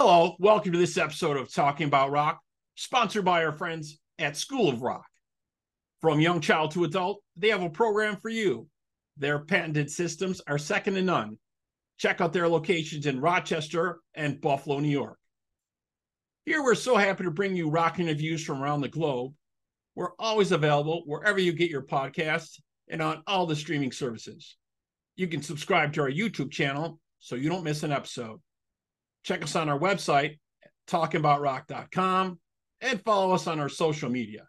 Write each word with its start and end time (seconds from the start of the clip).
Hello, 0.00 0.36
welcome 0.38 0.70
to 0.70 0.78
this 0.78 0.96
episode 0.96 1.36
of 1.36 1.52
Talking 1.52 1.88
About 1.88 2.12
Rock, 2.12 2.38
sponsored 2.76 3.24
by 3.24 3.44
our 3.44 3.50
friends 3.50 3.98
at 4.20 4.36
School 4.36 4.68
of 4.68 4.80
Rock. 4.80 5.04
From 6.00 6.20
young 6.20 6.40
child 6.40 6.70
to 6.70 6.84
adult, 6.84 7.20
they 7.36 7.48
have 7.48 7.64
a 7.64 7.68
program 7.68 8.16
for 8.16 8.28
you. 8.28 8.68
Their 9.16 9.40
patented 9.40 9.90
systems 9.90 10.40
are 10.46 10.56
second 10.56 10.94
to 10.94 11.02
none. 11.02 11.36
Check 11.96 12.20
out 12.20 12.32
their 12.32 12.48
locations 12.48 13.06
in 13.06 13.20
Rochester 13.20 13.98
and 14.14 14.40
Buffalo, 14.40 14.78
New 14.78 14.88
York. 14.88 15.18
Here, 16.46 16.62
we're 16.62 16.76
so 16.76 16.96
happy 16.96 17.24
to 17.24 17.32
bring 17.32 17.56
you 17.56 17.68
rock 17.68 17.98
interviews 17.98 18.44
from 18.44 18.62
around 18.62 18.82
the 18.82 18.88
globe. 18.88 19.32
We're 19.96 20.14
always 20.20 20.52
available 20.52 21.02
wherever 21.06 21.40
you 21.40 21.52
get 21.52 21.72
your 21.72 21.82
podcasts 21.82 22.60
and 22.88 23.02
on 23.02 23.24
all 23.26 23.46
the 23.46 23.56
streaming 23.56 23.90
services. 23.90 24.58
You 25.16 25.26
can 25.26 25.42
subscribe 25.42 25.92
to 25.94 26.02
our 26.02 26.10
YouTube 26.10 26.52
channel 26.52 27.00
so 27.18 27.34
you 27.34 27.48
don't 27.48 27.64
miss 27.64 27.82
an 27.82 27.90
episode. 27.90 28.38
Check 29.28 29.42
us 29.42 29.56
on 29.56 29.68
our 29.68 29.78
website, 29.78 30.38
talkingaboutrock.com, 30.86 32.38
and 32.80 33.04
follow 33.04 33.34
us 33.34 33.46
on 33.46 33.60
our 33.60 33.68
social 33.68 34.08
media. 34.08 34.44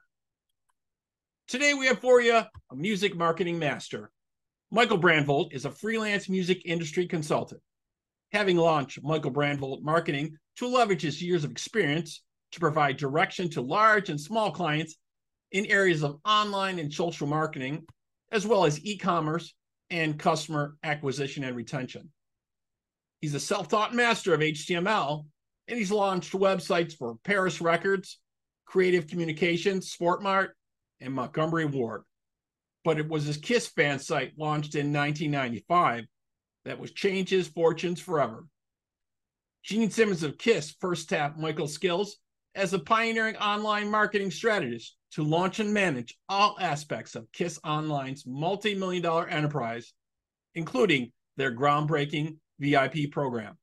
Today, 1.50 1.74
we 1.74 1.88
have 1.88 2.00
for 2.00 2.22
you 2.22 2.36
a 2.36 2.50
music 2.74 3.14
marketing 3.14 3.60
master. 3.60 4.10
Michael 4.72 4.98
Brandvold 4.98 5.52
is 5.52 5.66
a 5.66 5.72
freelance 5.72 6.30
music 6.30 6.62
industry 6.64 7.08
consultant. 7.08 7.60
Having 8.32 8.56
launched 8.56 9.04
Michael 9.04 9.34
Brandvold 9.34 9.84
Marketing 9.84 10.38
to 10.56 10.68
leverage 10.70 11.02
his 11.02 11.22
years 11.22 11.44
of 11.44 11.52
experience 11.52 12.24
to 12.54 12.62
provide 12.62 12.96
direction 12.96 13.50
to 13.50 13.62
large 13.62 14.08
and 14.08 14.22
small 14.22 14.50
clients 14.50 14.96
in 15.52 15.66
areas 15.66 16.06
of 16.06 16.22
online 16.24 16.80
and 16.80 16.94
social 16.94 17.28
marketing, 17.28 17.84
as 18.32 18.48
well 18.48 18.64
as 18.64 18.80
e 18.86 18.98
commerce 18.98 19.54
and 19.90 20.18
customer 20.18 20.78
acquisition 20.84 21.44
and 21.44 21.58
retention. 21.58 22.10
He's 23.22 23.36
a 23.36 23.40
self 23.40 23.68
taught 23.68 23.94
master 23.94 24.34
of 24.34 24.40
HTML, 24.40 25.26
and 25.68 25.78
he's 25.78 25.92
launched 25.92 26.34
websites 26.34 26.96
for 26.96 27.18
Perris 27.24 27.62
Records, 27.62 28.20
Creative 28.66 29.08
Communications, 29.08 29.94
Sportmart, 29.94 30.50
and 31.02 31.14
Montgomery 31.14 31.66
Ward. 31.66 32.04
But 32.86 32.98
it 32.98 33.10
was 33.10 33.26
his 33.26 33.38
Kiss 33.38 33.68
fan 33.68 34.00
site 34.00 34.34
launched 34.38 34.76
in 34.76 34.94
1995 34.94 36.06
that 36.66 36.80
was 36.80 36.92
changed 36.92 37.32
his 37.32 37.48
fortunes 37.48 38.00
forever. 38.00 38.46
Gene 39.64 39.92
Simmons 39.92 40.24
of 40.24 40.38
Kiss 40.38 40.76
first 40.80 41.10
tapped 41.10 41.38
Michael 41.38 41.68
skills 41.68 42.18
as 42.56 42.74
a 42.74 42.80
pioneering 42.80 43.36
online 43.36 43.92
marketing 43.92 44.32
strategist 44.32 44.96
to 45.12 45.24
launch 45.24 45.60
and 45.60 45.74
manage 45.74 46.18
all 46.30 46.56
aspects 46.60 47.16
of 47.16 47.32
Kiss 47.34 47.60
Online's 47.64 48.26
multi 48.26 48.76
million 48.76 49.04
dollar 49.04 49.28
enterprise, 49.28 49.94
including 50.56 51.12
their 51.36 51.56
groundbreaking 51.56 52.38
VIP 52.60 53.12
program. 53.12 53.58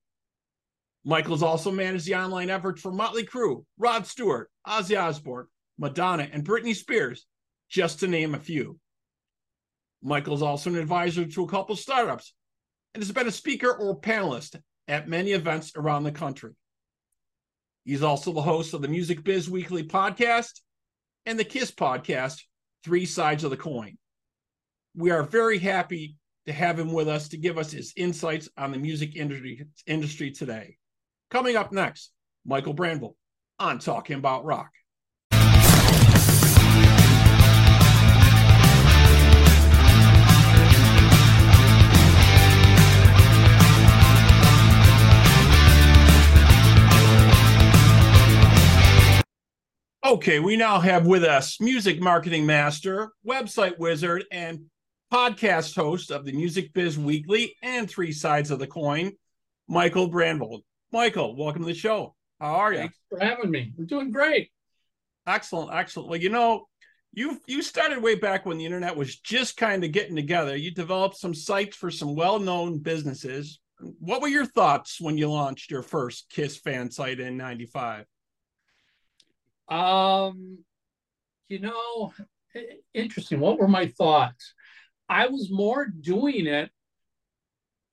Michael's 1.05 1.43
also 1.43 1.71
managed 1.71 2.07
the 2.07 2.17
online 2.17 2.51
efforts 2.51 2.81
for 2.81 2.91
Motley 2.91 3.25
Crue, 3.25 3.65
Rod 3.79 4.07
Stewart, 4.07 4.51
Ozzy 4.67 5.01
Osbourne, 5.01 5.47
Madonna, 5.79 6.29
and 6.33 6.45
Britney 6.45 6.75
Spears, 6.75 7.27
just 7.69 8.01
to 8.01 8.09
name 8.09 8.35
a 8.35 8.41
few. 8.41 8.79
Michael's 10.03 10.43
also 10.43 10.71
an 10.71 10.77
advisor 10.77 11.25
to 11.25 11.45
a 11.45 11.49
couple 11.49 11.77
startups 11.77 12.35
and 12.95 13.03
has 13.03 13.13
been 13.13 13.29
a 13.29 13.33
speaker 13.33 13.73
or 13.73 14.01
panelist 14.01 14.61
at 14.89 15.09
many 15.09 15.33
events 15.33 15.73
around 15.77 16.05
the 16.05 16.13
country. 16.13 16.53
He's 17.85 18.03
also 18.03 18.33
the 18.33 18.43
host 18.43 18.75
of 18.75 18.83
the 18.83 18.89
Music 18.89 19.23
Biz 19.23 19.49
Weekly 19.49 19.85
podcast 19.85 20.61
and 21.25 21.39
the 21.39 21.45
KISS 21.45 21.71
podcast, 21.71 22.43
Three 22.83 23.07
Sides 23.07 23.45
of 23.45 23.51
the 23.51 23.57
Coin. 23.57 23.97
We 24.97 25.11
are 25.11 25.23
very 25.23 25.59
happy 25.59 26.17
to 26.47 26.53
have 26.53 26.79
him 26.79 26.93
with 26.93 27.09
us 27.09 27.29
to 27.29 27.37
give 27.37 27.59
us 27.59 27.73
his 27.73 27.93
insights 27.97 28.49
on 28.57 28.71
the 28.71 28.79
music 28.79 29.17
industry, 29.17 29.67
industry 29.87 30.31
today. 30.31 30.77
Coming 31.31 31.57
up 31.57 31.73
next, 31.73 32.13
Michael 32.45 32.75
Brandvold 32.75 33.15
on 33.59 33.79
Talking 33.81 34.17
About 34.17 34.45
Rock. 34.45 34.71
Okay, 50.05 50.39
we 50.39 50.57
now 50.57 50.79
have 50.79 51.05
with 51.05 51.25
us 51.25 51.61
music 51.61 52.01
marketing 52.01 52.47
master, 52.47 53.11
website 53.27 53.77
wizard, 53.77 54.25
and 54.31 54.67
podcast 55.13 55.77
host 55.77 56.11
of 56.11 56.25
the 56.25 56.33
Music 56.33 56.73
Biz 56.73 56.99
Weekly 56.99 57.55
and 57.63 57.89
Three 57.89 58.13
Sides 58.13 58.51
of 58.51 58.59
the 58.59 58.67
Coin, 58.67 59.13
Michael 59.69 60.11
Brandvold. 60.11 60.63
Michael, 60.93 61.37
welcome 61.37 61.63
to 61.63 61.69
the 61.69 61.75
show. 61.75 62.15
How 62.41 62.55
are 62.55 62.73
you? 62.73 62.79
Thanks 62.81 62.99
for 63.09 63.21
having 63.21 63.51
me. 63.51 63.73
I'm 63.79 63.87
doing 63.87 64.11
great. 64.11 64.51
Excellent, 65.27 65.73
excellent. 65.73 66.09
Well, 66.09 66.21
you 66.21 66.31
know, 66.31 66.67
you 67.13 67.41
you 67.47 67.63
started 67.63 68.03
way 68.03 68.15
back 68.17 68.47
when 68.47 68.59
the 68.59 68.65
internet 68.65 68.97
was 68.97 69.19
just 69.21 69.57
kind 69.57 69.85
of 69.85 69.93
getting 69.93 70.17
together. 70.17 70.57
You 70.57 70.73
developed 70.73 71.17
some 71.17 71.35
sites 71.35 71.77
for 71.77 71.91
some 71.91 72.15
well-known 72.15 72.79
businesses. 72.79 73.61
What 73.99 74.23
were 74.23 74.29
your 74.29 74.47
thoughts 74.47 75.01
when 75.01 75.19
you 75.19 75.31
launched 75.31 75.71
your 75.71 75.83
first 75.83 76.29
Kiss 76.31 76.57
fan 76.57 76.91
site 76.91 77.21
in 77.21 77.37
95? 77.37 78.07
Um, 79.69 80.59
you 81.49 81.61
know, 81.61 82.13
interesting. 82.95 83.41
What 83.41 83.59
were 83.59 83.69
my 83.69 83.87
thoughts? 83.87 84.55
I 85.09 85.29
was 85.29 85.51
more 85.51 85.87
doing 85.87 86.47
it 86.47 86.71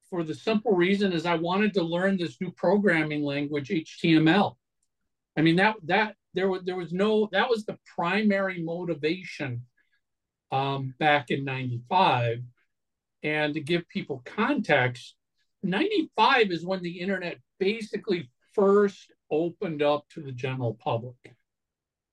for 0.10 0.24
the 0.24 0.36
simple 0.36 0.74
reason 0.74 1.12
is 1.12 1.26
I 1.26 1.36
wanted 1.36 1.74
to 1.76 1.84
learn 1.84 2.18
this 2.18 2.40
new 2.40 2.52
programming 2.52 3.24
language, 3.24 3.70
HTML. 3.70 4.56
I 5.36 5.42
mean 5.42 5.56
that 5.56 5.76
that 5.84 6.16
there 6.34 6.50
was 6.50 6.62
there 6.66 6.76
was 6.76 6.94
no 6.94 7.30
that 7.32 7.50
was 7.50 7.66
the 7.66 7.78
primary 7.96 8.62
motivation 8.62 9.64
um, 10.52 10.94
back 11.00 11.32
in 11.32 11.44
'95. 11.44 12.44
And 13.24 13.54
to 13.54 13.62
give 13.62 13.88
people 13.88 14.22
context, 14.26 15.16
95 15.64 16.52
is 16.52 16.66
when 16.66 16.84
the 16.84 17.00
internet 17.00 17.38
basically 17.58 18.30
first 18.54 19.12
opened 19.32 19.82
up 19.82 20.08
to 20.10 20.22
the 20.22 20.34
general 20.34 20.74
public. 20.74 21.16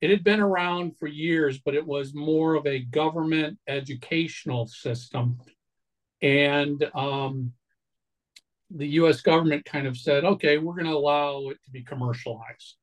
It 0.00 0.10
had 0.10 0.24
been 0.24 0.40
around 0.40 0.96
for 0.98 1.06
years, 1.06 1.58
but 1.58 1.74
it 1.74 1.86
was 1.86 2.14
more 2.14 2.54
of 2.54 2.66
a 2.66 2.80
government 2.80 3.58
educational 3.66 4.66
system. 4.66 5.38
And 6.22 6.82
um, 6.94 7.52
the 8.70 8.88
US 8.88 9.20
government 9.20 9.64
kind 9.64 9.86
of 9.86 9.96
said, 9.96 10.24
okay, 10.24 10.58
we're 10.58 10.74
going 10.74 10.86
to 10.86 10.92
allow 10.92 11.48
it 11.48 11.58
to 11.64 11.70
be 11.70 11.82
commercialized. 11.82 12.76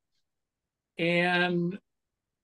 And 0.98 1.78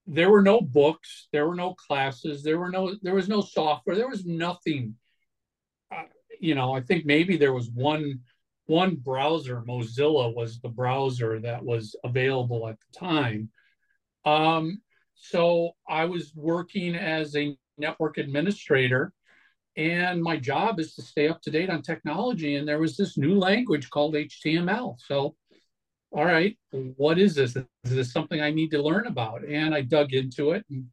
there 0.07 0.29
were 0.29 0.41
no 0.41 0.61
books, 0.61 1.27
there 1.31 1.47
were 1.47 1.55
no 1.55 1.73
classes, 1.73 2.43
there 2.43 2.59
were 2.59 2.69
no 2.69 2.93
there 3.01 3.15
was 3.15 3.27
no 3.27 3.41
software, 3.41 3.95
there 3.95 4.09
was 4.09 4.25
nothing. 4.25 4.95
Uh, 5.91 6.03
you 6.39 6.55
know, 6.55 6.73
I 6.73 6.81
think 6.81 7.05
maybe 7.05 7.37
there 7.37 7.53
was 7.53 7.69
one 7.69 8.21
one 8.67 8.95
browser, 8.95 9.61
Mozilla 9.61 10.33
was 10.33 10.59
the 10.59 10.69
browser 10.69 11.39
that 11.41 11.63
was 11.63 11.95
available 12.03 12.67
at 12.67 12.77
the 12.79 12.99
time. 12.99 13.49
Um, 14.25 14.81
so 15.15 15.71
I 15.87 16.05
was 16.05 16.33
working 16.35 16.95
as 16.95 17.35
a 17.35 17.57
network 17.77 18.17
administrator, 18.17 19.13
and 19.77 20.21
my 20.21 20.37
job 20.37 20.79
is 20.79 20.95
to 20.95 21.01
stay 21.01 21.27
up 21.27 21.41
to 21.43 21.51
date 21.51 21.69
on 21.69 21.81
technology. 21.81 22.55
And 22.55 22.67
there 22.67 22.79
was 22.79 22.97
this 22.97 23.17
new 23.17 23.37
language 23.37 23.89
called 23.89 24.15
HTML. 24.15 24.97
So, 24.99 25.35
all 26.11 26.25
right, 26.25 26.57
what 26.71 27.19
is 27.19 27.35
this? 27.35 27.55
Is 27.55 27.65
this 27.83 28.11
something 28.11 28.41
I 28.41 28.51
need 28.51 28.71
to 28.71 28.81
learn 28.81 29.07
about? 29.07 29.45
And 29.45 29.75
I 29.75 29.81
dug 29.81 30.13
into 30.13 30.51
it. 30.51 30.65
And, 30.69 30.85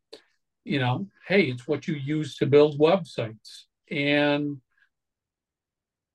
you 0.64 0.80
know, 0.80 1.06
hey, 1.28 1.44
it's 1.44 1.66
what 1.68 1.86
you 1.86 1.94
use 1.94 2.36
to 2.36 2.46
build 2.46 2.78
websites. 2.78 3.64
And 3.90 4.60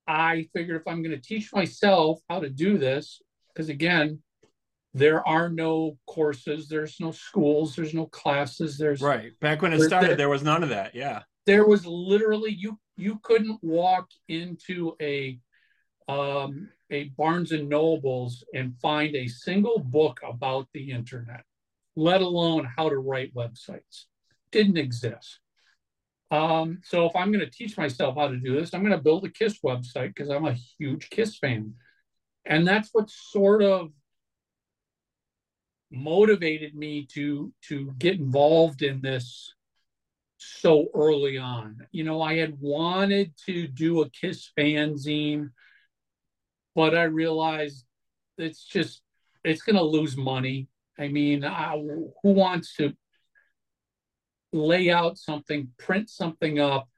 I 0.08 0.48
figured 0.54 0.82
if 0.82 0.88
I'm 0.88 1.04
going 1.04 1.16
to 1.16 1.22
teach 1.22 1.54
myself 1.54 2.20
how 2.30 2.40
to 2.40 2.50
do 2.50 2.78
this, 2.78 3.22
because 3.54 3.70
again, 3.70 4.22
there 4.98 5.28
are 5.28 5.50
no 5.50 5.98
courses 6.08 6.68
there's 6.68 7.00
no 7.00 7.12
schools 7.12 7.76
there's 7.76 7.94
no 7.94 8.06
classes 8.08 8.78
there's 8.78 9.02
right. 9.02 9.38
Back 9.40 9.62
when 9.62 9.74
it 9.74 9.82
started 9.82 10.12
there, 10.12 10.16
there 10.18 10.30
was 10.30 10.44
none 10.44 10.64
of 10.64 10.70
that. 10.70 10.96
Yeah. 10.96 11.24
There 11.46 11.66
was 11.66 11.86
literally 11.86 12.52
you 12.52 12.80
you 12.96 13.20
couldn't 13.24 13.60
walk 13.62 14.10
into 14.28 14.96
a 15.02 15.40
um, 16.10 16.70
a 16.90 17.06
barnes 17.18 17.52
and 17.52 17.68
nobles 17.68 18.44
and 18.54 18.74
find 18.82 19.16
a 19.16 19.28
single 19.28 19.80
book 19.80 20.20
about 20.24 20.68
the 20.74 20.92
internet 20.92 21.44
let 21.98 22.22
alone 22.22 22.70
how 22.78 22.88
to 22.88 22.98
write 22.98 23.34
websites. 23.34 24.06
Didn't 24.52 24.78
exist. 24.78 25.40
Um, 26.30 26.80
so 26.84 27.06
if 27.06 27.16
i'm 27.16 27.32
going 27.32 27.46
to 27.46 27.50
teach 27.50 27.78
myself 27.78 28.18
how 28.18 28.28
to 28.28 28.36
do 28.36 28.60
this 28.60 28.74
i'm 28.74 28.82
going 28.82 28.92
to 28.92 29.02
build 29.02 29.24
a 29.24 29.30
kiss 29.30 29.60
website 29.66 30.10
because 30.10 30.30
i'm 30.30 30.46
a 30.46 30.58
huge 30.78 31.10
kiss 31.10 31.38
fan. 31.38 31.76
And 32.46 32.68
that's 32.68 32.90
what 32.92 33.10
sort 33.10 33.62
of 33.62 33.92
motivated 35.92 36.76
me 36.76 37.06
to 37.14 37.54
to 37.70 37.94
get 37.98 38.20
involved 38.20 38.82
in 38.82 39.02
this 39.02 39.54
so 40.38 40.88
early 40.94 41.38
on. 41.38 41.88
You 41.92 42.04
know, 42.04 42.22
I 42.22 42.38
had 42.38 42.60
wanted 42.60 43.34
to 43.46 43.68
do 43.68 44.02
a 44.02 44.10
Kiss 44.10 44.52
fanzine, 44.58 45.52
but 46.76 46.96
I 46.96 47.04
realized 47.04 47.86
it's 48.38 48.64
just 48.64 49.02
it's 49.44 49.62
going 49.62 49.78
to 49.78 49.84
lose 49.84 50.18
money. 50.18 50.68
I 51.00 51.08
mean, 51.08 51.44
uh, 51.44 51.72
who 51.74 52.32
wants 52.32 52.76
to 52.78 52.94
lay 54.52 54.90
out 54.90 55.18
something, 55.18 55.70
print 55.78 56.10
something 56.10 56.60
up, 56.60 56.90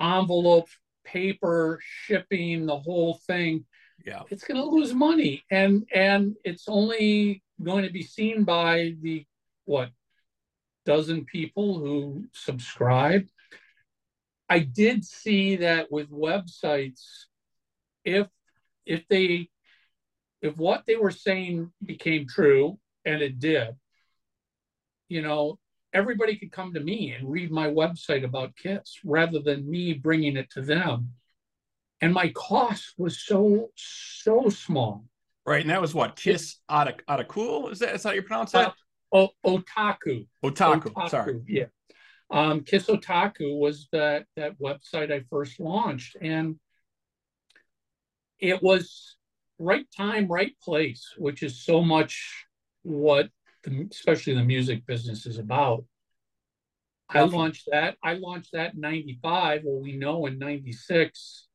envelopes, 0.00 0.76
paper, 1.04 1.80
shipping, 1.82 2.66
the 2.66 2.78
whole 2.78 3.20
thing? 3.26 3.64
Yeah, 4.04 4.22
it's 4.30 4.44
going 4.44 4.60
to 4.60 4.68
lose 4.68 4.94
money, 4.94 5.44
and 5.50 5.86
and 5.92 6.36
it's 6.44 6.68
only 6.68 7.42
going 7.62 7.84
to 7.84 7.92
be 7.92 8.02
seen 8.02 8.44
by 8.44 8.94
the 9.02 9.24
what 9.64 9.90
dozen 10.86 11.24
people 11.24 11.78
who 11.78 12.24
subscribe. 12.32 13.26
I 14.48 14.60
did 14.60 15.04
see 15.04 15.56
that 15.56 15.92
with 15.92 16.10
websites, 16.10 17.02
if 18.04 18.26
if 18.86 19.06
they 19.08 19.48
if 20.42 20.56
what 20.56 20.84
they 20.86 20.96
were 20.96 21.10
saying 21.10 21.70
became 21.84 22.26
true, 22.26 22.78
and 23.04 23.22
it 23.22 23.38
did, 23.38 23.76
you 25.08 25.22
know, 25.22 25.58
everybody 25.92 26.36
could 26.36 26.52
come 26.52 26.72
to 26.74 26.80
me 26.80 27.12
and 27.12 27.30
read 27.30 27.50
my 27.50 27.68
website 27.68 28.24
about 28.24 28.56
KISS 28.56 29.00
rather 29.04 29.40
than 29.40 29.70
me 29.70 29.92
bringing 29.92 30.36
it 30.36 30.50
to 30.50 30.62
them. 30.62 31.12
And 32.00 32.14
my 32.14 32.28
cost 32.30 32.94
was 32.96 33.20
so, 33.20 33.70
so 33.76 34.48
small. 34.48 35.04
Right. 35.44 35.60
And 35.60 35.70
that 35.70 35.80
was 35.80 35.94
what? 35.94 36.16
Kiss 36.16 36.56
Otaku? 36.70 37.72
Is 37.72 37.78
that 37.80 37.94
is 37.94 38.02
that 38.02 38.08
how 38.10 38.14
you 38.14 38.22
pronounce 38.22 38.52
that? 38.52 38.74
Uh, 39.12 39.26
o- 39.44 39.58
otaku. 39.58 40.26
otaku. 40.44 40.92
Otaku. 40.92 41.10
Sorry. 41.10 41.40
Yeah. 41.46 41.64
Um, 42.30 42.60
Kiss 42.60 42.86
Otaku 42.86 43.58
was 43.58 43.88
that 43.92 44.26
that 44.36 44.58
website 44.60 45.12
I 45.12 45.24
first 45.30 45.58
launched. 45.58 46.16
And 46.20 46.56
it 48.38 48.62
was 48.62 49.16
right 49.58 49.86
time, 49.96 50.28
right 50.28 50.54
place, 50.62 51.06
which 51.18 51.42
is 51.42 51.62
so 51.64 51.82
much 51.82 52.46
what 52.82 53.28
the, 53.64 53.88
especially 53.90 54.34
the 54.34 54.44
music 54.44 54.86
business 54.86 55.26
is 55.26 55.38
about. 55.38 55.84
I 57.08 57.22
launched 57.22 57.68
that. 57.72 57.96
I 58.04 58.14
launched 58.14 58.52
that 58.52 58.74
in 58.74 58.80
95. 58.80 59.62
Well, 59.64 59.80
we 59.80 59.96
know 59.96 60.26
in 60.26 60.38
96, 60.38 61.48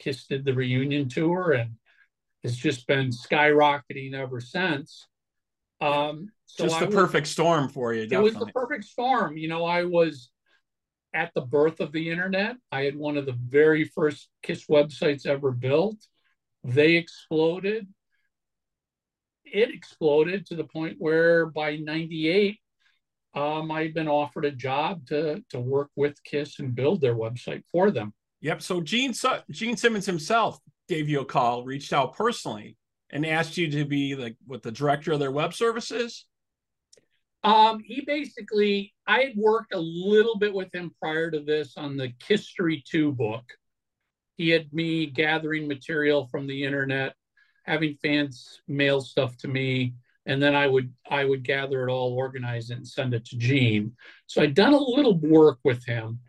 Kiss 0.00 0.26
did 0.26 0.44
the 0.44 0.54
reunion 0.54 1.08
tour 1.08 1.52
and 1.52 1.76
it's 2.42 2.56
just 2.56 2.86
been 2.86 3.10
skyrocketing 3.10 4.14
ever 4.14 4.40
since. 4.40 5.06
Um, 5.80 6.30
so 6.46 6.64
just 6.64 6.80
the 6.80 6.86
was, 6.86 6.94
perfect 6.94 7.26
storm 7.26 7.68
for 7.68 7.94
you. 7.94 8.06
Definitely. 8.06 8.30
It 8.30 8.34
was 8.34 8.46
the 8.46 8.52
perfect 8.52 8.84
storm. 8.84 9.36
You 9.36 9.48
know, 9.48 9.64
I 9.64 9.84
was 9.84 10.30
at 11.14 11.32
the 11.34 11.42
birth 11.42 11.80
of 11.80 11.92
the 11.92 12.10
internet. 12.10 12.56
I 12.72 12.82
had 12.82 12.96
one 12.96 13.16
of 13.16 13.26
the 13.26 13.36
very 13.48 13.84
first 13.84 14.28
Kiss 14.42 14.66
websites 14.66 15.26
ever 15.26 15.50
built. 15.52 15.96
They 16.64 16.96
exploded. 16.96 17.86
It 19.44 19.70
exploded 19.70 20.46
to 20.46 20.56
the 20.56 20.64
point 20.64 20.96
where 20.98 21.46
by 21.46 21.76
98, 21.76 22.58
um, 23.34 23.70
I 23.70 23.82
had 23.82 23.94
been 23.94 24.08
offered 24.08 24.44
a 24.44 24.50
job 24.50 25.06
to, 25.06 25.42
to 25.50 25.60
work 25.60 25.90
with 25.96 26.22
KISS 26.24 26.58
and 26.58 26.74
build 26.74 27.00
their 27.00 27.14
website 27.14 27.62
for 27.70 27.90
them. 27.90 28.12
Yep. 28.40 28.62
So 28.62 28.80
Gene, 28.80 29.12
Gene 29.50 29.76
Simmons 29.76 30.06
himself 30.06 30.58
gave 30.88 31.08
you 31.08 31.20
a 31.20 31.24
call, 31.24 31.64
reached 31.64 31.92
out 31.92 32.16
personally, 32.16 32.76
and 33.10 33.26
asked 33.26 33.56
you 33.56 33.70
to 33.70 33.84
be 33.84 34.16
like 34.16 34.36
what 34.46 34.62
the 34.62 34.72
director 34.72 35.12
of 35.12 35.20
their 35.20 35.30
web 35.30 35.54
services. 35.54 36.26
Um, 37.42 37.80
he 37.82 38.02
basically, 38.02 38.92
I 39.06 39.20
had 39.20 39.36
worked 39.36 39.74
a 39.74 39.78
little 39.78 40.38
bit 40.38 40.52
with 40.52 40.74
him 40.74 40.92
prior 41.00 41.30
to 41.30 41.40
this 41.40 41.74
on 41.76 41.96
the 41.96 42.12
Kisstory 42.20 42.84
2 42.84 43.12
book 43.12 43.44
he 44.40 44.48
had 44.48 44.72
me 44.72 45.04
gathering 45.04 45.68
material 45.68 46.26
from 46.28 46.46
the 46.46 46.64
internet, 46.64 47.14
having 47.64 47.98
fans 48.00 48.62
mail 48.66 49.02
stuff 49.02 49.36
to 49.36 49.48
me, 49.48 49.92
and 50.24 50.42
then 50.42 50.54
I 50.54 50.66
would 50.66 50.90
I 51.10 51.26
would 51.26 51.42
gather 51.42 51.86
it 51.86 51.92
all, 51.92 52.14
organize 52.14 52.70
it, 52.70 52.78
and 52.78 52.88
send 52.88 53.12
it 53.12 53.26
to 53.26 53.36
Gene. 53.36 53.92
So 54.26 54.40
I'd 54.40 54.54
done 54.54 54.72
a 54.72 54.78
little 54.78 55.18
work 55.18 55.58
with 55.62 55.84
him. 55.84 56.20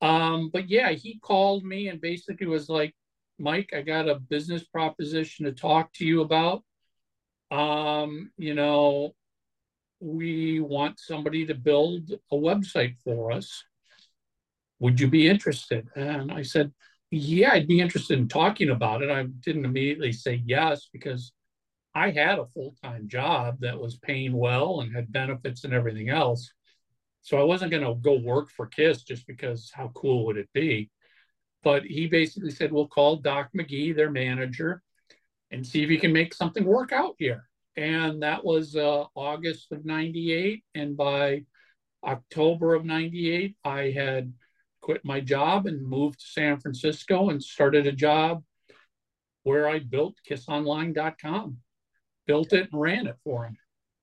Um, 0.00 0.50
but 0.52 0.68
yeah, 0.68 0.90
he 0.92 1.18
called 1.18 1.64
me 1.64 1.88
and 1.88 2.00
basically 2.00 2.46
was 2.46 2.68
like, 2.68 2.94
Mike, 3.38 3.72
I 3.74 3.82
got 3.82 4.08
a 4.08 4.16
business 4.16 4.64
proposition 4.64 5.46
to 5.46 5.52
talk 5.52 5.92
to 5.94 6.04
you 6.04 6.20
about. 6.22 6.62
Um, 7.50 8.30
you 8.36 8.54
know, 8.54 9.14
we 10.00 10.60
want 10.60 10.98
somebody 10.98 11.46
to 11.46 11.54
build 11.54 12.10
a 12.32 12.36
website 12.36 12.96
for 13.04 13.32
us. 13.32 13.64
Would 14.78 15.00
you 15.00 15.08
be 15.08 15.28
interested? 15.28 15.88
And 15.94 16.32
I 16.32 16.42
said, 16.42 16.72
yeah, 17.10 17.50
I'd 17.52 17.66
be 17.66 17.80
interested 17.80 18.18
in 18.18 18.28
talking 18.28 18.70
about 18.70 19.02
it. 19.02 19.10
I 19.10 19.24
didn't 19.24 19.64
immediately 19.64 20.12
say 20.12 20.42
yes 20.46 20.88
because 20.92 21.32
I 21.94 22.10
had 22.10 22.38
a 22.38 22.46
full 22.46 22.74
time 22.82 23.08
job 23.08 23.58
that 23.60 23.78
was 23.78 23.98
paying 23.98 24.32
well 24.32 24.80
and 24.80 24.94
had 24.94 25.12
benefits 25.12 25.64
and 25.64 25.74
everything 25.74 26.08
else. 26.08 26.52
So 27.22 27.38
I 27.38 27.42
wasn't 27.42 27.70
going 27.70 27.84
to 27.84 27.94
go 27.94 28.18
work 28.18 28.50
for 28.50 28.66
KISS 28.66 29.02
just 29.02 29.26
because 29.26 29.70
how 29.74 29.88
cool 29.94 30.26
would 30.26 30.36
it 30.36 30.48
be? 30.52 30.90
But 31.62 31.84
he 31.84 32.06
basically 32.06 32.50
said, 32.50 32.72
we'll 32.72 32.88
call 32.88 33.16
Doc 33.16 33.50
McGhee, 33.56 33.94
their 33.94 34.10
manager, 34.10 34.82
and 35.50 35.66
see 35.66 35.82
if 35.82 35.90
he 35.90 35.98
can 35.98 36.12
make 36.12 36.32
something 36.32 36.64
work 36.64 36.92
out 36.92 37.16
here. 37.18 37.48
And 37.76 38.22
that 38.22 38.44
was 38.44 38.76
uh, 38.76 39.04
August 39.14 39.70
of 39.72 39.84
98. 39.84 40.64
And 40.74 40.96
by 40.96 41.44
October 42.02 42.74
of 42.74 42.84
98, 42.84 43.56
I 43.64 43.90
had 43.90 44.32
quit 44.80 45.04
my 45.04 45.20
job 45.20 45.66
and 45.66 45.86
moved 45.86 46.20
to 46.20 46.26
San 46.26 46.58
Francisco 46.58 47.28
and 47.28 47.42
started 47.42 47.86
a 47.86 47.92
job 47.92 48.42
where 49.42 49.68
I 49.68 49.78
built 49.78 50.16
kissonline.com, 50.28 51.58
built 52.26 52.52
it 52.52 52.68
and 52.72 52.80
ran 52.80 53.06
it 53.06 53.16
for 53.24 53.44
him. 53.44 53.56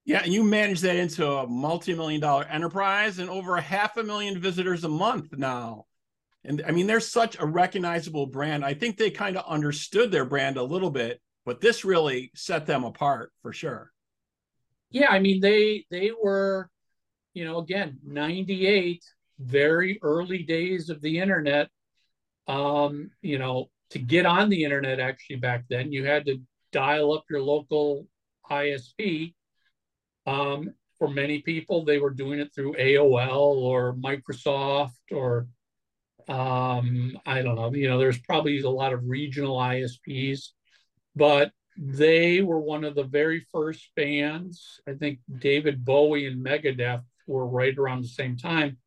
Yeah, 0.08 0.22
and 0.24 0.32
you 0.34 0.42
managed 0.42 0.84
that 0.84 0.96
into 0.96 1.30
a 1.30 1.46
multi-million 1.46 2.22
dollar 2.22 2.46
enterprise 2.46 3.20
and 3.20 3.30
over 3.30 3.58
a 3.58 3.62
half 3.62 3.98
a 3.98 4.04
million 4.04 4.40
visitors 4.40 4.86
a 4.86 4.90
month 4.90 5.38
now. 5.38 5.86
And 6.46 6.64
I 6.66 6.72
mean, 6.72 6.88
they're 6.88 7.02
such 7.02 7.38
a 7.38 7.46
recognizable 7.46 8.26
brand. 8.26 8.64
I 8.64 8.74
think 8.74 8.96
they 8.96 9.12
kind 9.12 9.36
of 9.36 9.44
understood 9.46 10.10
their 10.10 10.24
brand 10.24 10.56
a 10.56 10.64
little 10.64 10.90
bit, 10.90 11.20
but 11.46 11.60
this 11.60 11.84
really 11.84 12.32
set 12.36 12.66
them 12.66 12.86
apart 12.86 13.34
for 13.42 13.52
sure. 13.52 13.92
Yeah, 14.92 15.10
I 15.10 15.20
mean, 15.20 15.42
they 15.42 15.86
they 15.92 16.12
were, 16.12 16.70
you 17.34 17.44
know, 17.44 17.58
again, 17.58 18.00
98 18.06 19.04
very 19.40 20.00
early 20.02 20.44
days 20.44 20.90
of 20.90 21.02
the 21.02 21.20
internet, 21.20 21.68
um, 22.48 23.12
you 23.22 23.40
know, 23.40 23.70
to 23.90 24.00
get 24.00 24.26
on 24.26 24.48
the 24.48 24.64
internet 24.64 25.02
actually 25.02 25.36
back 25.36 25.66
then, 25.70 25.92
you 25.92 26.06
had 26.06 26.26
to 26.28 26.40
dial 26.72 27.12
up 27.12 27.26
your 27.30 27.42
local 27.42 28.08
ISP. 28.50 29.34
Um, 30.28 30.74
for 31.00 31.08
many 31.08 31.42
people, 31.42 31.86
they 31.86 31.98
were 32.00 32.10
doing 32.12 32.40
it 32.40 32.54
through 32.54 32.74
AOL 32.74 33.56
or 33.56 33.94
Microsoft 33.94 34.92
or 35.12 35.48
um, 36.28 37.18
I 37.26 37.42
don't 37.42 37.56
know. 37.56 37.74
You 37.74 37.90
know, 37.90 37.98
there's 37.98 38.20
probably 38.20 38.60
a 38.60 38.70
lot 38.70 38.94
of 38.94 39.08
regional 39.08 39.58
ISPs, 39.58 40.50
but 41.16 41.52
they 41.78 42.42
were 42.42 42.60
one 42.60 42.84
of 42.84 42.96
the 42.96 43.04
very 43.04 43.46
first 43.52 43.90
bands. 43.96 44.82
I 44.88 44.94
think 44.94 45.20
David 45.40 45.86
Bowie 45.86 46.26
and 46.26 46.44
Megadeth 46.44 47.04
were 47.28 47.48
right 47.48 47.78
around 47.78 48.04
the 48.04 48.10
same 48.10 48.36
time 48.36 48.78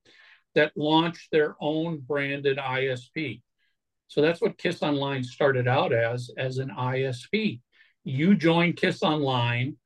that 0.55 0.77
launched 0.77 1.31
their 1.31 1.55
own 1.61 2.01
branded 2.01 2.59
ISP. 2.59 3.43
So 4.09 4.21
that's 4.21 4.41
what 4.41 4.59
Kiss 4.59 4.83
Online 4.83 5.23
started 5.23 5.69
out 5.69 5.93
as, 5.93 6.31
as 6.37 6.59
an 6.59 6.71
ISP. 6.77 7.61
You 8.03 8.35
join 8.35 8.73
Kiss 8.73 9.03
Online, 9.03 9.77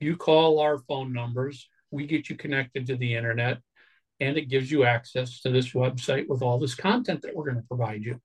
you 0.00 0.16
call 0.16 0.58
our 0.60 0.78
phone 0.78 1.12
numbers, 1.12 1.68
we 1.90 2.06
get 2.06 2.28
you 2.28 2.36
connected 2.36 2.86
to 2.86 2.96
the 2.96 3.14
internet, 3.14 3.58
and 4.20 4.36
it 4.36 4.48
gives 4.48 4.70
you 4.70 4.84
access 4.84 5.40
to 5.40 5.50
this 5.50 5.72
website 5.72 6.28
with 6.28 6.42
all 6.42 6.58
this 6.58 6.74
content 6.74 7.22
that 7.22 7.34
we're 7.34 7.44
going 7.44 7.56
to 7.56 7.68
provide 7.68 8.02
you. 8.02 8.20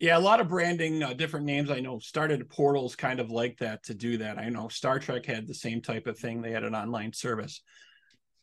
Yeah, 0.00 0.16
a 0.16 0.20
lot 0.20 0.40
of 0.40 0.48
branding, 0.48 1.02
uh, 1.02 1.12
different 1.12 1.46
names 1.46 1.70
I 1.70 1.80
know 1.80 1.98
started 1.98 2.48
portals 2.48 2.94
kind 2.94 3.18
of 3.18 3.30
like 3.30 3.58
that 3.58 3.82
to 3.84 3.94
do 3.94 4.18
that. 4.18 4.38
I 4.38 4.48
know 4.48 4.68
Star 4.68 5.00
Trek 5.00 5.26
had 5.26 5.48
the 5.48 5.54
same 5.54 5.82
type 5.82 6.06
of 6.06 6.18
thing. 6.18 6.40
They 6.40 6.52
had 6.52 6.62
an 6.62 6.74
online 6.74 7.12
service. 7.12 7.62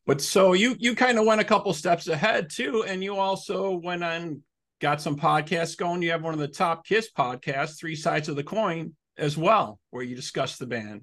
But 0.06 0.22
so 0.22 0.54
you 0.54 0.76
you 0.78 0.96
kind 0.96 1.18
of 1.18 1.26
went 1.26 1.42
a 1.42 1.46
couple 1.46 1.74
steps 1.74 2.08
ahead 2.08 2.50
too, 2.50 2.84
and 2.84 3.04
you 3.04 3.16
also 3.16 3.72
went 3.72 4.04
on 4.04 4.44
got 4.82 5.02
some 5.02 5.16
podcasts 5.16 5.78
going. 5.78 6.02
You 6.02 6.12
have 6.12 6.24
one 6.24 6.34
of 6.34 6.40
the 6.40 6.48
top 6.48 6.86
Kiss 6.86 7.10
podcasts, 7.18 7.80
Three 7.80 7.96
Sides 7.96 8.30
of 8.30 8.36
the 8.36 8.44
Coin, 8.44 8.94
as 9.18 9.38
well, 9.38 9.80
where 9.90 10.04
you 10.04 10.16
discuss 10.16 10.58
the 10.58 10.68
band. 10.68 11.02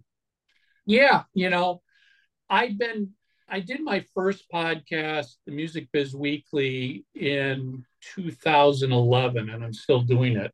Yeah, 0.87 1.23
you 1.35 1.51
know, 1.51 1.83
I've 2.51 2.79
been 2.79 3.13
I 3.49 3.61
did 3.61 3.83
my 3.83 4.03
first 4.15 4.51
podcast, 4.51 5.35
the 5.45 5.53
Music 5.53 5.89
Biz 5.93 6.15
Weekly, 6.15 7.05
in 7.15 7.85
2011, 8.15 9.51
and 9.51 9.63
I'm 9.63 9.75
still 9.75 10.01
doing 10.01 10.39
it. 10.39 10.53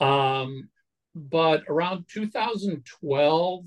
Um, 0.00 0.68
but 1.16 1.64
around 1.68 2.04
2012, 2.12 3.64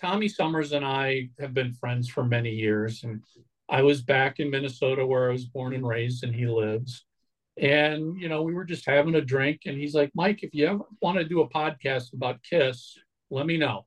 Tommy 0.00 0.28
Summers 0.28 0.72
and 0.72 0.84
I 0.84 1.30
have 1.40 1.54
been 1.54 1.72
friends 1.72 2.08
for 2.08 2.24
many 2.24 2.50
years. 2.50 3.02
And 3.02 3.22
I 3.68 3.82
was 3.82 4.02
back 4.02 4.38
in 4.38 4.50
Minnesota 4.50 5.04
where 5.04 5.28
I 5.28 5.32
was 5.32 5.46
born 5.46 5.74
and 5.74 5.86
raised, 5.86 6.22
and 6.22 6.34
he 6.34 6.46
lives. 6.46 7.04
And, 7.56 8.16
you 8.16 8.28
know, 8.28 8.42
we 8.42 8.54
were 8.54 8.64
just 8.64 8.86
having 8.86 9.16
a 9.16 9.20
drink. 9.20 9.62
And 9.66 9.76
he's 9.76 9.94
like, 9.94 10.12
Mike, 10.14 10.44
if 10.44 10.54
you 10.54 10.66
ever 10.68 10.84
want 11.00 11.18
to 11.18 11.24
do 11.24 11.40
a 11.40 11.50
podcast 11.50 12.14
about 12.14 12.42
Kiss, 12.48 12.96
let 13.28 13.44
me 13.44 13.58
know. 13.58 13.86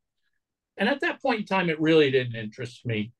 And 0.77 0.89
at 0.89 1.01
that 1.01 1.21
point 1.21 1.41
in 1.41 1.45
time, 1.45 1.69
it 1.69 1.79
really 1.79 2.11
didn't 2.11 2.35
interest 2.35 2.85
me. 2.85 3.11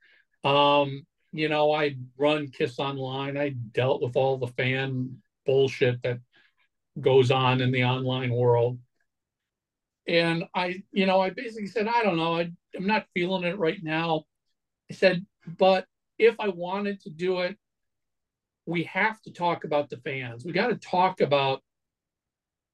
Um, 0.43 1.05
you 1.31 1.49
know, 1.49 1.73
I 1.73 1.95
run 2.17 2.49
Kiss 2.49 2.79
Online. 2.79 3.37
I 3.37 3.49
dealt 3.49 4.01
with 4.01 4.15
all 4.15 4.37
the 4.37 4.47
fan 4.47 5.17
bullshit 5.45 6.01
that 6.03 6.19
goes 6.99 7.31
on 7.31 7.61
in 7.61 7.71
the 7.71 7.83
online 7.83 8.31
world. 8.31 8.79
And 10.07 10.45
I, 10.53 10.83
you 10.91 11.05
know, 11.05 11.19
I 11.19 11.31
basically 11.31 11.67
said, 11.67 11.87
I 11.87 12.03
don't 12.03 12.17
know, 12.17 12.37
I, 12.37 12.51
I'm 12.75 12.87
not 12.87 13.07
feeling 13.13 13.43
it 13.43 13.57
right 13.57 13.81
now. 13.81 14.25
I 14.89 14.93
said, 14.93 15.25
but 15.57 15.85
if 16.19 16.39
I 16.39 16.49
wanted 16.49 17.01
to 17.01 17.09
do 17.09 17.39
it, 17.39 17.57
we 18.65 18.83
have 18.83 19.21
to 19.23 19.31
talk 19.31 19.63
about 19.63 19.89
the 19.89 19.97
fans. 19.97 20.45
We 20.45 20.51
got 20.51 20.67
to 20.67 20.75
talk 20.75 21.21
about 21.21 21.63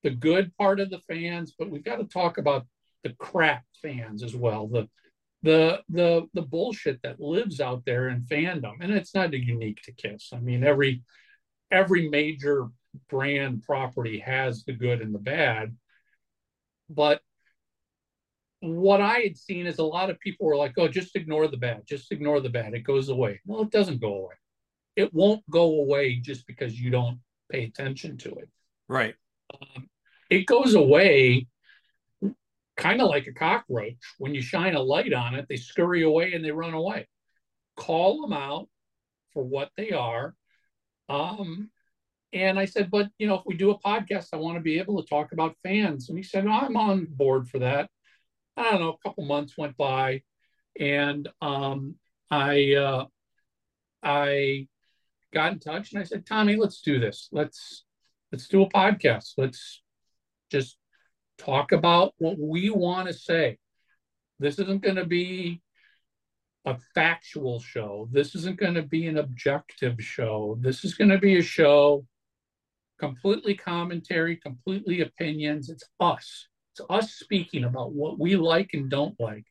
the 0.03 0.09
good 0.09 0.55
part 0.57 0.79
of 0.79 0.89
the 0.89 0.99
fans, 1.07 1.53
but 1.57 1.69
we've 1.69 1.83
got 1.83 1.97
to 1.97 2.05
talk 2.05 2.37
about 2.37 2.65
the 3.03 3.13
crap 3.13 3.63
fans 3.81 4.23
as 4.23 4.35
well. 4.35 4.67
The 4.67 4.87
the 5.43 5.81
the 5.89 6.27
the 6.33 6.41
bullshit 6.41 7.01
that 7.03 7.19
lives 7.19 7.59
out 7.59 7.83
there 7.85 8.09
in 8.09 8.21
fandom, 8.21 8.75
and 8.79 8.91
it's 8.91 9.15
not 9.15 9.33
unique 9.33 9.81
to 9.83 9.91
Kiss. 9.91 10.29
I 10.33 10.39
mean, 10.39 10.63
every 10.63 11.03
every 11.71 12.09
major 12.09 12.67
brand 13.09 13.63
property 13.63 14.19
has 14.19 14.63
the 14.63 14.73
good 14.73 15.01
and 15.01 15.15
the 15.15 15.19
bad, 15.19 15.75
but 16.89 17.21
what 18.59 19.01
I 19.01 19.19
had 19.19 19.37
seen 19.37 19.65
is 19.65 19.79
a 19.79 19.83
lot 19.83 20.11
of 20.11 20.19
people 20.19 20.45
were 20.45 20.57
like, 20.57 20.73
"Oh, 20.77 20.87
just 20.87 21.15
ignore 21.15 21.47
the 21.47 21.57
bad. 21.57 21.83
Just 21.87 22.11
ignore 22.11 22.39
the 22.39 22.49
bad. 22.49 22.75
It 22.75 22.81
goes 22.81 23.09
away." 23.09 23.41
Well, 23.45 23.63
it 23.63 23.71
doesn't 23.71 24.01
go 24.01 24.13
away. 24.13 24.35
It 24.95 25.13
won't 25.13 25.49
go 25.49 25.79
away 25.79 26.15
just 26.15 26.45
because 26.45 26.79
you 26.79 26.91
don't 26.91 27.19
pay 27.51 27.63
attention 27.63 28.17
to 28.19 28.29
it. 28.35 28.49
Right. 28.87 29.15
Um, 29.53 29.89
it 30.29 30.45
goes 30.45 30.75
away 30.75 31.47
kind 32.77 33.01
of 33.01 33.09
like 33.09 33.27
a 33.27 33.33
cockroach. 33.33 33.97
When 34.17 34.33
you 34.33 34.41
shine 34.41 34.75
a 34.75 34.81
light 34.81 35.13
on 35.13 35.35
it, 35.35 35.45
they 35.49 35.57
scurry 35.57 36.03
away 36.03 36.33
and 36.33 36.43
they 36.43 36.51
run 36.51 36.73
away. 36.73 37.07
Call 37.75 38.21
them 38.21 38.33
out 38.33 38.69
for 39.33 39.43
what 39.43 39.71
they 39.77 39.91
are. 39.91 40.35
Um, 41.09 41.69
and 42.33 42.57
I 42.57 42.65
said, 42.65 42.89
but 42.89 43.09
you 43.17 43.27
know, 43.27 43.35
if 43.35 43.41
we 43.45 43.55
do 43.55 43.71
a 43.71 43.79
podcast, 43.79 44.29
I 44.33 44.37
want 44.37 44.57
to 44.57 44.61
be 44.61 44.79
able 44.79 45.01
to 45.01 45.09
talk 45.09 45.31
about 45.33 45.57
fans. 45.63 46.09
And 46.09 46.17
he 46.17 46.23
said, 46.23 46.47
I'm 46.47 46.77
on 46.77 47.07
board 47.09 47.49
for 47.49 47.59
that. 47.59 47.89
I 48.55 48.71
don't 48.71 48.81
know. 48.81 48.97
A 49.03 49.07
couple 49.07 49.25
months 49.25 49.57
went 49.57 49.77
by, 49.77 50.21
and 50.79 51.27
um, 51.41 51.95
I 52.29 52.75
uh, 52.75 53.05
I 54.03 54.67
got 55.33 55.53
in 55.53 55.59
touch 55.59 55.93
and 55.93 56.01
I 56.01 56.05
said, 56.05 56.25
Tommy, 56.25 56.55
let's 56.55 56.81
do 56.81 56.99
this. 56.99 57.29
Let's 57.31 57.85
let's 58.31 58.47
do 58.47 58.63
a 58.63 58.69
podcast. 58.69 59.33
Let's 59.37 59.81
just 60.51 60.77
talk 61.41 61.71
about 61.71 62.13
what 62.17 62.37
we 62.37 62.69
want 62.69 63.07
to 63.07 63.13
say. 63.13 63.57
This 64.39 64.59
isn't 64.59 64.81
going 64.81 64.95
to 64.95 65.05
be 65.05 65.61
a 66.65 66.77
factual 66.93 67.59
show. 67.59 68.07
This 68.11 68.35
isn't 68.35 68.59
going 68.59 68.75
to 68.75 68.83
be 68.83 69.07
an 69.07 69.17
objective 69.17 69.99
show. 69.99 70.57
This 70.61 70.85
is 70.85 70.93
going 70.93 71.09
to 71.09 71.17
be 71.17 71.37
a 71.37 71.41
show 71.41 72.05
completely 72.99 73.55
commentary, 73.55 74.35
completely 74.35 75.01
opinions. 75.01 75.69
It's 75.69 75.83
us. 75.99 76.47
It's 76.73 76.85
us 76.89 77.13
speaking 77.13 77.63
about 77.63 77.93
what 77.93 78.19
we 78.19 78.35
like 78.35 78.69
and 78.73 78.89
don't 78.89 79.19
like. 79.19 79.45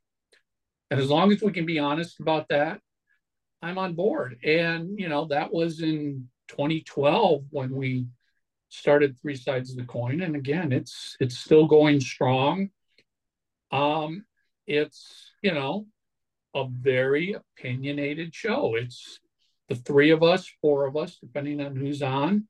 And 0.91 1.01
as 1.01 1.11
long 1.11 1.33
as 1.33 1.43
we 1.43 1.53
can 1.53 1.67
be 1.67 1.79
honest 1.79 2.21
about 2.21 2.49
that, 2.49 2.81
I'm 3.63 3.79
on 3.79 3.95
board. 3.95 4.39
And, 4.45 4.99
you 4.99 5.09
know, 5.09 5.27
that 5.27 5.53
was 5.53 5.81
in 5.81 6.29
2012 6.49 7.45
when 7.51 7.75
we 7.75 8.07
started 8.71 9.19
three 9.21 9.37
sides 9.37 9.71
of 9.71 9.77
the 9.77 9.85
coin 9.85 10.23
and 10.23 10.35
again 10.35 10.73
it's 10.73 11.17
it's 11.21 11.39
still 11.39 11.67
going 11.67 12.01
strong. 12.01 12.71
Um 13.71 14.25
it's 14.67 15.33
you 15.43 15.53
know 15.53 15.87
a 16.55 16.67
very 16.69 17.35
opinionated 17.35 18.35
show. 18.35 18.75
It's 18.75 19.21
the 19.69 19.77
three 19.77 20.11
of 20.11 20.23
us 20.23 20.51
four 20.61 20.87
of 20.87 20.97
us 20.97 21.19
depending 21.21 21.61
on 21.61 21.77
who's 21.77 22.03
on 22.03 22.49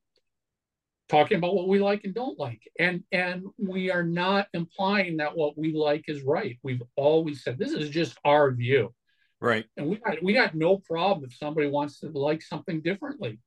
talking 1.11 1.37
about 1.37 1.55
what 1.55 1.69
we 1.69 1.81
like 1.81 2.05
and 2.05 2.15
don't 2.15 2.39
like. 2.39 2.63
And 2.79 3.03
and 3.13 3.45
we 3.59 3.91
are 3.91 4.05
not 4.05 4.47
implying 4.55 5.19
that 5.19 5.37
what 5.37 5.59
we 5.59 5.75
like 5.75 6.05
is 6.09 6.23
right. 6.23 6.59
We've 6.63 6.83
always 6.97 7.43
said 7.43 7.59
this 7.59 7.73
is 7.73 7.91
just 7.91 8.17
our 8.25 8.51
view. 8.53 8.95
Right. 9.41 9.67
And 9.77 9.89
we 9.89 9.97
got 9.97 10.23
we 10.23 10.33
got 10.33 10.55
no 10.55 10.79
problem 10.79 11.29
if 11.29 11.37
somebody 11.37 11.67
wants 11.67 12.01
to 12.01 12.09
like 12.09 12.43
something 12.43 12.81
differently. 12.81 13.39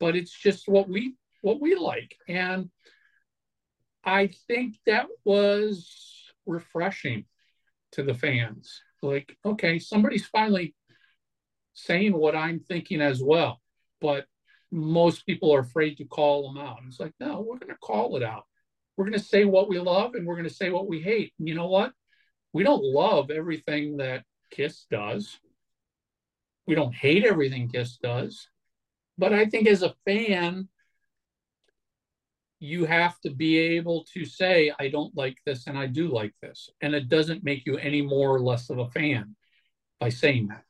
But 0.00 0.16
it's 0.16 0.36
just 0.36 0.68
what 0.68 0.88
we 0.88 1.14
what 1.46 1.60
we 1.60 1.76
like. 1.76 2.16
And 2.26 2.70
I 4.04 4.30
think 4.48 4.74
that 4.84 5.06
was 5.24 6.32
refreshing 6.44 7.24
to 7.92 8.02
the 8.02 8.14
fans. 8.14 8.82
Like, 9.00 9.36
okay, 9.44 9.78
somebody's 9.78 10.26
finally 10.26 10.74
saying 11.74 12.16
what 12.16 12.34
I'm 12.34 12.58
thinking 12.58 13.00
as 13.00 13.22
well. 13.22 13.60
But 14.00 14.26
most 14.72 15.24
people 15.24 15.54
are 15.54 15.60
afraid 15.60 15.98
to 15.98 16.04
call 16.04 16.52
them 16.52 16.60
out. 16.60 16.80
It's 16.88 16.98
like, 16.98 17.14
no, 17.20 17.42
we're 17.42 17.58
going 17.58 17.72
to 17.72 17.78
call 17.80 18.16
it 18.16 18.24
out. 18.24 18.42
We're 18.96 19.04
going 19.04 19.18
to 19.18 19.24
say 19.24 19.44
what 19.44 19.68
we 19.68 19.78
love 19.78 20.16
and 20.16 20.26
we're 20.26 20.34
going 20.34 20.48
to 20.48 20.54
say 20.54 20.70
what 20.70 20.88
we 20.88 21.00
hate. 21.00 21.32
And 21.38 21.46
you 21.46 21.54
know 21.54 21.68
what? 21.68 21.92
We 22.52 22.64
don't 22.64 22.82
love 22.82 23.30
everything 23.30 23.98
that 23.98 24.24
Kiss 24.50 24.86
does. 24.90 25.38
We 26.66 26.74
don't 26.74 26.94
hate 26.94 27.24
everything 27.24 27.68
Kiss 27.68 27.98
does. 27.98 28.48
But 29.16 29.32
I 29.32 29.46
think 29.46 29.68
as 29.68 29.84
a 29.84 29.94
fan, 30.04 30.68
you 32.58 32.84
have 32.84 33.18
to 33.20 33.30
be 33.30 33.58
able 33.58 34.04
to 34.14 34.24
say, 34.24 34.72
I 34.78 34.88
don't 34.88 35.14
like 35.16 35.36
this 35.44 35.66
and 35.66 35.76
I 35.76 35.86
do 35.86 36.08
like 36.08 36.32
this. 36.42 36.70
And 36.80 36.94
it 36.94 37.08
doesn't 37.08 37.44
make 37.44 37.66
you 37.66 37.76
any 37.78 38.02
more 38.02 38.34
or 38.34 38.40
less 38.40 38.70
of 38.70 38.78
a 38.78 38.88
fan 38.88 39.36
by 40.00 40.08
saying 40.08 40.48
that. 40.48 40.62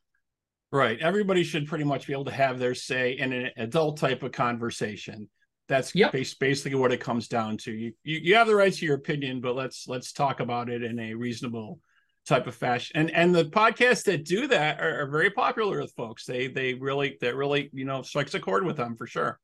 Right. 0.73 0.99
Everybody 1.01 1.45
should 1.45 1.69
pretty 1.69 1.85
much 1.85 2.07
be 2.07 2.13
able 2.13 2.25
to 2.25 2.33
have 2.33 2.59
their 2.59 2.75
say 2.75 3.13
in 3.13 3.33
an 3.33 3.51
adult 3.57 3.99
type 3.99 4.23
of 4.23 4.33
conversation. 4.33 5.29
That's 5.69 5.95
yep. 5.95 6.13
basically 6.13 6.75
what 6.75 6.93
it 6.93 7.01
comes 7.01 7.29
down 7.29 7.57
to. 7.59 7.73
You, 7.73 7.93
you 8.05 8.19
you 8.19 8.35
have 8.37 8.47
the 8.47 8.55
right 8.55 8.73
to 8.73 8.87
your 8.87 8.95
opinion, 8.95 9.41
but 9.41 9.57
let's 9.57 9.89
let's 9.89 10.13
talk 10.13 10.39
about 10.39 10.69
it 10.69 10.85
in 10.85 10.99
a 11.01 11.15
reasonable 11.15 11.81
type 12.27 12.47
of 12.47 12.55
fashion. 12.55 12.97
And 12.97 13.11
and 13.11 13.35
the 13.35 13.47
podcasts 13.47 14.05
that 14.05 14.25
do 14.25 14.47
that 14.49 14.81
are, 14.81 15.03
are 15.03 15.11
very 15.11 15.31
popular 15.31 15.81
with 15.81 15.93
folks. 15.97 16.25
They 16.25 16.47
they 16.47 16.75
really 16.75 17.17
that 17.21 17.35
really 17.35 17.71
you 17.73 17.85
know 17.85 18.03
strikes 18.03 18.35
a 18.35 18.41
chord 18.41 18.65
with 18.65 18.77
them 18.77 18.97
for 18.97 19.07
sure. 19.07 19.41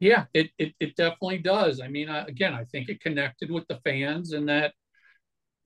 Yeah, 0.00 0.24
it, 0.34 0.50
it, 0.58 0.74
it 0.80 0.96
definitely 0.96 1.38
does. 1.38 1.80
I 1.80 1.88
mean, 1.88 2.08
I, 2.08 2.24
again, 2.26 2.52
I 2.52 2.64
think 2.64 2.88
it 2.88 3.00
connected 3.00 3.50
with 3.50 3.66
the 3.68 3.80
fans 3.84 4.32
and 4.32 4.48
that, 4.48 4.74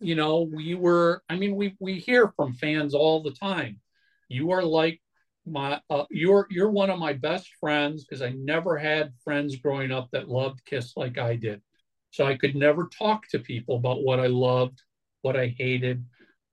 you 0.01 0.15
know, 0.15 0.49
we 0.53 0.75
were, 0.75 1.23
I 1.29 1.37
mean, 1.37 1.57
we, 1.57 1.77
we 1.81 1.99
hear 1.99 2.33
from 2.37 2.55
fans 2.55 2.95
all 2.95 3.23
the 3.23 3.33
time. 3.33 3.81
You 4.29 4.53
are 4.53 4.63
like 4.63 5.01
my, 5.47 5.81
uh, 5.91 6.05
you're, 6.11 6.47
you're 6.51 6.71
one 6.71 6.91
of 6.91 6.99
my 6.99 7.15
best 7.15 7.49
friends 7.59 8.05
because 8.05 8.23
I 8.23 8.31
never 8.31 8.77
had 8.77 9.13
friends 9.25 9.57
growing 9.57 9.91
up 9.91 10.09
that 10.13 10.29
loved 10.29 10.65
Kiss 10.65 10.97
like 10.97 11.19
I 11.19 11.37
did. 11.37 11.63
So 12.11 12.27
I 12.27 12.37
could 12.37 12.55
never 12.55 12.89
talk 12.97 13.27
to 13.29 13.39
people 13.39 13.77
about 13.77 14.03
what 14.03 14.21
I 14.21 14.29
loved, 14.29 14.83
what 15.23 15.37
I 15.37 15.55
hated, 15.59 16.05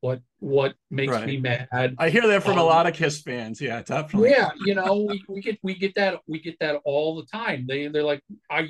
what 0.05 0.21
what 0.39 0.75
makes 0.91 1.11
right. 1.11 1.25
me 1.25 1.37
mad. 1.37 1.67
I 1.97 2.09
hear 2.09 2.27
that 2.27 2.43
from 2.43 2.53
um, 2.53 2.59
a 2.59 2.63
lot 2.63 2.85
of 2.85 2.93
Kiss 2.93 3.21
fans. 3.21 3.59
Yeah, 3.59 3.81
definitely. 3.81 4.29
Yeah, 4.29 4.51
you 4.63 4.75
know, 4.75 5.07
we, 5.09 5.23
we 5.27 5.41
get 5.41 5.57
we 5.63 5.73
get 5.73 5.95
that 5.95 6.19
we 6.27 6.39
get 6.39 6.59
that 6.59 6.79
all 6.85 7.15
the 7.15 7.25
time. 7.25 7.65
They 7.67 7.87
they're 7.87 8.03
like, 8.03 8.21
I 8.49 8.67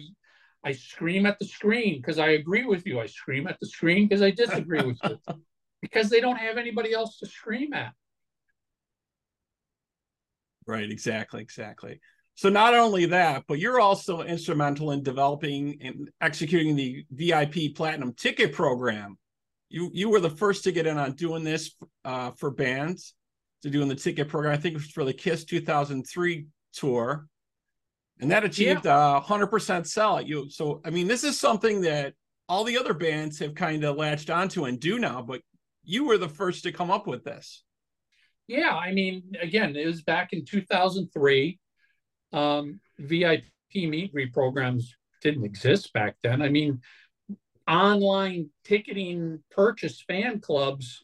I 0.63 0.71
scream 0.71 1.25
at 1.25 1.37
the 1.37 1.45
screen 1.45 1.97
because 1.97 2.19
I 2.19 2.29
agree 2.29 2.63
with 2.63 2.87
you. 2.87 3.01
I 3.01 3.07
scream 3.07 3.47
at 3.47 3.57
the 3.59 3.67
screen 3.67 4.07
because 4.07 4.21
I 4.21 4.31
disagree 4.31 4.81
with 4.81 4.97
you. 5.03 5.19
Because 5.81 6.09
they 6.09 6.19
don't 6.19 6.37
have 6.37 6.57
anybody 6.57 6.93
else 6.93 7.19
to 7.19 7.27
scream 7.27 7.71
at. 7.73 7.93
Right, 10.65 10.89
exactly, 10.89 11.43
exactly. 11.43 11.99
So 12.33 12.49
not 12.49 12.73
only 12.73 13.05
that, 13.07 13.43
but 13.47 13.59
you're 13.59 13.79
also 13.79 14.23
instrumental 14.23 14.93
in 14.93 15.03
developing 15.03 15.77
and 15.81 16.09
executing 16.21 16.75
the 16.75 17.05
VIP 17.11 17.75
Platinum 17.75 18.13
ticket 18.13 18.51
program 18.51 19.19
you 19.75 19.91
you 19.93 20.09
were 20.09 20.21
the 20.21 20.29
first 20.29 20.63
to 20.63 20.71
get 20.71 20.87
in 20.87 20.97
on 20.97 21.11
doing 21.11 21.43
this 21.43 21.75
uh, 22.05 22.31
for 22.31 22.49
bands 22.49 23.13
to 23.61 23.69
doing 23.69 23.89
the 23.89 23.95
ticket 23.95 24.29
program. 24.29 24.53
I 24.53 24.57
think 24.57 24.73
it 24.73 24.77
was 24.77 24.89
for 24.89 25.03
the 25.03 25.13
Kiss 25.13 25.43
2003 25.43 26.47
tour, 26.71 27.27
and 28.21 28.31
that 28.31 28.45
achieved 28.45 28.85
a 28.85 29.19
hundred 29.19 29.47
percent 29.47 29.85
sellout. 29.85 30.27
You 30.27 30.49
so 30.49 30.81
I 30.85 30.91
mean 30.91 31.09
this 31.09 31.25
is 31.25 31.37
something 31.37 31.81
that 31.81 32.13
all 32.47 32.63
the 32.63 32.77
other 32.77 32.93
bands 32.93 33.37
have 33.39 33.53
kind 33.53 33.83
of 33.83 33.97
latched 33.97 34.29
onto 34.29 34.63
and 34.63 34.79
do 34.79 34.97
now, 34.97 35.21
but 35.21 35.41
you 35.83 36.05
were 36.05 36.17
the 36.17 36.29
first 36.29 36.63
to 36.63 36.71
come 36.71 36.89
up 36.89 37.05
with 37.05 37.25
this. 37.25 37.63
Yeah, 38.47 38.75
I 38.75 38.93
mean, 38.93 39.33
again, 39.41 39.75
it 39.75 39.85
was 39.87 40.03
back 40.03 40.31
in 40.31 40.45
2003. 40.45 41.59
Um, 42.31 42.79
VIP 42.99 43.43
meet 43.73 44.13
greet 44.13 44.31
programs 44.31 44.95
didn't 45.21 45.43
exist 45.43 45.91
back 45.91 46.15
then. 46.23 46.41
I 46.41 46.49
mean, 46.49 46.81
online 47.67 48.49
ticketing 48.63 49.39
purchase 49.51 50.01
fan 50.01 50.39
clubs 50.39 51.03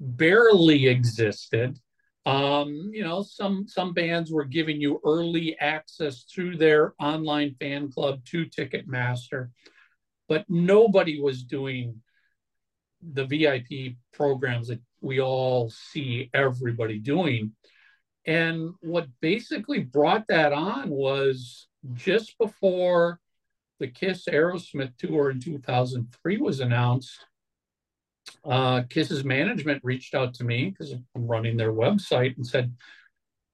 barely 0.00 0.86
existed. 0.86 1.78
Um, 2.26 2.90
you 2.92 3.02
know, 3.02 3.22
some 3.22 3.66
some 3.66 3.94
bands 3.94 4.30
were 4.30 4.44
giving 4.44 4.80
you 4.80 5.00
early 5.04 5.58
access 5.58 6.24
through 6.24 6.56
their 6.56 6.94
online 7.00 7.54
fan 7.58 7.90
club 7.90 8.24
to 8.26 8.46
Ticketmaster, 8.46 9.50
but 10.28 10.44
nobody 10.48 11.20
was 11.20 11.42
doing 11.44 12.02
the 13.00 13.24
VIP 13.24 13.96
programs 14.12 14.68
that 14.68 14.80
we 15.00 15.20
all 15.20 15.70
see 15.70 16.28
everybody 16.34 16.98
doing. 16.98 17.52
And 18.26 18.74
what 18.80 19.06
basically 19.20 19.78
brought 19.78 20.26
that 20.28 20.52
on 20.52 20.90
was 20.90 21.68
just 21.94 22.36
before 22.36 23.20
the 23.78 23.88
Kiss 23.88 24.26
Aerosmith 24.26 24.96
tour 24.98 25.30
in 25.30 25.40
2003 25.40 26.38
was 26.38 26.60
announced, 26.60 27.24
uh, 28.44 28.82
Kiss's 28.88 29.24
management 29.24 29.82
reached 29.84 30.14
out 30.14 30.34
to 30.34 30.44
me 30.44 30.70
because 30.70 30.92
I'm 30.92 31.26
running 31.26 31.56
their 31.56 31.72
website 31.72 32.36
and 32.36 32.46
said, 32.46 32.74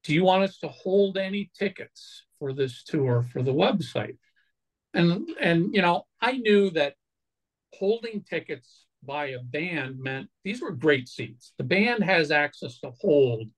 Do 0.02 0.14
you 0.14 0.25
want 0.25 0.45
us 0.45 0.59
to 0.59 0.69
hold 0.69 1.16
any 1.16 1.50
tickets 1.59 2.25
for 2.38 2.52
this 2.52 2.83
tour 2.85 3.23
for 3.23 3.43
the 3.43 3.52
website? 3.52 4.19
And 4.93 5.28
and 5.40 5.75
you 5.75 5.83
know, 5.83 6.07
I 6.21 6.33
knew 6.33 6.71
that 6.71 6.95
holding 7.73 8.23
tickets 8.23 8.87
by 9.02 9.26
a 9.26 9.40
band 9.40 9.99
meant 9.99 10.28
these 10.45 10.62
were 10.62 10.71
great 10.71 11.09
seats. 11.09 11.52
The 11.59 11.64
band 11.64 12.02
has 12.04 12.31
access 12.31 12.78
to 12.81 12.93
hold 13.00 13.49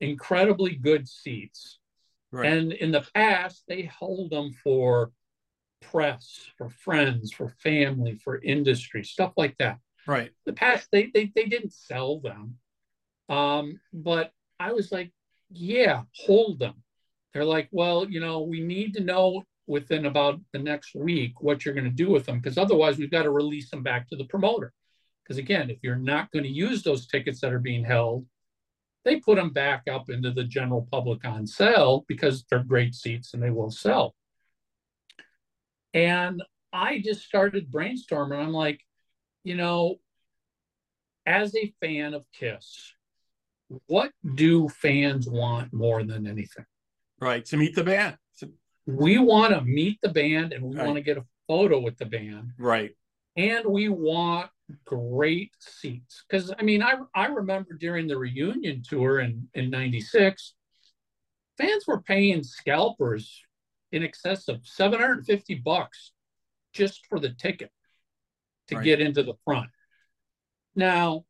incredibly 0.00 0.74
good 0.76 1.08
seats. 1.08 1.78
Right. 2.30 2.52
And 2.52 2.72
in 2.72 2.90
the 2.92 3.06
past, 3.14 3.64
they 3.68 3.82
hold 3.82 4.30
them 4.30 4.52
for 4.62 5.12
press, 5.80 6.50
for 6.56 6.68
friends, 6.68 7.32
for 7.32 7.48
family, 7.62 8.14
for 8.16 8.40
industry, 8.42 9.04
stuff 9.04 9.32
like 9.36 9.56
that. 9.58 9.78
Right. 10.06 10.30
The 10.46 10.52
past, 10.52 10.88
they 10.92 11.10
they, 11.12 11.32
they 11.34 11.44
didn't 11.44 11.72
sell 11.72 12.20
them. 12.20 12.56
Um, 13.28 13.80
but 13.92 14.32
I 14.58 14.72
was 14.72 14.90
like, 14.90 15.12
yeah, 15.50 16.02
hold 16.14 16.58
them. 16.58 16.74
They're 17.32 17.44
like, 17.44 17.68
well, 17.70 18.08
you 18.08 18.20
know, 18.20 18.40
we 18.40 18.60
need 18.60 18.94
to 18.94 19.02
know 19.02 19.44
within 19.66 20.06
about 20.06 20.40
the 20.52 20.58
next 20.58 20.94
week 20.94 21.42
what 21.42 21.64
you're 21.64 21.74
going 21.74 21.84
to 21.84 21.90
do 21.90 22.10
with 22.10 22.24
them 22.24 22.38
because 22.38 22.56
otherwise 22.56 22.96
we've 22.96 23.10
got 23.10 23.24
to 23.24 23.30
release 23.30 23.70
them 23.70 23.82
back 23.82 24.08
to 24.08 24.16
the 24.16 24.24
promoter. 24.24 24.72
Because 25.22 25.38
again, 25.38 25.68
if 25.68 25.78
you're 25.82 25.94
not 25.94 26.30
going 26.32 26.44
to 26.44 26.50
use 26.50 26.82
those 26.82 27.06
tickets 27.06 27.40
that 27.42 27.52
are 27.52 27.58
being 27.58 27.84
held, 27.84 28.24
they 29.04 29.16
put 29.16 29.36
them 29.36 29.50
back 29.50 29.82
up 29.90 30.08
into 30.08 30.30
the 30.30 30.44
general 30.44 30.88
public 30.90 31.24
on 31.24 31.46
sale 31.46 32.04
because 32.08 32.44
they're 32.50 32.64
great 32.64 32.94
seats 32.94 33.34
and 33.34 33.42
they 33.42 33.50
will 33.50 33.70
sell. 33.70 34.14
And 35.94 36.42
I 36.72 37.00
just 37.00 37.22
started 37.22 37.70
brainstorming. 37.70 38.38
I'm 38.38 38.52
like, 38.52 38.80
you 39.44 39.56
know, 39.56 39.96
as 41.26 41.54
a 41.54 41.72
fan 41.80 42.14
of 42.14 42.24
Kiss, 42.32 42.94
what 43.86 44.12
do 44.34 44.68
fans 44.68 45.28
want 45.28 45.72
more 45.72 46.02
than 46.02 46.26
anything? 46.26 46.64
Right. 47.20 47.44
To 47.46 47.56
meet 47.56 47.74
the 47.74 47.84
band. 47.84 48.16
We 48.86 49.18
want 49.18 49.52
to 49.52 49.60
meet 49.60 49.98
the 50.00 50.08
band 50.08 50.54
and 50.54 50.64
we 50.64 50.76
right. 50.76 50.86
want 50.86 50.96
to 50.96 51.02
get 51.02 51.18
a 51.18 51.24
photo 51.46 51.78
with 51.78 51.98
the 51.98 52.06
band. 52.06 52.52
Right. 52.58 52.92
And 53.36 53.66
we 53.66 53.90
want 53.90 54.48
great 54.86 55.52
seats. 55.58 56.24
Because 56.28 56.52
I 56.58 56.62
mean, 56.62 56.82
I 56.82 56.94
I 57.14 57.26
remember 57.26 57.74
during 57.74 58.06
the 58.06 58.16
reunion 58.16 58.82
tour 58.82 59.20
in, 59.20 59.48
in 59.52 59.68
96, 59.68 60.54
fans 61.58 61.84
were 61.86 62.00
paying 62.00 62.42
scalpers 62.42 63.42
in 63.92 64.02
excess 64.02 64.48
of 64.48 64.66
750 64.66 65.56
bucks 65.56 66.12
just 66.72 67.06
for 67.08 67.18
the 67.18 67.30
ticket 67.30 67.70
to 68.68 68.76
right. 68.76 68.84
get 68.84 69.00
into 69.00 69.22
the 69.22 69.34
front. 69.44 69.70
Now, 70.74 71.24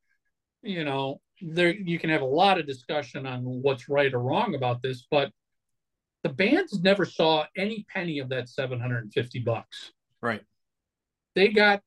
you 0.62 0.84
know, 0.84 1.20
there 1.40 1.72
you 1.72 1.98
can 1.98 2.10
have 2.10 2.22
a 2.22 2.26
lot 2.26 2.58
of 2.58 2.66
discussion 2.66 3.26
on 3.26 3.42
what's 3.44 3.88
right 3.88 4.12
or 4.12 4.20
wrong 4.20 4.54
about 4.54 4.82
this, 4.82 5.06
but 5.10 5.30
the 6.22 6.28
bands 6.28 6.80
never 6.80 7.04
saw 7.04 7.44
any 7.56 7.86
penny 7.88 8.18
of 8.18 8.28
that 8.30 8.48
750 8.48 9.38
bucks. 9.40 9.92
Right. 10.20 10.42
They 11.34 11.48
got 11.48 11.80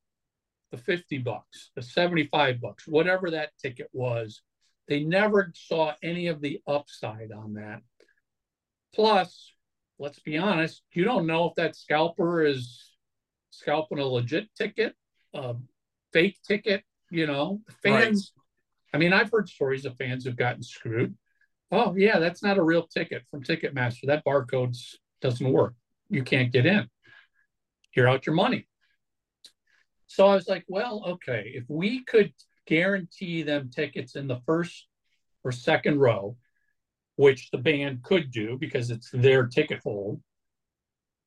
the 0.72 0.78
50 0.78 1.18
bucks, 1.20 1.72
the 1.76 1.82
75 1.82 2.62
bucks, 2.62 2.88
whatever 2.88 3.32
that 3.32 3.52
ticket 3.62 3.90
was. 3.92 4.42
They 4.88 5.04
never 5.04 5.52
saw 5.54 5.94
any 6.02 6.28
of 6.28 6.42
the 6.42 6.62
upside 6.66 7.32
on 7.32 7.56
that. 7.56 7.82
Plus, 8.96 9.52
let's 10.02 10.20
be 10.20 10.38
honest, 10.38 10.82
you 10.94 11.04
don't 11.04 11.28
know 11.28 11.46
if 11.46 11.56
that 11.56 11.76
scalper 11.76 12.44
is 12.44 12.96
scalping 13.52 14.00
a 14.00 14.06
legit 14.06 14.48
ticket, 14.58 14.96
a 15.34 15.56
fake 16.12 16.38
ticket, 16.46 16.84
you 17.12 17.28
know, 17.28 17.62
fans. 17.84 18.34
Right. 18.36 18.96
I 18.96 18.98
mean, 18.98 19.14
I've 19.14 19.32
heard 19.32 19.48
stories 19.48 19.86
of 19.86 19.96
fans 19.98 20.26
who've 20.26 20.36
gotten 20.36 20.64
screwed. 20.64 21.16
Oh, 21.72 21.96
yeah, 21.96 22.18
that's 22.20 22.42
not 22.42 22.58
a 22.58 22.64
real 22.64 22.88
ticket 22.88 23.24
from 23.30 23.44
Ticketmaster. 23.44 24.08
That 24.08 24.26
barcode 24.26 24.76
doesn't 25.22 25.54
work. 25.54 25.76
You 26.10 26.24
can't 26.24 26.52
get 26.52 26.66
in. 26.66 26.90
You're 27.96 28.10
out 28.10 28.26
your 28.26 28.36
money. 28.36 28.68
So 30.08 30.28
I 30.28 30.36
was 30.36 30.50
like, 30.50 30.66
well, 30.68 31.04
okay, 31.08 31.52
if 31.54 31.64
we 31.70 32.04
could 32.04 32.34
guarantee 32.66 33.44
them 33.44 33.70
tickets 33.74 34.16
in 34.16 34.28
the 34.28 34.42
first 34.46 34.88
or 35.44 35.52
second 35.52 36.00
row, 36.00 36.36
which 37.22 37.52
the 37.52 37.58
band 37.58 38.02
could 38.02 38.32
do 38.32 38.58
because 38.58 38.90
it's 38.90 39.12
their 39.14 39.46
ticket 39.46 39.80
hold, 39.84 40.20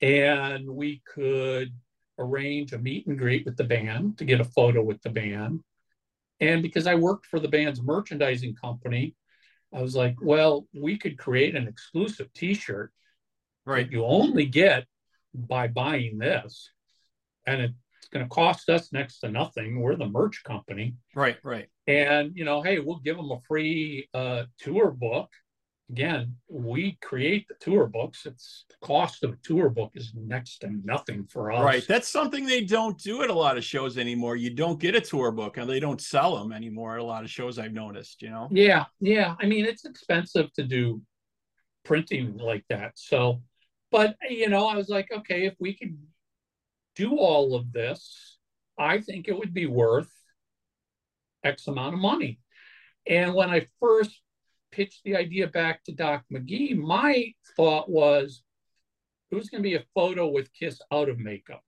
and 0.00 0.68
we 0.68 1.00
could 1.06 1.72
arrange 2.18 2.72
a 2.72 2.78
meet 2.78 3.06
and 3.06 3.16
greet 3.16 3.44
with 3.44 3.56
the 3.56 3.62
band 3.62 4.18
to 4.18 4.24
get 4.24 4.40
a 4.40 4.44
photo 4.56 4.82
with 4.82 5.00
the 5.02 5.10
band. 5.10 5.60
And 6.40 6.62
because 6.62 6.88
I 6.88 6.96
worked 6.96 7.26
for 7.26 7.38
the 7.38 7.46
band's 7.46 7.80
merchandising 7.80 8.56
company, 8.56 9.14
I 9.72 9.82
was 9.82 9.94
like, 9.94 10.16
well, 10.20 10.66
we 10.74 10.98
could 10.98 11.16
create 11.16 11.54
an 11.54 11.68
exclusive 11.68 12.32
t-shirt 12.32 12.90
right 13.64 13.88
you 13.88 14.04
only 14.04 14.46
get 14.46 14.86
by 15.32 15.68
buying 15.68 16.18
this. 16.18 16.70
And 17.46 17.62
it's 17.62 18.08
going 18.12 18.24
to 18.24 18.28
cost 18.28 18.68
us 18.68 18.92
next 18.92 19.20
to 19.20 19.28
nothing. 19.30 19.80
We're 19.80 19.94
the 19.94 20.08
merch 20.08 20.42
company. 20.42 20.96
Right, 21.14 21.36
right. 21.44 21.68
And, 21.86 22.32
you 22.34 22.44
know, 22.44 22.62
hey, 22.62 22.80
we'll 22.80 22.98
give 22.98 23.16
them 23.16 23.30
a 23.30 23.40
free 23.46 24.08
uh, 24.12 24.44
tour 24.58 24.90
book 24.90 25.30
again, 25.90 26.36
we 26.48 26.98
create 27.02 27.46
the 27.48 27.54
tour 27.60 27.86
books. 27.86 28.26
It's 28.26 28.64
the 28.68 28.86
cost 28.86 29.22
of 29.22 29.32
a 29.32 29.36
tour 29.42 29.68
book 29.68 29.92
is 29.94 30.12
next 30.14 30.58
to 30.58 30.70
nothing 30.84 31.26
for 31.26 31.52
us. 31.52 31.62
Right. 31.62 31.84
That's 31.86 32.08
something 32.08 32.46
they 32.46 32.64
don't 32.64 32.98
do 32.98 33.22
at 33.22 33.30
a 33.30 33.34
lot 33.34 33.58
of 33.58 33.64
shows 33.64 33.98
anymore. 33.98 34.36
You 34.36 34.50
don't 34.50 34.80
get 34.80 34.94
a 34.94 35.00
tour 35.00 35.30
book 35.30 35.56
and 35.56 35.68
they 35.68 35.80
don't 35.80 36.00
sell 36.00 36.36
them 36.36 36.52
anymore 36.52 36.94
at 36.94 37.00
a 37.00 37.04
lot 37.04 37.22
of 37.24 37.30
shows 37.30 37.58
I've 37.58 37.72
noticed, 37.72 38.22
you 38.22 38.30
know? 38.30 38.48
Yeah. 38.50 38.86
Yeah. 39.00 39.34
I 39.40 39.46
mean, 39.46 39.66
it's 39.66 39.84
expensive 39.84 40.52
to 40.54 40.62
do 40.64 41.02
printing 41.84 42.38
like 42.38 42.64
that. 42.70 42.92
So, 42.94 43.42
but, 43.90 44.16
you 44.28 44.48
know, 44.48 44.66
I 44.66 44.76
was 44.76 44.88
like, 44.88 45.08
okay, 45.12 45.46
if 45.46 45.54
we 45.60 45.74
could 45.74 45.98
do 46.96 47.16
all 47.16 47.54
of 47.54 47.72
this, 47.72 48.38
I 48.78 49.00
think 49.00 49.28
it 49.28 49.38
would 49.38 49.52
be 49.52 49.66
worth 49.66 50.10
X 51.44 51.68
amount 51.68 51.94
of 51.94 52.00
money. 52.00 52.40
And 53.06 53.34
when 53.34 53.50
I 53.50 53.66
first 53.80 54.18
pitched 54.74 55.04
the 55.04 55.16
idea 55.16 55.46
back 55.46 55.84
to 55.84 55.92
Doc 55.92 56.24
McGhee, 56.32 56.76
my 56.76 57.32
thought 57.56 57.88
was 57.88 58.42
it 59.30 59.36
was 59.36 59.48
going 59.48 59.62
to 59.62 59.68
be 59.68 59.76
a 59.76 59.84
photo 59.94 60.28
with 60.28 60.52
Kiss 60.52 60.80
out 60.92 61.08
of 61.08 61.18
makeup. 61.18 61.62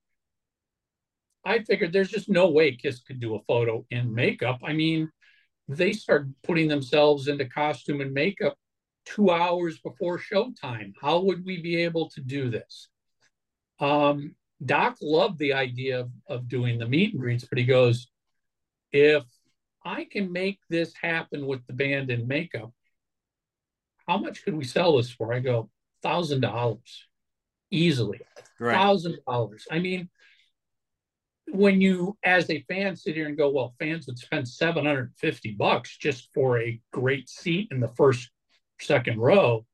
I 1.44 1.60
figured 1.60 1.92
there's 1.92 2.10
just 2.10 2.28
no 2.28 2.50
way 2.50 2.74
Kiss 2.74 3.00
could 3.00 3.20
do 3.20 3.36
a 3.36 3.42
photo 3.46 3.84
in 3.90 4.12
makeup. 4.12 4.58
I 4.64 4.72
mean, 4.72 5.10
they 5.68 5.92
start 5.92 6.26
putting 6.42 6.68
themselves 6.68 7.28
into 7.28 7.44
costume 7.44 8.00
and 8.00 8.12
makeup 8.12 8.56
two 9.04 9.30
hours 9.30 9.78
before 9.78 10.18
showtime. 10.18 10.92
How 11.00 11.20
would 11.20 11.44
we 11.44 11.62
be 11.62 11.82
able 11.84 12.10
to 12.10 12.20
do 12.20 12.50
this? 12.50 12.88
Um, 13.78 14.34
Doc 14.64 14.96
loved 15.00 15.38
the 15.38 15.52
idea 15.52 16.00
of, 16.00 16.10
of 16.28 16.48
doing 16.48 16.78
the 16.78 16.88
meet 16.88 17.12
and 17.12 17.20
greets, 17.20 17.44
but 17.44 17.58
he 17.58 17.64
goes, 17.64 18.08
if 18.92 19.22
I 19.84 20.06
can 20.10 20.32
make 20.32 20.58
this 20.68 20.92
happen 21.00 21.46
with 21.46 21.64
the 21.66 21.72
band 21.72 22.10
in 22.10 22.26
makeup, 22.26 22.72
how 24.06 24.18
much 24.18 24.44
could 24.44 24.56
we 24.56 24.64
sell 24.64 24.96
this 24.96 25.10
for? 25.10 25.32
I 25.32 25.40
go, 25.40 25.70
thousand 26.02 26.40
dollars 26.40 27.06
easily. 27.70 28.20
Thousand 28.60 29.18
dollars. 29.26 29.66
I 29.70 29.78
mean, 29.78 30.08
when 31.48 31.80
you 31.80 32.16
as 32.24 32.50
a 32.50 32.64
fan 32.68 32.96
sit 32.96 33.14
here 33.14 33.26
and 33.26 33.36
go, 33.36 33.50
well, 33.50 33.74
fans 33.78 34.06
would 34.06 34.18
spend 34.18 34.48
750 34.48 35.52
bucks 35.52 35.96
just 35.96 36.28
for 36.34 36.60
a 36.60 36.80
great 36.92 37.28
seat 37.28 37.68
in 37.70 37.80
the 37.80 37.88
first, 37.88 38.30
second 38.80 39.18
row. 39.18 39.64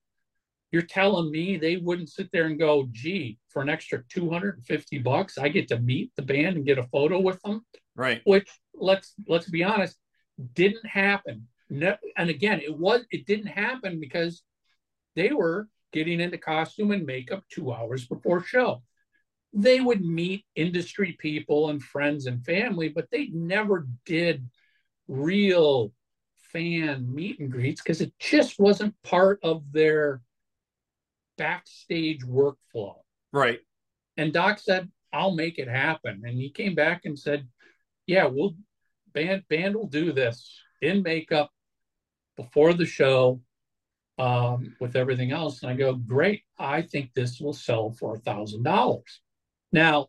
You're 0.70 0.82
telling 0.82 1.30
me 1.30 1.56
they 1.56 1.76
wouldn't 1.76 2.08
sit 2.08 2.30
there 2.32 2.46
and 2.46 2.58
go, 2.58 2.88
gee, 2.90 3.38
for 3.48 3.60
an 3.60 3.68
extra 3.68 4.02
250 4.08 4.98
bucks, 4.98 5.36
I 5.36 5.48
get 5.48 5.68
to 5.68 5.78
meet 5.78 6.12
the 6.16 6.22
band 6.22 6.56
and 6.56 6.64
get 6.64 6.78
a 6.78 6.84
photo 6.84 7.20
with 7.20 7.40
them. 7.42 7.66
Right. 7.94 8.22
Which 8.24 8.48
let's 8.74 9.14
let's 9.28 9.50
be 9.50 9.64
honest, 9.64 9.96
didn't 10.54 10.86
happen 10.86 11.48
no, 11.72 11.96
and 12.18 12.28
again, 12.28 12.60
it 12.60 12.76
was 12.78 13.02
it 13.10 13.24
didn't 13.26 13.46
happen 13.46 13.98
because 13.98 14.42
they 15.16 15.32
were 15.32 15.68
getting 15.90 16.20
into 16.20 16.36
costume 16.36 16.90
and 16.90 17.06
makeup 17.06 17.44
two 17.48 17.72
hours 17.72 18.06
before 18.06 18.44
show. 18.44 18.82
They 19.54 19.80
would 19.80 20.04
meet 20.04 20.44
industry 20.54 21.16
people 21.18 21.70
and 21.70 21.82
friends 21.82 22.26
and 22.26 22.44
family, 22.44 22.90
but 22.90 23.10
they 23.10 23.28
never 23.28 23.86
did 24.04 24.48
real 25.08 25.92
fan 26.52 27.06
meet 27.12 27.40
and 27.40 27.50
greets 27.50 27.80
because 27.80 28.02
it 28.02 28.12
just 28.18 28.58
wasn't 28.58 28.94
part 29.02 29.40
of 29.42 29.64
their 29.72 30.20
backstage 31.38 32.22
workflow. 32.22 32.96
Right. 33.32 33.60
And 34.18 34.30
Doc 34.30 34.58
said, 34.58 34.90
I'll 35.10 35.34
make 35.34 35.58
it 35.58 35.68
happen. 35.68 36.22
And 36.26 36.38
he 36.38 36.50
came 36.50 36.74
back 36.74 37.06
and 37.06 37.18
said, 37.18 37.48
yeah, 38.06 38.26
we'll 38.26 38.56
band 39.14 39.44
band 39.48 39.74
will 39.74 39.88
do 39.88 40.12
this 40.12 40.58
in 40.82 41.02
makeup 41.02 41.50
before 42.36 42.72
the 42.72 42.86
show 42.86 43.40
um, 44.18 44.76
with 44.80 44.96
everything 44.96 45.32
else. 45.32 45.62
And 45.62 45.70
I 45.70 45.74
go, 45.74 45.94
great. 45.94 46.42
I 46.58 46.82
think 46.82 47.10
this 47.14 47.40
will 47.40 47.52
sell 47.52 47.90
for 47.90 48.14
a 48.14 48.20
thousand 48.20 48.62
dollars. 48.62 49.20
Now, 49.72 50.08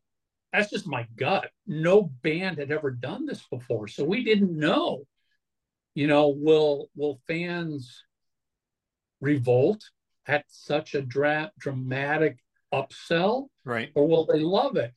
that's 0.51 0.69
just 0.69 0.86
my 0.86 1.07
gut. 1.15 1.49
No 1.65 2.03
band 2.03 2.59
had 2.59 2.71
ever 2.71 2.91
done 2.91 3.25
this 3.25 3.43
before, 3.49 3.88
so 3.88 4.03
we 4.03 4.23
didn't 4.23 4.57
know. 4.57 5.03
You 5.95 6.07
know, 6.07 6.29
will 6.29 6.89
will 6.95 7.19
fans 7.27 8.03
revolt 9.19 9.83
at 10.27 10.45
such 10.47 10.95
a 10.95 11.01
dra- 11.01 11.51
dramatic 11.59 12.38
upsell, 12.73 13.47
right? 13.63 13.91
Or 13.95 14.07
will 14.07 14.25
they 14.25 14.39
love 14.39 14.75
it? 14.75 14.93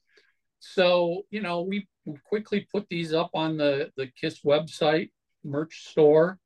So 0.59 1.23
you 1.31 1.41
know, 1.41 1.63
we, 1.63 1.89
we 2.05 2.19
quickly 2.29 2.67
put 2.71 2.87
these 2.91 3.15
up 3.15 3.31
on 3.33 3.57
the 3.57 3.91
the 3.97 4.09
Kiss 4.09 4.43
website 4.43 5.11
merch 5.43 5.87
store 5.89 6.39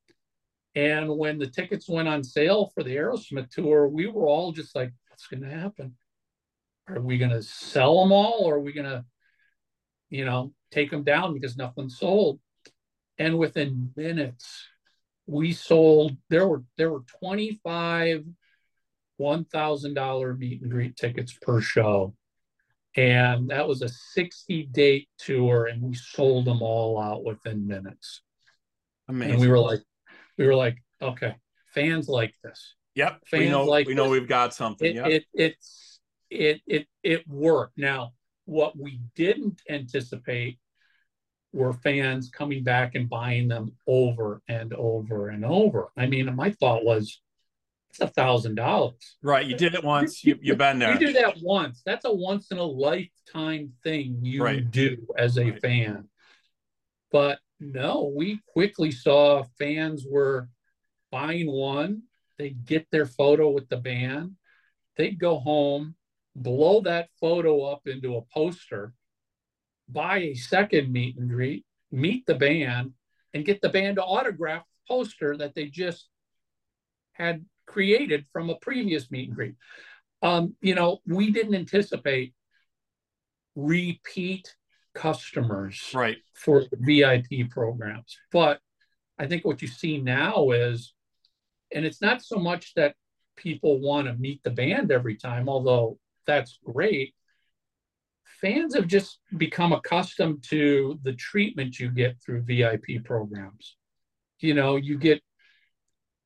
and 0.74 1.16
when 1.16 1.38
the 1.38 1.46
tickets 1.46 1.88
went 1.88 2.08
on 2.08 2.22
sale 2.22 2.70
for 2.74 2.82
the 2.82 2.96
Aerosmith 2.96 3.50
tour, 3.50 3.88
we 3.88 4.06
were 4.06 4.26
all 4.26 4.52
just 4.52 4.74
like, 4.74 4.92
what's 5.08 5.26
going 5.26 5.42
to 5.42 5.50
happen? 5.50 5.96
Are 6.88 7.00
we 7.00 7.18
going 7.18 7.30
to 7.30 7.42
sell 7.42 8.00
them 8.00 8.12
all 8.12 8.44
or 8.44 8.56
are 8.56 8.60
we 8.60 8.72
going 8.72 8.88
to, 8.88 9.04
you 10.08 10.24
know, 10.24 10.52
take 10.70 10.90
them 10.90 11.02
down 11.02 11.34
because 11.34 11.56
nothing 11.56 11.88
sold? 11.88 12.40
And 13.18 13.38
within 13.38 13.92
minutes, 13.96 14.66
we 15.26 15.52
sold, 15.52 16.16
there 16.28 16.46
were, 16.46 16.64
there 16.76 16.90
were 16.90 17.04
25 17.20 18.24
$1,000 19.20 20.38
meet 20.38 20.62
and 20.62 20.70
greet 20.70 20.96
tickets 20.96 21.36
per 21.40 21.60
show. 21.60 22.14
And 22.96 23.50
that 23.50 23.68
was 23.68 23.82
a 23.82 23.88
60 23.88 24.64
date 24.72 25.08
tour, 25.18 25.66
and 25.66 25.80
we 25.80 25.94
sold 25.94 26.46
them 26.46 26.60
all 26.60 27.00
out 27.00 27.22
within 27.22 27.68
minutes. 27.68 28.22
Amazing. 29.08 29.32
And 29.32 29.40
we 29.40 29.48
were 29.48 29.60
like, 29.60 29.80
we 30.38 30.46
were 30.46 30.54
like, 30.54 30.76
okay, 31.00 31.36
fans 31.74 32.08
like 32.08 32.34
this. 32.42 32.74
Yep. 32.94 33.20
Fans 33.26 33.40
we 33.40 33.48
know 33.48 33.64
like 33.64 33.86
we 33.86 33.94
know 33.94 34.04
this. 34.04 34.12
we've 34.12 34.28
got 34.28 34.54
something. 34.54 34.88
It, 34.88 34.94
yep. 34.96 35.06
it 35.06 35.24
it's 35.34 36.00
it 36.30 36.60
it 36.66 36.86
it 37.02 37.28
worked. 37.28 37.78
Now, 37.78 38.12
what 38.44 38.78
we 38.78 39.00
didn't 39.14 39.60
anticipate 39.68 40.58
were 41.52 41.72
fans 41.72 42.30
coming 42.30 42.62
back 42.62 42.94
and 42.94 43.08
buying 43.08 43.48
them 43.48 43.72
over 43.86 44.42
and 44.48 44.72
over 44.74 45.28
and 45.28 45.44
over. 45.44 45.90
I 45.96 46.06
mean, 46.06 46.32
my 46.34 46.50
thought 46.50 46.84
was 46.84 47.20
it's 47.90 48.00
a 48.00 48.06
thousand 48.06 48.54
dollars. 48.54 49.16
Right. 49.22 49.44
You 49.44 49.56
did 49.56 49.74
it 49.74 49.82
once. 49.82 50.24
You 50.24 50.38
you've 50.40 50.58
been 50.58 50.78
there. 50.78 50.92
You 50.92 50.98
do 50.98 51.12
that 51.14 51.36
once. 51.42 51.82
That's 51.84 52.04
a 52.04 52.12
once 52.12 52.50
in 52.50 52.58
a 52.58 52.64
lifetime 52.64 53.72
thing 53.82 54.20
you 54.22 54.44
right. 54.44 54.68
do 54.70 55.06
as 55.18 55.38
a 55.38 55.50
right. 55.50 55.60
fan. 55.60 56.08
But 57.10 57.40
no, 57.60 58.12
we 58.16 58.40
quickly 58.52 58.90
saw 58.90 59.44
fans 59.58 60.04
were 60.08 60.48
buying 61.10 61.50
one, 61.50 62.02
they'd 62.38 62.64
get 62.64 62.86
their 62.90 63.06
photo 63.06 63.50
with 63.50 63.68
the 63.68 63.76
band, 63.76 64.32
they'd 64.96 65.18
go 65.18 65.38
home, 65.38 65.94
blow 66.34 66.80
that 66.82 67.08
photo 67.20 67.64
up 67.64 67.86
into 67.86 68.16
a 68.16 68.22
poster, 68.32 68.94
buy 69.88 70.18
a 70.18 70.34
second 70.34 70.92
meet 70.92 71.18
and 71.18 71.28
greet, 71.28 71.64
meet 71.92 72.24
the 72.26 72.34
band, 72.34 72.92
and 73.34 73.44
get 73.44 73.60
the 73.60 73.68
band 73.68 73.96
to 73.96 74.02
autograph 74.02 74.62
the 74.62 74.94
poster 74.94 75.36
that 75.36 75.54
they 75.54 75.66
just 75.66 76.08
had 77.12 77.44
created 77.66 78.24
from 78.32 78.50
a 78.50 78.56
previous 78.56 79.10
meet 79.10 79.28
and 79.28 79.36
greet. 79.36 79.54
Um, 80.22 80.54
you 80.60 80.74
know, 80.74 81.00
we 81.06 81.30
didn't 81.30 81.54
anticipate 81.54 82.34
repeat 83.54 84.54
customers 84.94 85.90
right 85.94 86.18
for 86.34 86.64
VIP 86.72 87.50
programs. 87.50 88.16
But 88.32 88.60
I 89.18 89.26
think 89.26 89.44
what 89.44 89.62
you 89.62 89.68
see 89.68 90.00
now 90.00 90.50
is, 90.50 90.94
and 91.72 91.84
it's 91.84 92.00
not 92.00 92.22
so 92.22 92.36
much 92.36 92.74
that 92.74 92.94
people 93.36 93.80
want 93.80 94.06
to 94.06 94.14
meet 94.14 94.42
the 94.42 94.50
band 94.50 94.90
every 94.90 95.16
time, 95.16 95.48
although 95.48 95.98
that's 96.26 96.58
great. 96.64 97.14
Fans 98.40 98.74
have 98.74 98.86
just 98.86 99.20
become 99.36 99.72
accustomed 99.72 100.42
to 100.44 100.98
the 101.02 101.12
treatment 101.12 101.78
you 101.78 101.90
get 101.90 102.16
through 102.24 102.42
VIP 102.42 103.04
programs. 103.04 103.76
You 104.38 104.54
know, 104.54 104.76
you 104.76 104.96
get 104.96 105.22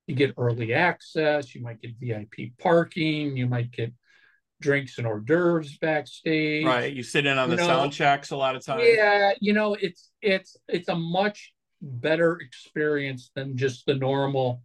you 0.07 0.15
get 0.15 0.35
early 0.37 0.75
access, 0.75 1.55
you 1.55 1.63
might 1.63 1.81
get 1.81 1.95
VIP 1.99 2.57
parking, 2.59 3.37
you 3.37 3.47
might 3.47 3.71
get 3.71 3.93
drinks 4.65 4.97
and 4.99 5.07
hors 5.07 5.21
d'oeuvres 5.21 5.77
backstage. 5.79 6.65
Right. 6.65 6.93
You 6.93 7.03
sit 7.03 7.27
in 7.27 7.39
on 7.39 7.51
you 7.51 7.57
the 7.57 7.63
know, 7.63 7.69
sound 7.69 7.93
checks 7.93 8.31
a 8.31 8.37
lot 8.37 8.57
of 8.57 8.65
times. 8.65 8.83
Yeah, 8.85 9.33
you 9.41 9.53
know, 9.53 9.75
it's 9.75 10.11
it's 10.23 10.57
it's 10.67 10.89
a 10.89 10.97
much 10.97 11.53
better 11.81 12.39
experience 12.41 13.31
than 13.37 13.57
just 13.57 13.85
the 13.87 13.95
normal 13.95 14.63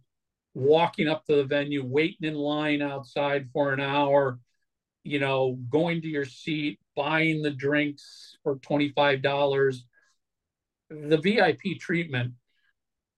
walking 0.54 1.06
up 1.06 1.24
to 1.26 1.36
the 1.36 1.44
venue, 1.44 1.84
waiting 1.84 2.26
in 2.26 2.34
line 2.34 2.82
outside 2.82 3.48
for 3.52 3.72
an 3.72 3.80
hour, 3.80 4.40
you 5.04 5.20
know, 5.20 5.58
going 5.68 6.00
to 6.00 6.08
your 6.08 6.24
seat, 6.24 6.80
buying 6.96 7.42
the 7.42 7.50
drinks 7.50 8.36
for 8.42 8.56
$25. 8.56 9.76
The 10.88 11.18
VIP 11.18 11.78
treatment, 11.78 12.32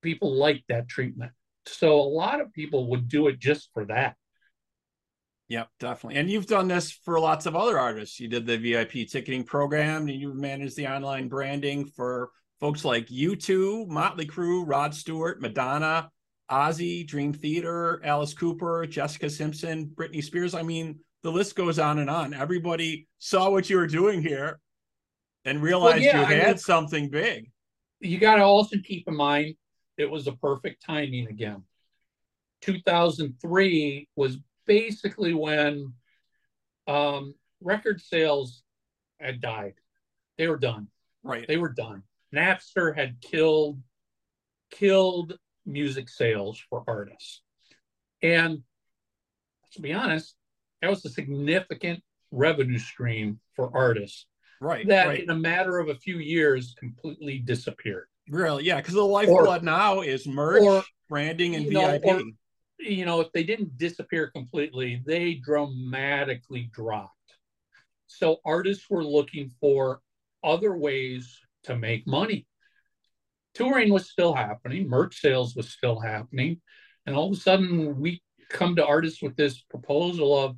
people 0.02 0.34
like 0.34 0.64
that 0.68 0.88
treatment. 0.88 1.32
So 1.66 2.00
a 2.00 2.10
lot 2.10 2.40
of 2.40 2.52
people 2.52 2.90
would 2.90 3.08
do 3.08 3.28
it 3.28 3.38
just 3.38 3.70
for 3.72 3.86
that. 3.86 4.16
Yep, 5.52 5.68
definitely. 5.80 6.18
And 6.18 6.30
you've 6.30 6.46
done 6.46 6.66
this 6.66 6.90
for 6.90 7.20
lots 7.20 7.44
of 7.44 7.54
other 7.54 7.78
artists. 7.78 8.18
You 8.18 8.26
did 8.26 8.46
the 8.46 8.56
VIP 8.56 9.06
ticketing 9.06 9.44
program 9.44 10.08
and 10.08 10.18
you've 10.18 10.34
managed 10.34 10.76
the 10.76 10.86
online 10.86 11.28
branding 11.28 11.84
for 11.84 12.30
folks 12.58 12.86
like 12.86 13.08
U2, 13.08 13.86
Motley 13.86 14.24
Crue, 14.24 14.64
Rod 14.66 14.94
Stewart, 14.94 15.42
Madonna, 15.42 16.08
Ozzy, 16.50 17.06
Dream 17.06 17.34
Theater, 17.34 18.00
Alice 18.02 18.32
Cooper, 18.32 18.86
Jessica 18.86 19.28
Simpson, 19.28 19.92
Britney 19.94 20.24
Spears. 20.24 20.54
I 20.54 20.62
mean, 20.62 21.00
the 21.22 21.30
list 21.30 21.54
goes 21.54 21.78
on 21.78 21.98
and 21.98 22.08
on. 22.08 22.32
Everybody 22.32 23.06
saw 23.18 23.50
what 23.50 23.68
you 23.68 23.76
were 23.76 23.86
doing 23.86 24.22
here 24.22 24.58
and 25.44 25.62
realized 25.62 25.96
well, 25.96 26.02
yeah, 26.02 26.20
you 26.20 26.24
had 26.34 26.44
I 26.44 26.48
mean, 26.52 26.56
something 26.56 27.10
big. 27.10 27.50
You 28.00 28.16
got 28.16 28.36
to 28.36 28.42
also 28.42 28.76
keep 28.82 29.06
in 29.06 29.16
mind 29.16 29.56
it 29.98 30.10
was 30.10 30.26
a 30.28 30.32
perfect 30.32 30.82
timing 30.82 31.26
again. 31.26 31.62
2003 32.62 34.08
was 34.16 34.38
basically 34.66 35.34
when 35.34 35.92
um, 36.86 37.34
record 37.60 38.00
sales 38.00 38.62
had 39.20 39.40
died. 39.40 39.74
They 40.38 40.48
were 40.48 40.58
done. 40.58 40.88
Right. 41.22 41.46
They 41.46 41.56
were 41.56 41.72
done. 41.72 42.02
Napster 42.34 42.96
had 42.96 43.20
killed 43.20 43.78
killed 44.70 45.38
music 45.66 46.08
sales 46.08 46.60
for 46.70 46.82
artists. 46.88 47.42
And 48.22 48.62
to 49.72 49.80
be 49.80 49.92
honest, 49.92 50.34
that 50.80 50.90
was 50.90 51.04
a 51.04 51.10
significant 51.10 52.02
revenue 52.30 52.78
stream 52.78 53.38
for 53.54 53.70
artists. 53.76 54.26
Right. 54.60 54.86
That 54.88 55.08
right. 55.08 55.22
in 55.22 55.30
a 55.30 55.34
matter 55.34 55.78
of 55.78 55.88
a 55.88 55.94
few 55.94 56.18
years 56.18 56.74
completely 56.78 57.38
disappeared. 57.38 58.06
Really? 58.28 58.64
Yeah. 58.64 58.76
Because 58.76 58.94
the 58.94 59.02
lifeblood 59.02 59.62
now 59.62 60.00
is 60.00 60.26
merch, 60.26 60.62
or, 60.62 60.82
branding, 61.08 61.54
and 61.56 61.66
VIP. 61.66 62.04
Know, 62.04 62.18
or, 62.18 62.22
you 62.78 63.04
know, 63.04 63.20
if 63.20 63.32
they 63.32 63.44
didn't 63.44 63.76
disappear 63.76 64.30
completely, 64.30 65.02
they 65.06 65.34
dramatically 65.34 66.70
dropped. 66.72 67.12
So 68.06 68.38
artists 68.44 68.88
were 68.90 69.04
looking 69.04 69.50
for 69.60 70.00
other 70.44 70.76
ways 70.76 71.38
to 71.64 71.76
make 71.76 72.06
money. 72.06 72.46
Touring 73.54 73.92
was 73.92 74.10
still 74.10 74.34
happening, 74.34 74.88
merch 74.88 75.20
sales 75.20 75.54
was 75.54 75.70
still 75.70 76.00
happening. 76.00 76.60
And 77.06 77.14
all 77.14 77.30
of 77.30 77.36
a 77.36 77.40
sudden, 77.40 78.00
we 78.00 78.22
come 78.48 78.76
to 78.76 78.86
artists 78.86 79.22
with 79.22 79.36
this 79.36 79.60
proposal 79.60 80.38
of 80.38 80.56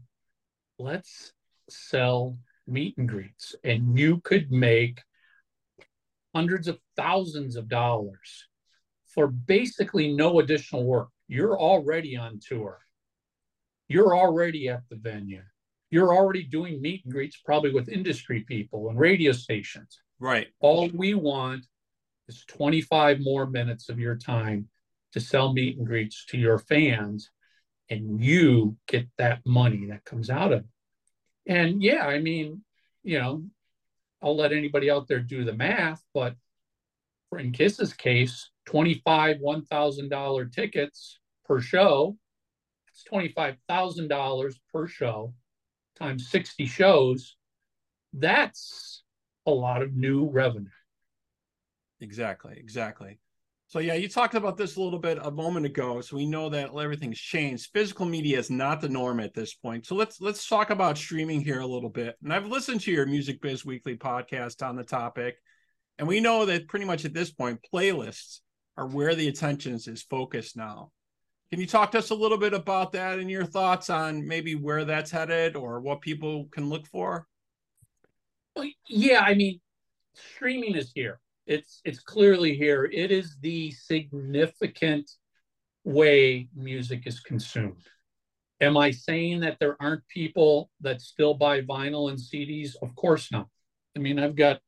let's 0.79 1.33
sell 1.69 2.39
meet 2.67 2.97
and 2.99 3.09
greets, 3.09 3.55
and 3.65 3.99
you 3.99 4.21
could 4.21 4.51
make 4.51 5.01
hundreds 6.35 6.67
of 6.67 6.79
thousands 6.97 7.57
of 7.57 7.69
dollars 7.69 8.49
for 9.07 9.29
basically 9.29 10.13
no 10.13 10.41
additional 10.41 10.85
work 10.85 11.09
you're 11.29 11.59
already 11.59 12.17
on 12.17 12.41
tour. 12.47 12.81
You're 13.89 14.17
already 14.17 14.69
at 14.69 14.83
the 14.89 14.97
venue. 14.97 15.43
You're 15.91 16.15
already 16.15 16.43
doing 16.43 16.81
meet 16.81 17.05
and 17.05 17.13
greets, 17.13 17.41
probably 17.45 17.71
with 17.71 17.89
industry 17.89 18.41
people 18.41 18.89
and 18.89 18.99
radio 18.99 19.33
stations. 19.33 20.01
Right. 20.19 20.49
All 20.61 20.89
we 20.93 21.15
want 21.15 21.67
is 22.29 22.45
25 22.49 23.21
more 23.21 23.47
minutes 23.47 23.89
of 23.89 23.99
your 23.99 24.17
time 24.17 24.69
to 25.13 25.21
sell 25.21 25.53
meet 25.53 25.77
and 25.77 25.87
greets 25.87 26.25
to 26.27 26.39
your 26.39 26.59
fans, 26.59 27.31
and 27.89 28.21
you 28.21 28.77
get 28.89 29.07
that 29.19 29.41
money 29.47 29.87
that 29.87 30.05
comes 30.05 30.31
out 30.31 30.53
of 30.53 30.61
it. 30.61 30.67
And 31.47 31.83
yeah, 31.83 32.07
I 32.07 32.19
mean, 32.19 32.63
you 33.03 33.19
know, 33.19 33.45
I'll 34.23 34.37
let 34.37 34.53
anybody 34.53 34.91
out 34.91 35.07
there 35.07 35.21
do 35.21 35.45
the 35.45 35.53
math, 35.53 36.03
but 36.15 36.35
in 37.39 37.53
Kiss's 37.53 37.93
case, 37.93 38.51
25 38.67 39.39
$1,000 39.39 40.53
tickets 40.53 41.19
per 41.45 41.61
show. 41.61 42.17
It's 42.89 43.05
$25,000 43.11 44.55
per 44.73 44.87
show 44.87 45.35
times 45.99 46.29
60 46.31 46.67
shows. 46.67 47.37
That's 48.13 49.03
a 49.47 49.51
lot 49.51 49.83
of 49.83 49.95
new 49.95 50.29
revenue. 50.29 50.69
Exactly, 52.01 52.55
exactly. 52.57 53.19
So 53.67 53.81
yeah, 53.81 53.95
you 53.95 54.09
talked 54.09 54.35
about 54.35 54.57
this 54.57 54.77
a 54.77 54.81
little 54.81 54.99
bit 54.99 55.19
a 55.21 55.31
moment 55.31 55.67
ago. 55.67 56.01
So 56.01 56.17
we 56.17 56.27
know 56.27 56.49
that 56.51 56.71
everything's 56.77 57.19
changed. 57.19 57.71
Physical 57.73 58.07
media 58.07 58.39
is 58.39 58.51
not 58.51 58.81
the 58.81 58.89
norm 58.89 59.19
at 59.21 59.35
this 59.35 59.55
point. 59.55 59.87
So 59.87 59.95
let's 59.95 60.21
let's 60.21 60.47
talk 60.47 60.71
about 60.71 60.99
streaming 60.99 61.41
here 61.41 61.61
a 61.61 61.67
little 61.67 61.89
bit. 61.89 62.17
And 62.23 62.33
I've 62.33 62.47
listened 62.47 62.83
to 62.83 62.93
your 62.93 63.07
Music 63.07 63.41
Biz 63.41 63.65
Weekly 63.65 63.97
podcast 63.97 64.65
on 64.65 64.77
the 64.77 64.85
topic, 64.85 65.37
and 65.99 66.07
we 66.07 66.21
know 66.21 66.47
that 66.47 66.69
pretty 66.69 66.85
much 66.85 67.05
at 67.05 67.15
this 67.15 67.33
point, 67.33 67.67
playlists 67.73 68.41
are 68.77 68.87
where 68.87 69.15
the 69.15 69.29
attention 69.29 69.75
is 69.75 70.03
focused 70.03 70.57
now. 70.57 70.91
Can 71.51 71.61
you 71.61 71.67
talk 71.67 71.93
to 71.93 71.99
us 71.99 72.11
a 72.11 72.15
little 72.15 72.39
bit 72.39 72.53
about 72.53 72.93
that 72.93 73.19
and 73.19 73.31
your 73.31 73.45
thoughts 73.45 73.89
on 73.89 74.27
maybe 74.27 74.55
where 74.55 74.85
that's 74.85 75.11
headed 75.11 75.55
or 75.55 75.81
what 75.81 76.01
people 76.01 76.47
can 76.51 76.69
look 76.69 76.87
for? 76.87 77.27
Yeah, 78.89 79.21
I 79.21 79.35
mean, 79.35 79.61
streaming 80.15 80.75
is 80.75 80.91
here. 80.95 81.21
It's 81.47 81.81
it's 81.85 82.01
clearly 82.01 82.57
here. 82.57 82.85
It 82.85 83.11
is 83.11 83.37
the 83.41 83.71
significant 83.73 85.11
way 85.85 86.49
music 86.55 87.03
is 87.07 87.21
consumed. 87.21 87.83
Am 88.61 88.77
I 88.77 88.91
saying 88.91 89.41
that 89.41 89.59
there 89.61 89.77
aren't 89.81 90.07
people 90.09 90.71
that 90.81 91.03
still 91.03 91.35
buy 91.35 91.61
vinyl 91.61 92.09
and 92.09 92.19
CDs? 92.19 92.75
Of 92.81 92.95
course 92.95 93.31
not. 93.31 93.49
I 93.97 94.01
mean, 94.01 94.19
I've 94.19 94.37
got 94.37 94.61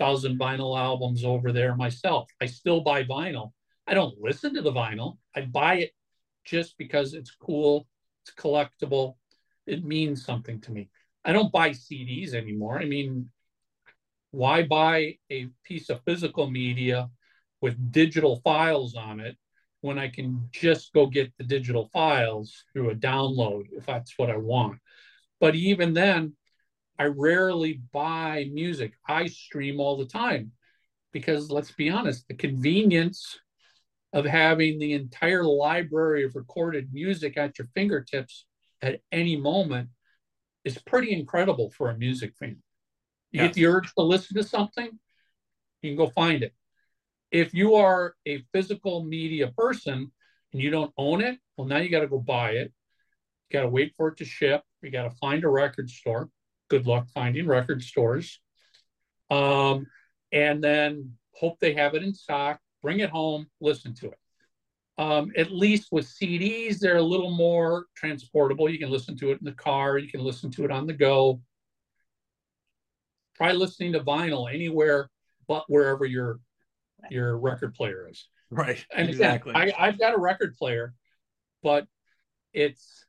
thousand 0.00 0.38
vinyl 0.38 0.76
albums 0.76 1.24
over 1.24 1.52
there 1.52 1.76
myself. 1.76 2.28
I 2.40 2.46
still 2.46 2.80
buy 2.80 3.04
vinyl. 3.04 3.52
I 3.86 3.94
don't 3.94 4.18
listen 4.18 4.54
to 4.54 4.62
the 4.62 4.72
vinyl. 4.72 5.18
I 5.36 5.42
buy 5.42 5.74
it 5.74 5.90
just 6.44 6.76
because 6.78 7.12
it's 7.12 7.30
cool, 7.30 7.86
it's 8.24 8.34
collectible, 8.34 9.16
it 9.66 9.84
means 9.84 10.24
something 10.24 10.60
to 10.62 10.72
me. 10.72 10.88
I 11.24 11.32
don't 11.32 11.52
buy 11.52 11.70
CDs 11.70 12.32
anymore. 12.32 12.78
I 12.78 12.86
mean, 12.86 13.28
why 14.30 14.62
buy 14.62 15.18
a 15.30 15.48
piece 15.64 15.90
of 15.90 16.02
physical 16.04 16.50
media 16.50 17.10
with 17.60 17.92
digital 17.92 18.40
files 18.42 18.96
on 18.96 19.20
it 19.20 19.36
when 19.82 19.98
I 19.98 20.08
can 20.08 20.48
just 20.50 20.94
go 20.94 21.06
get 21.06 21.32
the 21.36 21.44
digital 21.44 21.90
files 21.92 22.64
through 22.72 22.90
a 22.90 22.94
download 22.94 23.64
if 23.72 23.84
that's 23.84 24.14
what 24.16 24.30
I 24.30 24.36
want? 24.36 24.78
But 25.40 25.54
even 25.56 25.92
then, 25.92 26.34
I 27.00 27.06
rarely 27.06 27.80
buy 27.94 28.50
music. 28.52 28.92
I 29.08 29.26
stream 29.28 29.80
all 29.80 29.96
the 29.96 30.04
time 30.04 30.52
because 31.12 31.50
let's 31.50 31.72
be 31.72 31.88
honest, 31.88 32.28
the 32.28 32.34
convenience 32.34 33.40
of 34.12 34.26
having 34.26 34.78
the 34.78 34.92
entire 34.92 35.42
library 35.42 36.24
of 36.24 36.36
recorded 36.36 36.92
music 36.92 37.38
at 37.38 37.58
your 37.58 37.68
fingertips 37.74 38.44
at 38.82 39.00
any 39.10 39.34
moment 39.34 39.88
is 40.66 40.76
pretty 40.76 41.14
incredible 41.14 41.70
for 41.70 41.88
a 41.88 41.96
music 41.96 42.34
fan. 42.38 42.58
You 43.30 43.40
get 43.40 43.54
the 43.54 43.64
urge 43.64 43.94
to 43.94 44.02
listen 44.02 44.36
to 44.36 44.42
something, 44.42 44.90
you 45.80 45.90
can 45.90 45.96
go 45.96 46.10
find 46.10 46.42
it. 46.42 46.52
If 47.30 47.54
you 47.54 47.76
are 47.76 48.14
a 48.26 48.44
physical 48.52 49.04
media 49.04 49.48
person 49.56 50.12
and 50.52 50.62
you 50.62 50.68
don't 50.68 50.92
own 50.98 51.22
it, 51.22 51.38
well, 51.56 51.66
now 51.66 51.78
you 51.78 51.88
got 51.88 52.00
to 52.00 52.08
go 52.08 52.18
buy 52.18 52.50
it. 52.50 52.74
You 53.48 53.58
got 53.58 53.62
to 53.62 53.68
wait 53.70 53.94
for 53.96 54.08
it 54.08 54.18
to 54.18 54.26
ship. 54.26 54.64
You 54.82 54.90
got 54.90 55.04
to 55.04 55.16
find 55.16 55.44
a 55.44 55.48
record 55.48 55.88
store. 55.88 56.28
Good 56.70 56.86
luck 56.86 57.08
finding 57.12 57.46
record 57.46 57.82
stores. 57.82 58.40
Um, 59.30 59.86
and 60.32 60.62
then 60.62 61.12
hope 61.34 61.58
they 61.60 61.74
have 61.74 61.94
it 61.94 62.02
in 62.02 62.14
stock, 62.14 62.60
bring 62.82 63.00
it 63.00 63.10
home, 63.10 63.46
listen 63.60 63.94
to 63.96 64.06
it. 64.06 64.18
Um, 64.98 65.32
at 65.36 65.50
least 65.50 65.88
with 65.92 66.06
CDs, 66.06 66.78
they're 66.78 66.96
a 66.96 67.02
little 67.02 67.30
more 67.30 67.86
transportable. 67.96 68.68
You 68.68 68.78
can 68.78 68.90
listen 68.90 69.16
to 69.18 69.30
it 69.30 69.38
in 69.40 69.44
the 69.44 69.52
car, 69.52 69.98
you 69.98 70.10
can 70.10 70.20
listen 70.20 70.50
to 70.52 70.64
it 70.64 70.70
on 70.70 70.86
the 70.86 70.92
go 70.92 71.40
try 73.40 73.52
listening 73.52 73.92
to 73.92 74.00
vinyl 74.00 74.52
anywhere 74.52 75.08
but 75.48 75.64
wherever 75.68 76.04
your 76.04 76.38
your 77.10 77.38
record 77.38 77.74
player 77.74 78.06
is. 78.08 78.28
Right. 78.50 78.84
And 78.94 79.08
exactly. 79.08 79.52
Again, 79.54 79.72
I, 79.78 79.88
I've 79.88 79.98
got 79.98 80.14
a 80.14 80.18
record 80.18 80.54
player, 80.56 80.94
but 81.62 81.86
it's 82.52 83.06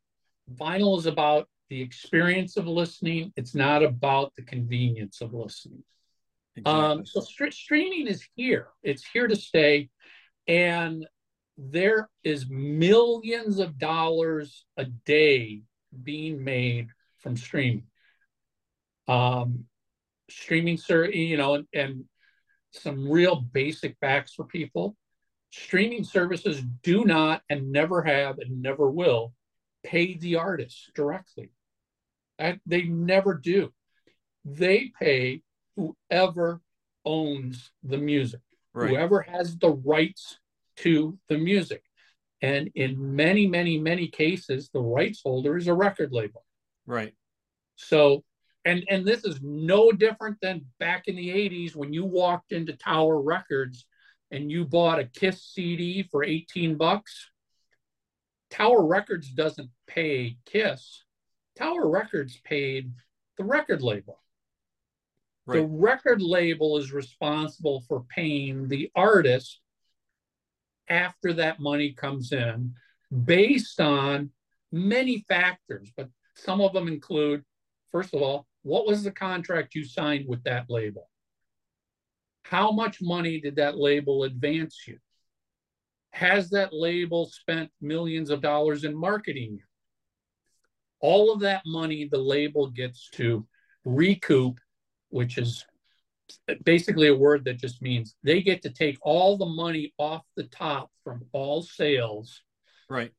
vinyl 0.52 0.98
is 0.98 1.06
about 1.06 1.50
the 1.72 1.82
experience 1.82 2.58
of 2.58 2.68
listening. 2.68 3.32
It's 3.38 3.56
not 3.56 3.82
about 3.82 4.36
the 4.36 4.42
convenience 4.42 5.22
of 5.22 5.34
listening. 5.34 5.84
Exactly. 6.58 6.82
Um, 6.82 7.06
so 7.06 7.22
st- 7.22 7.54
streaming 7.54 8.08
is 8.08 8.28
here. 8.36 8.68
It's 8.84 9.06
here 9.06 9.26
to 9.26 9.38
stay, 9.38 9.90
and 10.50 11.08
there 11.58 12.10
is 12.26 12.50
millions 12.50 13.60
of 13.60 13.78
dollars 13.78 14.66
a 14.76 14.84
day 14.84 15.62
being 16.04 16.44
made 16.44 16.90
from 17.20 17.38
streaming. 17.38 17.86
Um, 19.08 19.64
streaming, 20.30 20.76
sir, 20.76 21.06
you 21.06 21.38
know, 21.38 21.54
and, 21.54 21.68
and 21.74 22.04
some 22.72 23.10
real 23.10 23.38
basic 23.38 23.96
facts 24.02 24.34
for 24.34 24.44
people. 24.44 24.98
Streaming 25.52 26.04
services 26.04 26.62
do 26.84 27.06
not 27.06 27.44
and 27.50 27.72
never 27.72 28.02
have 28.02 28.40
and 28.40 28.62
never 28.62 28.92
will 28.92 29.34
pay 29.86 30.18
the 30.18 30.36
artists 30.36 30.90
directly. 30.94 31.50
They 32.66 32.84
never 32.84 33.34
do. 33.34 33.72
They 34.46 34.92
pay 35.00 35.42
whoever 35.76 36.62
owns 37.06 37.72
the 37.84 37.98
music, 37.98 38.42
right. 38.74 38.90
whoever 38.90 39.22
has 39.22 39.58
the 39.58 39.72
rights 39.72 40.40
to 40.78 41.18
the 41.30 41.38
music. 41.38 41.84
And 42.42 42.72
in 42.74 43.16
many, 43.16 43.48
many, 43.48 43.78
many 43.78 44.08
cases, 44.08 44.70
the 44.74 44.82
rights 44.82 45.22
holder 45.24 45.58
is 45.58 45.68
a 45.68 45.74
record 45.74 46.12
label. 46.12 46.44
Right. 46.88 47.14
So 47.76 48.24
and 48.66 48.84
and 48.90 49.06
this 49.06 49.26
is 49.26 49.40
no 49.42 49.92
different 49.92 50.38
than 50.42 50.66
back 50.80 51.08
in 51.08 51.16
the 51.16 51.30
80s 51.30 51.76
when 51.76 51.94
you 51.94 52.06
walked 52.06 52.52
into 52.52 52.74
tower 52.74 53.22
records 53.22 53.86
and 54.30 54.52
you 54.52 54.66
bought 54.66 55.00
a 55.00 55.06
kiss 55.06 55.44
cd 55.44 56.04
for 56.04 56.24
18 56.24 56.78
bucks 56.78 57.30
tower 58.50 58.86
records 58.86 59.30
doesn't 59.32 59.70
pay 59.88 60.38
kiss 60.46 61.04
tower 61.58 61.90
records 61.90 62.40
paid 62.44 62.92
the 63.38 63.44
record 63.44 63.82
label 63.82 64.20
right. 65.46 65.58
the 65.60 65.66
record 65.66 66.22
label 66.22 66.78
is 66.78 66.92
responsible 66.92 67.84
for 67.88 68.06
paying 68.10 68.68
the 68.68 68.90
artist 68.96 69.60
after 70.90 71.34
that 71.34 71.60
money 71.60 71.94
comes 71.94 72.32
in 72.32 72.74
based 73.26 73.80
on 73.80 74.30
many 74.72 75.26
factors 75.28 75.92
but 75.96 76.10
some 76.36 76.62
of 76.62 76.74
them 76.74 76.88
include 76.88 77.44
first 77.92 78.14
of 78.14 78.22
all 78.22 78.48
what 78.64 78.86
was 78.86 79.04
the 79.04 79.12
contract 79.12 79.76
you 79.76 79.84
signed 79.84 80.28
with 80.28 80.44
that 80.44 80.70
label? 80.70 81.10
How 82.44 82.72
much 82.72 83.02
money 83.02 83.40
did 83.40 83.56
that 83.56 83.78
label 83.78 84.24
advance 84.24 84.84
you? 84.88 84.98
Has 86.12 86.50
that 86.50 86.74
label 86.74 87.26
spent 87.26 87.72
millions 87.82 88.30
of 88.30 88.42
dollars 88.42 88.84
in 88.84 88.96
marketing 88.96 89.58
you? 89.58 89.64
All 91.02 91.34
of 91.34 91.42
that 91.42 91.64
money 91.66 92.08
the 92.10 92.18
label 92.18 92.68
gets 92.68 93.10
to 93.12 93.46
recoup, 93.84 94.60
which 95.10 95.38
is 95.38 95.66
basically 96.64 97.08
a 97.08 97.16
word 97.16 97.46
that 97.46 97.60
just 97.60 97.82
means 97.82 98.16
they 98.24 98.42
get 98.42 98.62
to 98.62 98.70
take 98.70 98.98
all 99.02 99.38
the 99.38 99.46
money 99.46 99.94
off 99.98 100.24
the 100.38 100.44
top 100.44 100.90
from 101.04 101.26
all 101.34 101.62
sales 101.62 102.42
right 102.90 103.12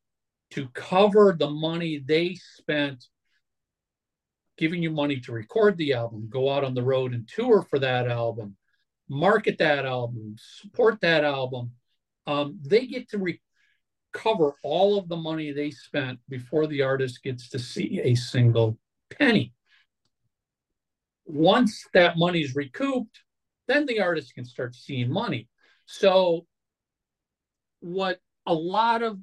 to 0.50 0.66
cover 0.68 1.36
the 1.38 1.50
money 1.50 2.02
they 2.06 2.34
spent 2.34 3.04
giving 4.58 4.82
you 4.82 4.90
money 4.90 5.18
to 5.20 5.32
record 5.32 5.76
the 5.76 5.94
album, 5.94 6.28
go 6.30 6.50
out 6.50 6.64
on 6.64 6.74
the 6.74 6.82
road 6.82 7.14
and 7.14 7.26
tour 7.28 7.66
for 7.68 7.78
that 7.78 8.06
album, 8.06 8.56
market 9.08 9.58
that 9.58 9.84
album, 9.84 10.36
support 10.38 11.00
that 11.00 11.24
album. 11.24 11.72
Um, 12.26 12.58
they 12.62 12.86
get 12.86 13.08
to 13.10 13.18
recover 14.12 14.54
all 14.62 14.98
of 14.98 15.08
the 15.08 15.16
money 15.16 15.52
they 15.52 15.70
spent 15.70 16.18
before 16.28 16.66
the 16.66 16.82
artist 16.82 17.22
gets 17.22 17.48
to 17.50 17.58
see 17.58 18.00
a 18.02 18.14
single 18.14 18.78
penny. 19.10 19.52
Once 21.24 21.86
that 21.94 22.18
money's 22.18 22.54
recouped, 22.54 23.20
then 23.68 23.86
the 23.86 24.00
artist 24.00 24.34
can 24.34 24.44
start 24.44 24.74
seeing 24.74 25.10
money. 25.10 25.48
So, 25.86 26.46
what 27.80 28.20
a 28.46 28.54
lot 28.54 29.02
of 29.02 29.18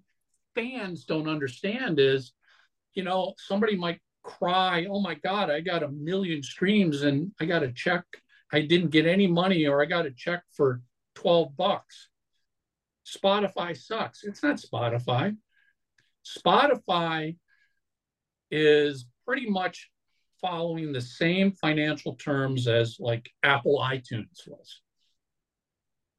fans 0.56 1.06
don't 1.06 1.30
understand 1.30 2.00
is, 2.00 2.34
you 2.94 3.04
know, 3.04 3.34
somebody 3.38 3.76
might 3.76 4.00
cry, 4.24 4.88
oh 4.90 5.02
my 5.02 5.16
God, 5.16 5.50
I 5.50 5.62
got 5.62 5.84
a 5.84 5.90
million 5.90 6.42
streams 6.42 7.04
and 7.04 7.32
I 7.40 7.46
got 7.46 7.64
a 7.64 7.72
check. 7.72 8.04
I 8.52 8.62
didn't 8.62 8.90
get 8.90 9.06
any 9.06 9.28
money 9.28 9.66
or 9.66 9.82
I 9.82 9.86
got 9.86 10.06
a 10.06 10.12
check 10.12 10.44
for 10.56 10.82
12 11.16 11.56
bucks. 11.56 12.09
Spotify 13.18 13.76
sucks. 13.76 14.24
It's 14.24 14.44
not 14.44 14.58
Spotify. 14.58 15.36
Spotify 16.26 17.38
is 18.52 19.06
pretty 19.26 19.50
much 19.50 19.90
following 20.42 20.92
the 20.92 21.02
same 21.02 21.52
financial 21.52 22.16
terms 22.16 22.68
as 22.68 22.98
like 23.00 23.30
Apple 23.44 23.80
iTunes 23.80 24.48
was, 24.48 24.82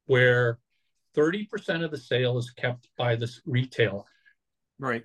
where 0.05 0.59
30% 1.15 1.83
of 1.83 1.91
the 1.91 1.97
sale 1.97 2.37
is 2.37 2.51
kept 2.51 2.87
by 2.97 3.15
the 3.15 3.31
retailer. 3.45 4.03
Right. 4.79 5.03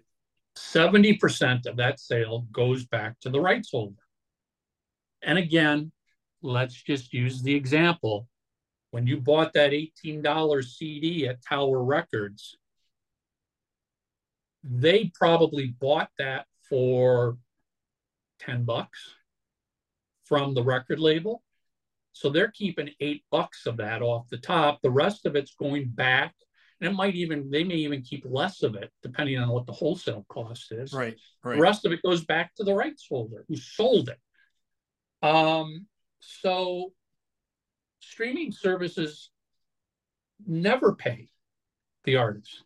70% 0.57 1.67
of 1.67 1.77
that 1.77 2.01
sale 2.01 2.47
goes 2.53 2.87
back 2.87 3.19
to 3.21 3.31
the 3.31 3.41
rights 3.41 3.71
holder. 3.71 4.03
And 5.23 5.39
again, 5.39 5.93
let's 6.43 6.75
just 6.75 7.13
use 7.13 7.43
the 7.43 7.55
example 7.55 8.29
when 8.91 9.07
you 9.07 9.19
bought 9.19 9.53
that 9.55 9.73
$18 9.73 10.65
CD 10.65 11.29
at 11.29 11.45
Tower 11.45 11.83
Records, 11.83 12.57
they 14.63 15.13
probably 15.15 15.67
bought 15.81 16.11
that 16.19 16.47
for 16.69 17.37
10 18.41 18.65
bucks 18.65 19.15
from 20.25 20.55
the 20.55 20.63
record 20.63 20.99
label. 20.99 21.43
So 22.13 22.31
they're 22.31 22.51
keeping 22.51 22.91
eight 23.01 23.25
bucks 23.31 23.67
of 23.67 23.77
that 23.77 24.03
off 24.03 24.29
the 24.31 24.39
top. 24.39 24.81
The 24.83 24.91
rest 24.91 25.27
of 25.27 25.37
it's 25.37 25.55
going 25.55 25.89
back. 25.89 26.35
And 26.81 26.91
it 26.91 26.95
might 26.95 27.15
even, 27.15 27.51
they 27.51 27.65
may 27.65 27.75
even 27.75 28.03
keep 28.03 28.25
less 28.29 28.63
of 28.63 28.75
it 28.75 28.91
depending 29.03 29.39
on 29.39 29.49
what 29.49 29.67
the 29.67 29.73
wholesale 29.73 30.27
cost 30.29 30.73
is. 30.73 30.93
Right. 30.93 31.17
Right. 31.45 31.57
The 31.57 31.63
rest 31.63 31.85
of 31.85 31.93
it 31.93 32.03
goes 32.03 32.25
back 32.25 32.55
to 32.57 32.65
the 32.65 32.75
rights 32.75 33.07
holder 33.09 33.45
who 33.49 33.57
sold 33.57 34.11
it. 34.11 35.27
Um, 35.27 35.87
so 36.21 36.93
streaming 38.11 38.53
services 38.53 39.31
never 40.47 40.95
pay 40.95 41.29
the 42.05 42.17
artists. 42.17 42.63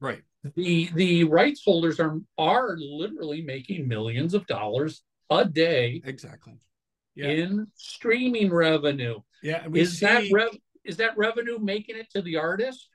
Right. 0.00 0.22
The 0.54 0.90
the 0.94 1.24
rights 1.24 1.62
holders 1.64 1.98
are 2.00 2.20
are 2.36 2.76
literally 2.78 3.42
making 3.42 3.88
millions 3.88 4.34
of 4.34 4.46
dollars 4.46 5.02
a 5.30 5.44
day 5.44 6.00
Exactly. 6.04 6.54
Yeah. 7.14 7.28
in 7.28 7.66
streaming 7.74 8.52
revenue. 8.52 9.18
Yeah. 9.42 9.66
Is 9.74 9.98
see, 9.98 10.06
that 10.06 10.24
rev 10.32 10.56
is 10.84 10.98
that 10.98 11.18
revenue 11.18 11.58
making 11.58 11.96
it 11.96 12.10
to 12.12 12.22
the 12.22 12.36
artist? 12.36 12.88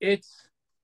It's 0.00 0.34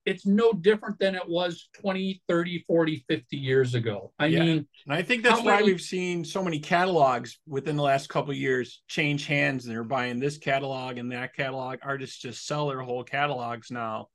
it's 0.07 0.25
no 0.25 0.53
different 0.53 0.99
than 1.01 1.15
it 1.17 1.29
was 1.29 1.69
20, 1.75 2.23
30, 2.29 2.61
40, 2.61 3.05
50 3.09 3.37
years 3.37 3.75
ago. 3.75 4.13
I 4.19 4.27
Yeah. 4.27 4.45
mean, 4.45 4.69
and 4.87 4.95
I 4.95 5.03
think 5.03 5.25
that's 5.25 5.43
why 5.43 5.57
many- 5.57 5.67
we've 5.67 5.81
seen 5.81 6.25
so 6.25 6.43
many 6.43 6.61
catalogs 6.61 7.39
within 7.47 7.77
the 7.77 7.83
last 7.83 8.09
couple 8.09 8.31
of 8.31 8.37
years 8.37 8.83
change 8.87 9.27
hands. 9.27 9.67
And 9.67 9.75
they're 9.75 9.83
buying 9.85 10.21
this 10.21 10.39
catalog 10.39 10.99
and 10.99 11.11
that 11.13 11.35
catalog. 11.35 11.81
Artists 11.83 12.19
just 12.19 12.47
sell 12.47 12.69
their 12.69 12.81
whole 12.81 13.03
catalogs 13.03 13.71
now 13.71 14.09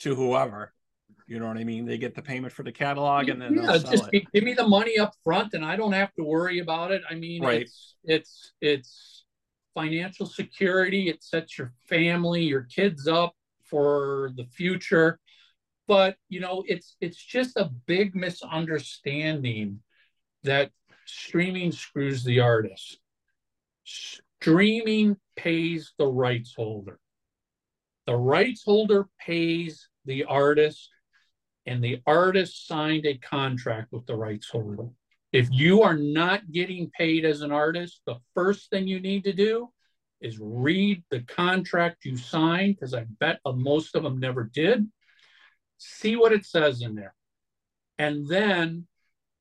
to 0.00 0.14
whoever. 0.14 0.74
You 1.26 1.38
know 1.38 1.48
what 1.48 1.56
I 1.56 1.64
mean? 1.64 1.86
They 1.86 1.96
get 1.96 2.14
the 2.14 2.20
payment 2.22 2.52
for 2.52 2.62
the 2.62 2.72
catalog 2.72 3.30
and 3.30 3.40
then 3.40 3.54
yeah, 3.54 3.62
they'll 3.62 3.80
sell 3.80 3.90
just 3.92 4.08
it. 4.12 4.24
give 4.34 4.44
me 4.44 4.52
the 4.52 4.68
money 4.68 4.98
up 4.98 5.14
front 5.24 5.54
and 5.54 5.64
I 5.64 5.74
don't 5.76 5.92
have 5.92 6.12
to 6.16 6.22
worry 6.22 6.58
about 6.58 6.90
it. 6.90 7.00
I 7.08 7.14
mean, 7.14 7.42
Right. 7.42 7.62
it's 7.62 7.96
it's 8.04 8.52
it's 8.60 9.24
financial 9.72 10.26
security. 10.26 11.08
It 11.08 11.22
sets 11.24 11.56
your 11.56 11.72
family, 11.88 12.42
your 12.44 12.64
kids 12.64 13.08
up 13.08 13.34
for 13.74 14.30
the 14.36 14.44
future. 14.44 15.18
But 15.88 16.14
you 16.28 16.38
know, 16.38 16.62
it's 16.68 16.96
it's 17.00 17.16
just 17.16 17.56
a 17.56 17.72
big 17.86 18.14
misunderstanding 18.14 19.80
that 20.44 20.70
streaming 21.06 21.72
screws 21.72 22.22
the 22.22 22.38
artist. 22.38 22.98
Streaming 23.82 25.16
pays 25.34 25.92
the 25.98 26.06
rights 26.06 26.54
holder. 26.56 27.00
The 28.06 28.14
rights 28.14 28.62
holder 28.64 29.08
pays 29.18 29.88
the 30.04 30.22
artist 30.24 30.88
and 31.66 31.82
the 31.82 32.00
artist 32.06 32.68
signed 32.68 33.06
a 33.06 33.18
contract 33.18 33.88
with 33.90 34.06
the 34.06 34.14
rights 34.14 34.48
holder. 34.48 34.86
If 35.32 35.48
you 35.50 35.82
are 35.82 35.96
not 35.96 36.52
getting 36.52 36.92
paid 36.96 37.24
as 37.24 37.40
an 37.40 37.50
artist, 37.50 38.02
the 38.06 38.20
first 38.34 38.70
thing 38.70 38.86
you 38.86 39.00
need 39.00 39.24
to 39.24 39.32
do 39.32 39.70
is 40.20 40.38
read 40.40 41.02
the 41.10 41.20
contract 41.22 42.04
you 42.04 42.16
signed, 42.16 42.76
because 42.76 42.94
I 42.94 43.06
bet 43.20 43.40
most 43.46 43.94
of 43.94 44.02
them 44.02 44.18
never 44.18 44.44
did. 44.44 44.86
See 45.78 46.16
what 46.16 46.32
it 46.32 46.44
says 46.44 46.82
in 46.82 46.94
there. 46.94 47.14
And 47.98 48.26
then 48.26 48.86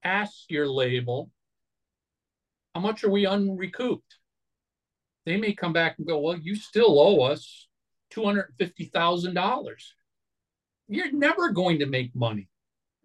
ask 0.03 0.33
your 0.49 0.67
label, 0.67 1.29
how 2.75 2.81
much 2.81 3.03
are 3.03 3.09
we 3.09 3.25
unrecouped? 3.25 4.17
They 5.25 5.37
may 5.37 5.53
come 5.53 5.73
back 5.73 5.95
and 5.97 6.07
go, 6.07 6.19
well, 6.19 6.37
you 6.37 6.55
still 6.55 6.99
owe 6.99 7.21
us 7.21 7.67
$250,000 8.13 9.93
you're 10.87 11.11
never 11.11 11.51
going 11.51 11.79
to 11.79 11.85
make 11.85 12.15
money 12.15 12.47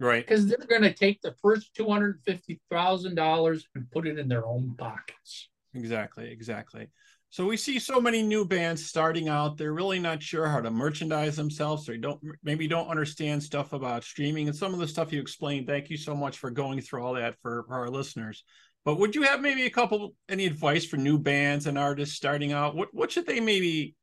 Right. 0.00 0.24
because 0.24 0.46
they're 0.46 0.58
going 0.58 0.82
to 0.82 0.92
take 0.92 1.20
the 1.22 1.34
first 1.42 1.74
two 1.74 1.88
hundred 1.88 2.20
fifty 2.24 2.60
thousand 2.70 3.14
dollars 3.16 3.66
and 3.74 3.90
put 3.90 4.06
it 4.06 4.18
in 4.18 4.28
their 4.28 4.46
own 4.46 4.74
pockets. 4.78 5.48
Exactly, 5.74 6.30
exactly. 6.30 6.88
So 7.30 7.46
we 7.46 7.58
see 7.58 7.78
so 7.78 8.00
many 8.00 8.22
new 8.22 8.46
bands 8.46 8.86
starting 8.86 9.28
out. 9.28 9.58
They're 9.58 9.74
really 9.74 9.98
not 9.98 10.22
sure 10.22 10.48
how 10.48 10.60
to 10.60 10.70
merchandise 10.70 11.36
themselves, 11.36 11.88
or 11.88 11.96
don't 11.98 12.20
maybe 12.42 12.66
don't 12.66 12.88
understand 12.88 13.42
stuff 13.42 13.74
about 13.74 14.02
streaming 14.02 14.48
and 14.48 14.56
some 14.56 14.72
of 14.72 14.80
the 14.80 14.88
stuff 14.88 15.12
you 15.12 15.20
explained. 15.20 15.66
Thank 15.66 15.90
you 15.90 15.98
so 15.98 16.16
much 16.16 16.38
for 16.38 16.50
going 16.50 16.80
through 16.80 17.04
all 17.04 17.14
that 17.14 17.36
for, 17.42 17.64
for 17.68 17.74
our 17.74 17.90
listeners. 17.90 18.44
But 18.84 18.98
would 18.98 19.14
you 19.14 19.22
have 19.22 19.42
maybe 19.42 19.66
a 19.66 19.70
couple 19.70 20.14
any 20.30 20.46
advice 20.46 20.86
for 20.86 20.96
new 20.96 21.18
bands 21.18 21.66
and 21.66 21.76
artists 21.78 22.16
starting 22.16 22.52
out? 22.52 22.74
What 22.74 22.88
what 22.94 23.12
should 23.12 23.26
they 23.26 23.40
maybe 23.40 23.94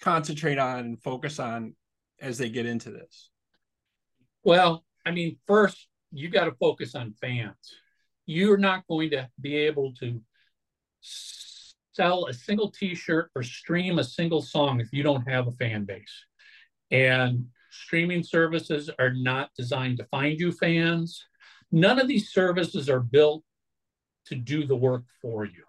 concentrate 0.00 0.58
on 0.58 0.80
and 0.80 1.02
focus 1.02 1.38
on 1.38 1.76
as 2.20 2.38
they 2.38 2.48
get 2.48 2.66
into 2.66 2.90
this? 2.90 3.30
Well, 4.42 4.84
I 5.06 5.12
mean, 5.12 5.36
first 5.46 5.86
you 6.10 6.28
got 6.28 6.46
to 6.46 6.52
focus 6.58 6.96
on 6.96 7.14
fans. 7.20 7.54
You're 8.26 8.58
not 8.58 8.86
going 8.88 9.10
to 9.10 9.28
be 9.40 9.56
able 9.56 9.92
to 10.00 10.20
sell 11.94 12.26
a 12.26 12.34
single 12.34 12.70
T-shirt 12.70 13.30
or 13.34 13.42
stream 13.42 13.98
a 13.98 14.04
single 14.04 14.42
song 14.42 14.80
if 14.80 14.88
you 14.92 15.02
don't 15.02 15.28
have 15.28 15.46
a 15.46 15.52
fan 15.52 15.84
base. 15.84 16.26
And 16.90 17.46
streaming 17.70 18.22
services 18.22 18.90
are 18.98 19.12
not 19.12 19.50
designed 19.56 19.98
to 19.98 20.04
find 20.04 20.38
you 20.38 20.52
fans. 20.52 21.24
None 21.70 22.00
of 22.00 22.08
these 22.08 22.30
services 22.30 22.88
are 22.88 23.00
built 23.00 23.42
to 24.26 24.34
do 24.34 24.66
the 24.66 24.76
work 24.76 25.04
for 25.20 25.44
you. 25.44 25.64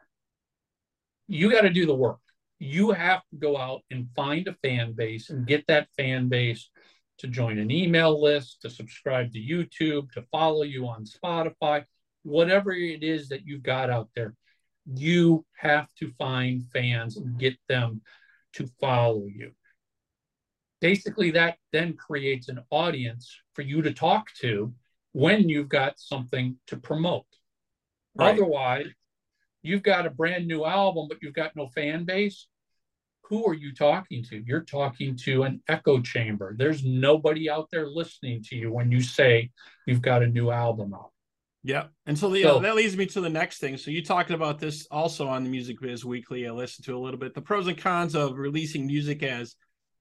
You 1.28 1.52
got 1.52 1.62
to 1.62 1.70
do 1.70 1.86
the 1.86 1.96
work. 1.96 2.20
You 2.60 2.92
have 2.92 3.22
to 3.32 3.38
go 3.38 3.58
out 3.58 3.82
and 3.92 4.08
find 4.16 4.48
a 4.48 4.56
fan 4.64 4.94
base 4.94 5.30
and 5.30 5.48
get 5.48 5.66
that 5.68 5.88
fan 5.98 6.30
base 6.30 6.70
to 7.18 7.28
join 7.28 7.60
an 7.60 7.72
email 7.72 8.22
list, 8.22 8.62
to 8.62 8.70
subscribe 8.70 9.32
to 9.34 9.40
YouTube, 9.40 10.12
to 10.12 10.22
follow 10.32 10.64
you 10.64 10.88
on 10.88 11.06
Spotify, 11.06 11.84
whatever 12.24 12.72
it 12.72 13.04
is 13.04 13.30
that 13.30 13.46
you've 13.46 13.64
got 13.64 13.90
out 13.90 14.10
there. 14.16 14.36
You 14.86 15.46
have 15.58 15.88
to 16.00 16.12
find 16.18 16.64
fans 16.72 17.18
and 17.18 17.40
get 17.40 17.58
them 17.68 18.02
to 18.54 18.68
follow 18.80 19.26
you. 19.28 19.52
Basically, 20.82 21.32
that 21.32 21.58
then 21.72 21.94
creates 21.94 22.50
an 22.50 22.60
audience 22.70 23.36
for 23.54 23.62
you 23.64 23.82
to 23.82 23.94
talk 23.94 24.28
to 24.42 24.74
when 25.14 25.50
you've 25.50 25.70
got 25.70 26.00
something 26.00 26.58
to 26.68 26.78
promote. 26.78 27.26
Right. 28.16 28.34
Otherwise, 28.34 28.88
you've 29.62 29.84
got 29.84 30.06
a 30.06 30.10
brand 30.10 30.48
new 30.48 30.66
album, 30.66 31.08
but 31.08 31.18
you've 31.22 31.34
got 31.34 31.56
no 31.56 31.68
fan 31.68 32.06
base. 32.06 32.48
Who 33.30 33.46
are 33.48 33.56
you 33.56 33.74
talking 33.74 34.24
to? 34.26 34.44
You're 34.46 34.66
talking 34.66 35.18
to 35.24 35.44
an 35.44 35.64
echo 35.68 36.00
chamber. 36.00 36.54
There's 36.56 36.86
nobody 36.86 37.50
out 37.50 37.70
there 37.72 37.88
listening 37.88 38.44
to 38.50 38.56
you 38.56 38.72
when 38.72 38.92
you 38.92 39.02
say 39.02 39.50
you've 39.88 40.04
got 40.04 40.22
a 40.22 40.28
new 40.28 40.52
album 40.52 40.94
out. 40.94 41.12
Yeah. 41.66 41.86
And 42.06 42.18
so, 42.18 42.30
the, 42.30 42.44
So- 42.44 42.58
uh, 42.58 42.60
that 42.60 42.76
leads 42.76 42.96
me 42.96 43.08
to 43.08 43.22
the 43.22 43.30
next 43.30 43.58
thing. 43.58 43.76
So 43.78 43.90
you 43.90 44.04
talking 44.04 44.36
about 44.36 44.60
this 44.60 44.86
also 44.92 45.28
on 45.28 45.44
the 45.44 45.50
Music 45.50 45.82
Biz 45.82 46.06
Weekly. 46.06 46.48
I 46.48 46.52
listened 46.52 46.86
to 46.86 46.96
a 46.96 47.00
little 47.00 47.20
bit. 47.20 47.34
The 47.34 47.42
pros 47.42 47.66
and 47.66 47.76
cons 47.76 48.14
of 48.14 48.38
releasing 48.38 48.86
music 48.86 49.24
as 49.24 49.56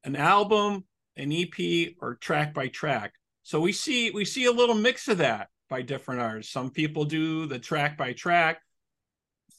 an 0.05 0.15
album, 0.15 0.85
an 1.17 1.33
EP, 1.33 1.95
or 2.03 2.17
track 2.17 2.53
by 2.53 2.69
track. 2.69 3.15
So 3.45 3.61
we 3.61 3.73
see 3.73 4.11
we 4.11 4.27
see 4.27 4.45
a 4.45 4.53
little 4.53 4.75
mix 4.75 5.09
of 5.09 5.19
that 5.19 5.49
by 5.71 5.81
different 5.81 6.21
artists. 6.21 6.53
Some 6.53 6.71
people 6.71 7.07
do 7.07 7.47
the 7.47 7.59
track 7.59 7.97
by 7.97 8.13
track, 8.13 8.61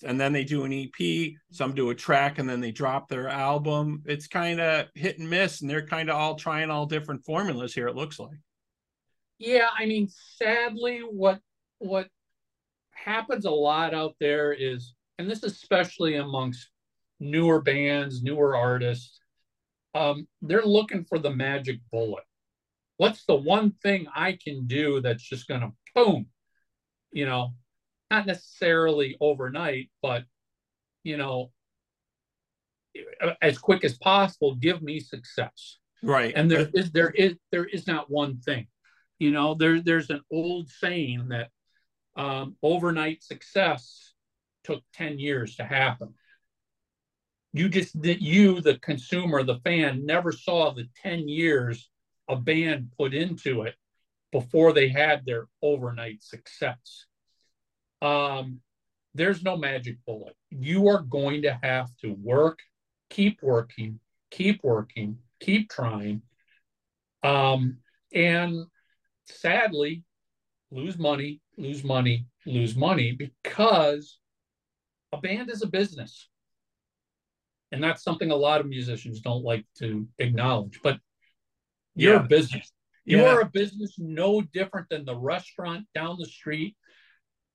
and 0.04 0.22
then 0.22 0.32
they 0.32 0.44
do 0.44 0.64
an 0.64 0.74
EP. 0.74 1.32
Some 1.50 1.74
do 1.74 1.90
a 1.90 1.96
track 1.96 2.38
and 2.38 2.48
then 2.48 2.62
they 2.62 2.72
drop 2.72 3.10
their 3.10 3.30
album. 3.30 4.04
It's 4.06 4.28
kind 4.28 4.62
of 4.62 4.90
hit 4.94 5.18
and 5.18 5.28
miss, 5.28 5.62
and 5.62 5.70
they're 5.70 5.88
kind 5.88 6.12
of 6.12 6.18
all 6.18 6.36
trying 6.36 6.70
all 6.70 6.86
different 6.86 7.26
formulas 7.26 7.74
here. 7.74 7.88
It 7.88 7.96
looks 7.96 8.20
like. 8.20 8.38
Yeah, 9.40 9.70
I 9.76 9.88
mean, 9.88 10.08
sadly, 10.38 11.00
what 11.00 11.40
what 11.80 12.08
happens 12.92 13.46
a 13.46 13.52
lot 13.52 13.94
out 13.94 14.16
there 14.20 14.54
is, 14.54 14.94
and 15.18 15.30
this 15.30 15.44
is 15.44 15.54
especially 15.54 16.16
amongst 16.16 16.70
newer 17.20 17.62
bands, 17.62 18.24
newer 18.24 18.56
artists, 18.56 19.20
um, 19.94 20.28
they're 20.42 20.66
looking 20.66 21.06
for 21.06 21.20
the 21.20 21.30
magic 21.30 21.80
bullet. 21.92 22.24
What's 22.98 23.26
the 23.26 23.36
one 23.36 23.72
thing 23.84 24.08
I 24.14 24.38
can 24.42 24.68
do 24.68 25.02
that's 25.02 25.24
just 25.24 25.48
going 25.48 25.62
to 25.62 25.72
boom, 25.94 26.28
you 27.12 27.26
know, 27.26 27.54
not 28.12 28.26
necessarily 28.26 29.18
overnight, 29.20 29.90
but 30.02 30.24
you 31.04 31.18
know, 31.18 31.52
as 33.42 33.58
quick 33.58 33.84
as 33.84 33.98
possible, 33.98 34.56
give 34.56 34.82
me 34.82 35.00
success 35.00 35.78
Right. 36.06 36.34
and 36.36 36.50
there 36.52 36.70
is 36.74 36.92
there 36.92 37.10
is 37.10 37.36
there 37.52 37.66
is 37.66 37.88
not 37.88 38.12
one 38.12 38.38
thing 38.38 38.68
you 39.18 39.32
know 39.32 39.56
there 39.56 39.82
there's 39.82 40.12
an 40.12 40.22
old 40.32 40.70
saying 40.70 41.30
that 41.30 41.50
um, 42.16 42.56
overnight 42.64 43.24
success 43.24 44.14
took 44.64 44.82
10 44.94 45.20
years 45.20 45.56
to 45.58 45.64
happen. 45.64 46.14
You 47.54 47.70
just 47.70 48.02
that 48.02 48.22
you 48.22 48.62
the 48.62 48.78
consumer 48.80 49.44
the 49.44 49.60
fan 49.60 50.06
never 50.06 50.32
saw 50.32 50.74
the 50.74 50.88
10 51.02 51.28
years 51.28 51.90
a 52.28 52.36
band 52.36 52.92
put 52.98 53.14
into 53.14 53.62
it 53.62 53.76
before 54.32 54.74
they 54.74 54.90
had 54.90 55.26
their 55.26 55.48
overnight 55.62 56.24
success. 56.24 57.06
Um, 58.02 58.60
there's 59.14 59.44
no 59.44 59.56
magic 59.56 59.98
bullet. 60.06 60.36
You 60.50 60.90
are 60.90 61.02
going 61.02 61.44
to 61.44 61.58
have 61.62 61.90
to 62.02 62.14
work 62.14 62.60
keep 63.10 63.42
working, 63.42 64.00
keep 64.32 64.64
working, 64.64 65.18
keep 65.40 65.70
trying. 65.70 66.22
Um, 67.24 67.78
and 68.14 68.66
sadly, 69.26 70.04
lose 70.76 71.00
money, 71.00 71.42
lose 71.58 71.84
money, 71.84 72.26
lose 72.46 72.76
money 72.76 73.14
because 73.18 74.20
a 75.14 75.18
band 75.18 75.50
is 75.50 75.64
a 75.64 75.68
business. 75.68 76.28
And 77.72 77.84
that's 77.84 78.04
something 78.04 78.30
a 78.30 78.36
lot 78.36 78.60
of 78.60 78.68
musicians 78.68 79.22
don't 79.22 79.44
like 79.44 79.66
to 79.80 80.08
acknowledge. 80.20 80.80
But 80.84 81.00
you're 81.96 82.16
yeah. 82.16 82.24
a 82.24 82.28
business. 82.28 82.72
You 83.06 83.20
yeah. 83.20 83.30
are 83.30 83.42
a 83.42 83.50
business 83.50 83.96
no 83.98 84.42
different 84.42 84.90
than 84.90 85.06
the 85.06 85.16
restaurant 85.16 85.86
down 85.96 86.18
the 86.20 86.26
street, 86.26 86.76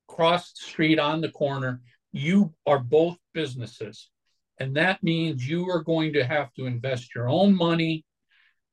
cross 0.08 0.52
the 0.52 0.62
street 0.62 0.98
on 0.98 1.20
the 1.20 1.30
corner. 1.30 1.82
You 2.12 2.54
are 2.66 2.78
both 2.78 3.18
businesses. 3.34 4.08
And 4.58 4.76
that 4.76 5.02
means 5.02 5.46
you 5.46 5.68
are 5.70 5.82
going 5.82 6.14
to 6.14 6.24
have 6.24 6.52
to 6.54 6.66
invest 6.66 7.14
your 7.14 7.28
own 7.28 7.54
money. 7.54 8.04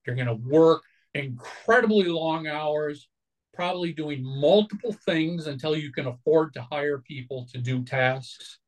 You're 0.06 0.16
going 0.16 0.28
to 0.28 0.36
work 0.36 0.84
incredibly 1.14 2.06
long 2.06 2.48
hours, 2.48 3.08
probably 3.58 3.92
doing 3.92 4.24
multiple 4.24 4.94
things 4.94 5.48
until 5.48 5.76
you 5.76 5.92
can 5.92 6.06
afford 6.06 6.54
to 6.54 6.62
hire 6.62 7.00
people 7.00 7.48
to 7.52 7.58
do 7.58 7.84
tasks. 7.84 8.60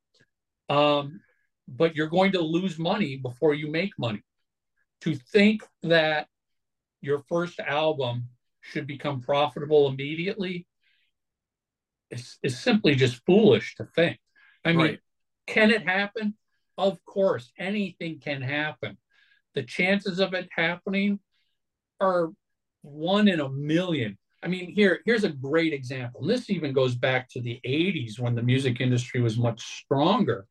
Um, 0.67 1.21
but 1.67 1.95
you're 1.95 2.07
going 2.07 2.31
to 2.31 2.41
lose 2.41 2.79
money 2.79 3.15
before 3.17 3.53
you 3.53 3.69
make 3.71 3.91
money. 3.99 4.23
To 5.01 5.13
think 5.15 5.63
that 5.83 6.27
your 7.01 7.19
first 7.29 7.59
album 7.59 8.25
should 8.61 8.87
become 8.87 9.21
profitable 9.21 9.87
immediately 9.87 10.65
is, 12.09 12.39
is 12.41 12.59
simply 12.59 12.95
just 12.95 13.23
foolish 13.25 13.75
to 13.75 13.85
think. 13.85 14.19
I 14.65 14.69
mean, 14.69 14.79
right. 14.79 14.99
can 15.45 15.69
it 15.69 15.87
happen? 15.87 16.35
Of 16.77 16.97
course, 17.05 17.51
anything 17.57 18.19
can 18.19 18.41
happen. 18.41 18.97
The 19.53 19.63
chances 19.63 20.19
of 20.19 20.33
it 20.33 20.49
happening 20.51 21.19
are 22.01 22.29
one 22.81 23.27
in 23.27 23.39
a 23.39 23.49
million. 23.49 24.17
I 24.41 24.47
mean, 24.47 24.71
here, 24.73 25.01
here's 25.05 25.25
a 25.25 25.29
great 25.29 25.73
example. 25.73 26.21
And 26.21 26.29
this 26.29 26.49
even 26.49 26.71
goes 26.71 26.95
back 26.95 27.29
to 27.31 27.41
the 27.41 27.59
80s 27.65 28.19
when 28.19 28.35
the 28.35 28.43
music 28.43 28.79
industry 28.79 29.21
was 29.21 29.37
much 29.37 29.61
stronger. 29.81 30.47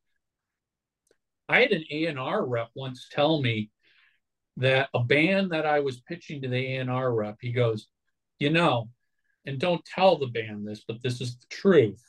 I 1.49 1.61
had 1.61 1.73
an 1.73 1.85
A&R 1.91 2.47
rep 2.47 2.69
once 2.75 3.09
tell 3.11 3.41
me 3.41 3.71
that 4.59 4.91
a 4.93 5.03
band 5.03 5.53
that 5.53 5.65
I 5.65 5.81
was 5.81 6.01
pitching 6.01 6.43
to 6.43 6.49
the 6.49 6.77
A&R 6.77 7.15
rep, 7.15 7.39
he 7.41 7.53
goes, 7.53 7.89
you 8.39 8.51
know, 8.51 8.91
and 9.47 9.59
don't 9.59 9.85
tell 9.85 10.19
the 10.19 10.27
band 10.27 10.67
this, 10.67 10.85
but 10.87 11.03
this 11.03 11.21
is 11.23 11.39
the 11.39 11.47
truth. 11.49 12.03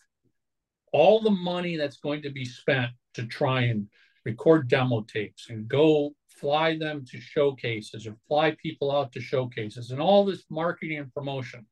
All 0.92 1.22
the 1.22 1.30
money 1.30 1.78
that's 1.78 1.98
going 1.98 2.24
to 2.24 2.32
be 2.32 2.44
spent 2.44 2.92
to 3.14 3.26
try 3.26 3.62
and 3.62 3.88
record 4.26 4.68
demo 4.68 5.02
tapes 5.02 5.50
and 5.50 5.68
go 5.68 6.14
fly 6.40 6.78
them 6.78 7.06
to 7.12 7.20
showcases 7.20 8.08
or 8.08 8.16
fly 8.28 8.56
people 8.62 8.92
out 8.92 9.12
to 9.14 9.22
showcases 9.22 9.92
and 9.92 10.02
all 10.02 10.26
this 10.26 10.44
marketing 10.50 10.98
and 10.98 11.14
promotion, 11.14 11.66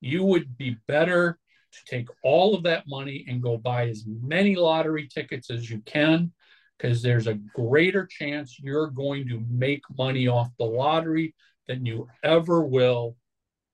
you 0.00 0.24
would 0.24 0.56
be 0.56 0.76
better 0.88 1.38
to 1.72 1.78
take 1.86 2.08
all 2.24 2.54
of 2.54 2.64
that 2.64 2.84
money 2.88 3.24
and 3.28 3.42
go 3.42 3.56
buy 3.56 3.88
as 3.88 4.04
many 4.06 4.56
lottery 4.56 5.08
tickets 5.08 5.50
as 5.50 5.70
you 5.70 5.80
can 5.86 6.32
because 6.76 7.02
there's 7.02 7.26
a 7.26 7.34
greater 7.54 8.06
chance 8.06 8.58
you're 8.58 8.88
going 8.88 9.28
to 9.28 9.44
make 9.48 9.82
money 9.96 10.26
off 10.26 10.48
the 10.58 10.64
lottery 10.64 11.34
than 11.68 11.84
you 11.84 12.08
ever 12.24 12.62
will 12.62 13.16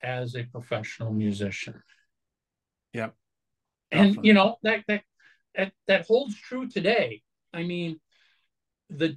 as 0.02 0.34
a 0.34 0.42
professional 0.44 1.12
musician. 1.12 1.80
Yep. 2.92 3.14
And 3.92 4.18
you 4.24 4.34
know 4.34 4.56
that 4.62 4.82
that 4.88 5.02
that, 5.54 5.72
that 5.86 6.06
holds 6.06 6.38
true 6.38 6.68
today. 6.68 7.22
I 7.52 7.62
mean, 7.62 8.00
the 8.90 9.16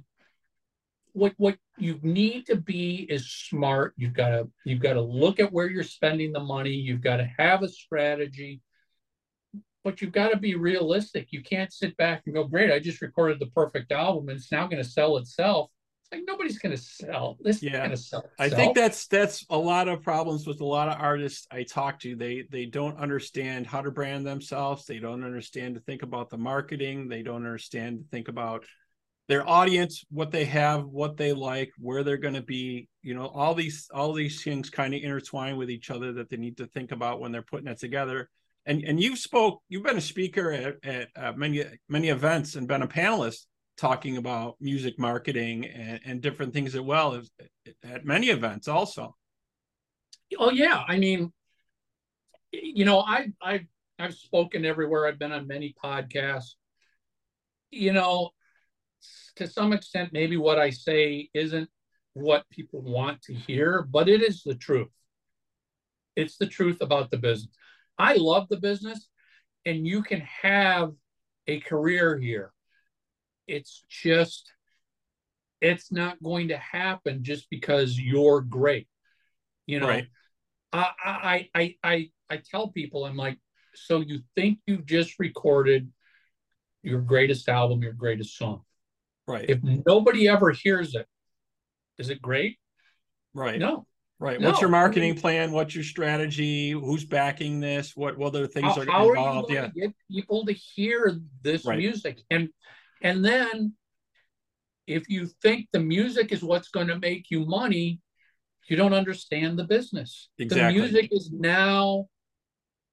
what 1.12 1.34
what 1.36 1.56
you 1.78 1.98
need 2.02 2.46
to 2.46 2.56
be 2.56 3.06
is 3.08 3.30
smart. 3.30 3.94
You've 3.96 4.14
got 4.14 4.28
to 4.30 4.48
you've 4.64 4.80
got 4.80 4.94
to 4.94 5.00
look 5.00 5.40
at 5.40 5.52
where 5.52 5.68
you're 5.68 5.82
spending 5.82 6.32
the 6.32 6.40
money. 6.40 6.70
You've 6.70 7.02
got 7.02 7.18
to 7.18 7.30
have 7.38 7.62
a 7.62 7.68
strategy 7.68 8.60
but 9.82 10.00
you've 10.00 10.12
got 10.12 10.28
to 10.28 10.36
be 10.36 10.54
realistic. 10.54 11.28
You 11.30 11.42
can't 11.42 11.72
sit 11.72 11.96
back 11.96 12.22
and 12.26 12.34
go, 12.34 12.44
great, 12.44 12.72
I 12.72 12.78
just 12.78 13.00
recorded 13.00 13.38
the 13.40 13.46
perfect 13.46 13.92
album 13.92 14.28
and 14.28 14.38
it's 14.38 14.52
now 14.52 14.66
going 14.66 14.82
to 14.82 14.88
sell 14.88 15.16
itself. 15.16 15.70
It's 16.02 16.12
like 16.12 16.24
nobody's 16.26 16.58
going 16.58 16.76
to 16.76 16.82
sell. 16.82 17.38
This 17.40 17.62
yeah. 17.62 17.78
going 17.78 17.90
to 17.90 17.96
sell. 17.96 18.20
Itself. 18.20 18.34
I 18.38 18.48
think 18.48 18.74
that's 18.74 19.06
that's 19.06 19.46
a 19.50 19.56
lot 19.56 19.88
of 19.88 20.02
problems 20.02 20.46
with 20.46 20.60
a 20.60 20.66
lot 20.66 20.88
of 20.88 21.00
artists 21.00 21.46
I 21.50 21.62
talk 21.62 22.00
to. 22.00 22.16
They 22.16 22.44
they 22.50 22.66
don't 22.66 22.98
understand 22.98 23.66
how 23.66 23.80
to 23.80 23.90
brand 23.90 24.26
themselves. 24.26 24.84
They 24.86 24.98
don't 24.98 25.24
understand 25.24 25.74
to 25.74 25.80
think 25.80 26.02
about 26.02 26.30
the 26.30 26.38
marketing. 26.38 27.08
They 27.08 27.22
don't 27.22 27.36
understand 27.36 27.98
to 28.00 28.04
think 28.10 28.28
about 28.28 28.64
their 29.30 29.48
audience, 29.48 30.04
what 30.10 30.32
they 30.32 30.44
have, 30.44 30.86
what 30.86 31.16
they 31.16 31.32
like, 31.32 31.70
where 31.78 32.02
they're 32.02 32.16
going 32.16 32.34
to 32.34 32.42
be. 32.42 32.88
You 33.00 33.14
know, 33.14 33.28
all 33.28 33.54
these 33.54 33.88
all 33.94 34.12
these 34.12 34.42
things 34.42 34.70
kind 34.70 34.92
of 34.92 35.00
intertwine 35.00 35.56
with 35.56 35.70
each 35.70 35.88
other 35.88 36.12
that 36.14 36.28
they 36.28 36.36
need 36.36 36.56
to 36.56 36.66
think 36.66 36.90
about 36.90 37.20
when 37.20 37.30
they're 37.30 37.40
putting 37.40 37.68
it 37.68 37.78
together. 37.78 38.28
And 38.66 38.82
and 38.82 39.00
you've 39.00 39.20
spoke 39.20 39.62
you've 39.68 39.84
been 39.84 39.96
a 39.96 40.00
speaker 40.00 40.50
at, 40.50 40.74
at 40.82 41.08
uh, 41.14 41.32
many 41.36 41.64
many 41.88 42.08
events 42.08 42.56
and 42.56 42.66
been 42.66 42.82
a 42.82 42.88
panelist 42.88 43.46
talking 43.78 44.16
about 44.16 44.56
music 44.60 44.98
marketing 44.98 45.64
and, 45.64 46.00
and 46.04 46.20
different 46.20 46.52
things 46.52 46.74
as 46.74 46.80
well 46.80 47.14
as 47.14 47.30
at 47.84 48.04
many 48.04 48.30
events 48.30 48.66
also. 48.66 49.14
Oh 50.36 50.50
yeah. 50.50 50.82
I 50.88 50.98
mean 50.98 51.32
you 52.52 52.84
know 52.84 52.98
i 52.98 53.28
i 53.40 53.60
i've 54.00 54.14
spoken 54.14 54.64
everywhere. 54.64 55.06
I've 55.06 55.20
been 55.20 55.30
on 55.30 55.46
many 55.46 55.72
podcasts. 55.84 56.56
You 57.70 57.92
know 57.92 58.32
to 59.36 59.46
some 59.46 59.72
extent 59.72 60.10
maybe 60.12 60.36
what 60.36 60.58
i 60.58 60.70
say 60.70 61.28
isn't 61.34 61.68
what 62.14 62.48
people 62.50 62.82
want 62.82 63.20
to 63.22 63.32
hear 63.32 63.82
but 63.82 64.08
it 64.08 64.22
is 64.22 64.42
the 64.42 64.54
truth 64.54 64.88
it's 66.16 66.36
the 66.36 66.46
truth 66.46 66.78
about 66.80 67.10
the 67.10 67.16
business 67.16 67.54
I 68.00 68.14
love 68.14 68.48
the 68.48 68.56
business 68.56 69.06
and 69.66 69.86
you 69.86 70.02
can 70.02 70.20
have 70.20 70.92
a 71.46 71.60
career 71.60 72.16
here. 72.18 72.50
It's 73.46 73.84
just, 73.90 74.50
it's 75.60 75.92
not 75.92 76.22
going 76.22 76.48
to 76.48 76.56
happen 76.56 77.22
just 77.22 77.50
because 77.50 78.00
you're 78.00 78.40
great. 78.40 78.88
You 79.66 79.80
know, 79.80 79.88
right. 79.88 80.06
I, 80.72 80.90
I, 81.04 81.48
I, 81.54 81.76
I, 81.84 82.10
I 82.30 82.36
tell 82.38 82.68
people, 82.68 83.04
I'm 83.04 83.16
like, 83.16 83.38
so 83.74 84.00
you 84.00 84.20
think 84.34 84.60
you've 84.66 84.86
just 84.86 85.18
recorded 85.18 85.92
your 86.82 87.02
greatest 87.02 87.50
album, 87.50 87.82
your 87.82 87.92
greatest 87.92 88.34
song. 88.38 88.62
Right. 89.30 89.48
If 89.48 89.60
nobody 89.62 90.28
ever 90.28 90.50
hears 90.50 90.94
it, 90.94 91.06
is 91.98 92.10
it 92.10 92.20
great? 92.20 92.58
Right. 93.34 93.58
No. 93.58 93.86
Right. 94.18 94.40
No, 94.40 94.48
What's 94.48 94.60
your 94.60 94.70
marketing 94.70 95.16
plan? 95.16 95.52
What's 95.52 95.74
your 95.74 95.84
strategy? 95.84 96.72
Who's 96.72 97.04
backing 97.04 97.60
this? 97.60 97.96
What 97.96 98.18
what 98.18 98.28
other 98.28 98.46
things 98.46 98.74
how, 98.74 98.82
are 98.82 98.86
how 98.86 99.08
involved? 99.08 99.50
Are 99.50 99.54
you 99.54 99.60
going 99.60 99.72
yeah. 99.74 99.86
get 99.86 99.94
people 100.10 100.44
to 100.44 100.52
hear 100.52 101.18
this 101.42 101.64
right. 101.64 101.78
music, 101.78 102.20
and 102.30 102.50
and 103.02 103.24
then 103.24 103.74
if 104.86 105.08
you 105.08 105.28
think 105.42 105.68
the 105.72 105.80
music 105.80 106.32
is 106.32 106.42
what's 106.42 106.68
going 106.68 106.88
to 106.88 106.98
make 106.98 107.30
you 107.30 107.46
money, 107.46 108.00
you 108.68 108.76
don't 108.76 108.92
understand 108.92 109.58
the 109.58 109.64
business. 109.64 110.28
Exactly. 110.38 110.74
The 110.74 110.80
music 110.80 111.08
is 111.12 111.30
now, 111.32 112.08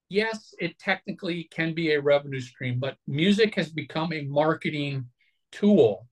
yes, 0.10 0.54
it 0.60 0.78
technically 0.80 1.48
can 1.52 1.74
be 1.74 1.92
a 1.92 2.02
revenue 2.02 2.40
stream, 2.40 2.80
but 2.80 2.96
music 3.08 3.56
has 3.56 3.70
become 3.70 4.14
a 4.14 4.24
marketing 4.24 5.08
tool. 5.52 6.08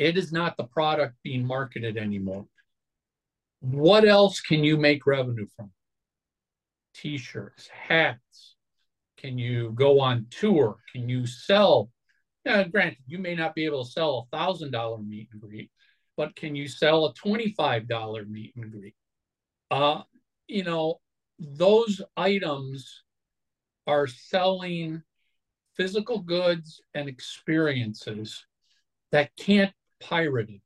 It 0.00 0.16
is 0.16 0.32
not 0.32 0.56
the 0.56 0.64
product 0.64 1.16
being 1.22 1.46
marketed 1.46 1.98
anymore. 1.98 2.46
What 3.60 4.08
else 4.08 4.40
can 4.40 4.64
you 4.64 4.78
make 4.78 5.06
revenue 5.06 5.46
from? 5.54 5.72
T 6.94 7.18
shirts, 7.18 7.68
hats. 7.68 8.56
Can 9.18 9.36
you 9.36 9.72
go 9.72 10.00
on 10.00 10.26
tour? 10.30 10.78
Can 10.90 11.10
you 11.10 11.26
sell? 11.26 11.90
Now, 12.46 12.62
granted, 12.62 13.02
you 13.06 13.18
may 13.18 13.34
not 13.34 13.54
be 13.54 13.66
able 13.66 13.84
to 13.84 13.90
sell 13.90 14.26
a 14.32 14.36
thousand 14.36 14.70
dollar 14.70 14.96
meet 14.96 15.28
and 15.32 15.40
greet, 15.42 15.70
but 16.16 16.34
can 16.34 16.56
you 16.56 16.66
sell 16.66 17.04
a 17.04 17.12
twenty-five 17.12 17.86
dollar 17.86 18.24
meet 18.24 18.54
and 18.56 18.72
greet? 18.72 18.94
Uh, 19.70 20.00
you 20.48 20.64
know, 20.64 20.98
those 21.38 22.00
items 22.16 23.02
are 23.86 24.06
selling 24.06 25.02
physical 25.76 26.20
goods 26.20 26.80
and 26.94 27.06
experiences 27.06 28.46
that 29.12 29.30
can't 29.36 29.74
pirated. 30.00 30.60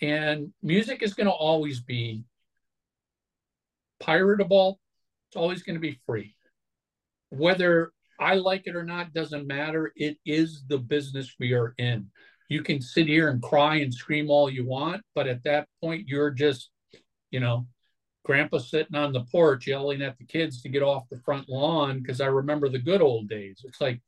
And 0.00 0.52
music 0.62 1.02
is 1.02 1.14
going 1.14 1.26
to 1.26 1.32
always 1.32 1.80
be 1.80 2.24
piratable. 4.02 4.76
It's 5.28 5.36
always 5.36 5.62
going 5.62 5.74
to 5.74 5.80
be 5.80 5.98
free. 6.06 6.34
Whether 7.30 7.92
I 8.18 8.34
like 8.34 8.66
it 8.66 8.74
or 8.74 8.82
not 8.82 9.12
doesn't 9.12 9.46
matter. 9.46 9.92
It 9.94 10.18
is 10.26 10.64
the 10.66 10.78
business 10.78 11.34
we 11.38 11.52
are 11.52 11.74
in. 11.78 12.10
You 12.48 12.62
can 12.62 12.80
sit 12.80 13.06
here 13.06 13.28
and 13.28 13.42
cry 13.42 13.76
and 13.76 13.92
scream 13.92 14.30
all 14.30 14.50
you 14.50 14.66
want, 14.66 15.02
but 15.14 15.26
at 15.26 15.44
that 15.44 15.68
point, 15.82 16.08
you're 16.08 16.30
just, 16.30 16.70
you 17.30 17.40
know, 17.40 17.66
grandpa 18.24 18.58
sitting 18.58 18.96
on 18.96 19.12
the 19.12 19.24
porch 19.24 19.66
yelling 19.66 20.02
at 20.02 20.18
the 20.18 20.24
kids 20.24 20.62
to 20.62 20.68
get 20.68 20.82
off 20.82 21.08
the 21.10 21.20
front 21.20 21.48
lawn 21.48 22.00
because 22.00 22.20
I 22.20 22.26
remember 22.26 22.68
the 22.68 22.78
good 22.78 23.02
old 23.02 23.28
days. 23.28 23.62
It's 23.64 23.80
like, 23.80 24.00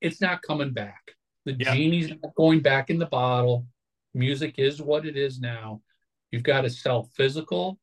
it's 0.00 0.20
not 0.20 0.42
coming 0.42 0.72
back. 0.72 1.12
The 1.44 1.56
yeah. 1.58 1.74
genie's 1.74 2.10
not 2.10 2.34
going 2.34 2.60
back 2.60 2.90
in 2.90 2.98
the 2.98 3.06
bottle. 3.06 3.66
Music 4.14 4.54
is 4.58 4.80
what 4.80 5.06
it 5.06 5.16
is 5.16 5.40
now. 5.40 5.82
You've 6.30 6.42
got 6.42 6.62
to 6.62 6.70
sell 6.70 7.10
physical, 7.16 7.78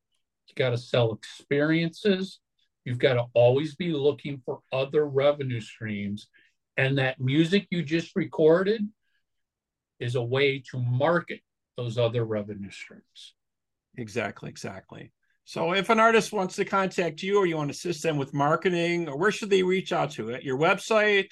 you've 0.48 0.56
got 0.56 0.72
to 0.72 0.78
sell 0.78 1.14
experiences. 1.14 2.40
You've 2.86 3.00
got 3.00 3.14
to 3.14 3.26
always 3.34 3.76
be 3.76 3.92
looking 3.92 4.42
for 4.46 4.60
other 4.72 5.06
revenue 5.06 5.62
streams. 5.62 6.28
And 6.78 6.98
that 6.98 7.20
music 7.20 7.68
you 7.70 7.84
just 7.84 8.16
recorded 8.16 8.88
is 10.00 10.16
a 10.16 10.24
way 10.24 10.64
to 10.72 10.80
market 10.80 11.42
those 11.78 11.98
other 11.98 12.26
revenue 12.26 12.72
streams. 12.72 13.36
Exactly, 13.98 14.50
exactly. 14.50 15.12
So 15.44 15.74
if 15.74 15.90
an 15.90 16.00
artist 16.00 16.32
wants 16.34 16.56
to 16.56 16.66
contact 16.66 17.22
you 17.22 17.38
or 17.38 17.46
you 17.46 17.58
want 17.58 17.70
to 17.70 17.76
assist 17.76 18.04
them 18.04 18.18
with 18.18 18.34
marketing, 18.34 19.08
or 19.08 19.18
where 19.18 19.32
should 19.32 19.50
they 19.50 19.64
reach 19.64 19.92
out 19.92 20.12
to 20.12 20.30
it? 20.30 20.44
Your 20.44 20.58
website? 20.58 21.30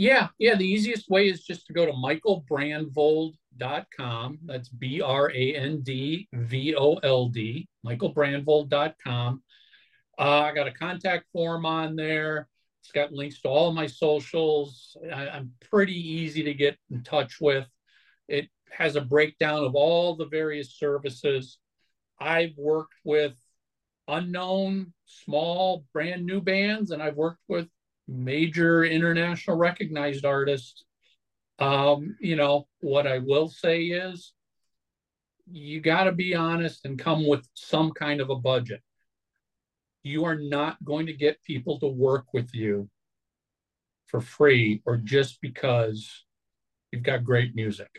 Yeah, 0.00 0.28
yeah. 0.38 0.54
The 0.54 0.66
easiest 0.66 1.10
way 1.10 1.28
is 1.28 1.42
just 1.42 1.66
to 1.66 1.74
go 1.74 1.84
to 1.84 1.92
michaelbrandvold.com. 1.92 4.38
That's 4.46 4.70
B 4.70 5.02
R 5.02 5.30
A 5.30 5.54
N 5.54 5.82
D 5.82 6.26
V 6.32 6.74
O 6.74 6.94
L 6.94 7.28
D, 7.28 7.68
michaelbrandvold.com. 7.84 9.42
Uh, 10.18 10.22
I 10.22 10.54
got 10.54 10.68
a 10.68 10.72
contact 10.72 11.26
form 11.34 11.66
on 11.66 11.96
there. 11.96 12.48
It's 12.82 12.92
got 12.92 13.12
links 13.12 13.42
to 13.42 13.48
all 13.48 13.68
of 13.68 13.74
my 13.74 13.86
socials. 13.86 14.96
I, 15.12 15.28
I'm 15.28 15.52
pretty 15.68 16.00
easy 16.00 16.44
to 16.44 16.54
get 16.54 16.78
in 16.90 17.02
touch 17.02 17.38
with. 17.38 17.66
It 18.26 18.48
has 18.70 18.96
a 18.96 19.02
breakdown 19.02 19.64
of 19.64 19.74
all 19.74 20.16
the 20.16 20.28
various 20.28 20.78
services. 20.78 21.58
I've 22.18 22.56
worked 22.56 22.94
with 23.04 23.34
unknown, 24.08 24.94
small, 25.04 25.84
brand 25.92 26.24
new 26.24 26.40
bands, 26.40 26.90
and 26.90 27.02
I've 27.02 27.16
worked 27.16 27.42
with 27.48 27.68
major 28.10 28.84
international 28.84 29.56
recognized 29.56 30.24
artists. 30.24 30.84
Um, 31.58 32.16
you 32.20 32.36
know, 32.36 32.66
what 32.80 33.06
I 33.06 33.18
will 33.18 33.48
say 33.48 33.84
is 33.84 34.32
you 35.50 35.80
got 35.80 36.04
to 36.04 36.12
be 36.12 36.34
honest 36.34 36.84
and 36.84 36.98
come 36.98 37.26
with 37.26 37.46
some 37.54 37.92
kind 37.92 38.20
of 38.20 38.30
a 38.30 38.36
budget. 38.36 38.82
You 40.02 40.24
are 40.24 40.36
not 40.36 40.82
going 40.84 41.06
to 41.06 41.12
get 41.12 41.42
people 41.44 41.78
to 41.80 41.86
work 41.86 42.26
with 42.32 42.54
you 42.54 42.88
for 44.06 44.20
free 44.20 44.82
or 44.86 44.96
just 44.96 45.40
because 45.40 46.24
you've 46.90 47.02
got 47.02 47.24
great 47.24 47.54
music. 47.54 47.90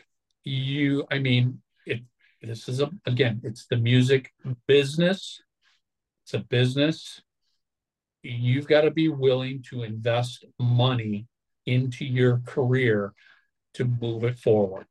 You, 0.44 1.06
I 1.10 1.18
mean, 1.18 1.62
it, 1.86 2.02
this 2.42 2.68
is 2.68 2.80
a, 2.80 2.90
again, 3.06 3.40
it's 3.44 3.66
the 3.66 3.76
music 3.76 4.32
business. 4.66 5.40
It's 6.24 6.34
a 6.34 6.40
business 6.40 7.22
you've 8.22 8.66
got 8.66 8.82
to 8.82 8.90
be 8.90 9.08
willing 9.08 9.62
to 9.70 9.82
invest 9.82 10.44
money 10.58 11.26
into 11.66 12.04
your 12.04 12.40
career 12.46 13.12
to 13.74 13.84
move 13.84 14.24
it 14.24 14.38
forward. 14.38 14.86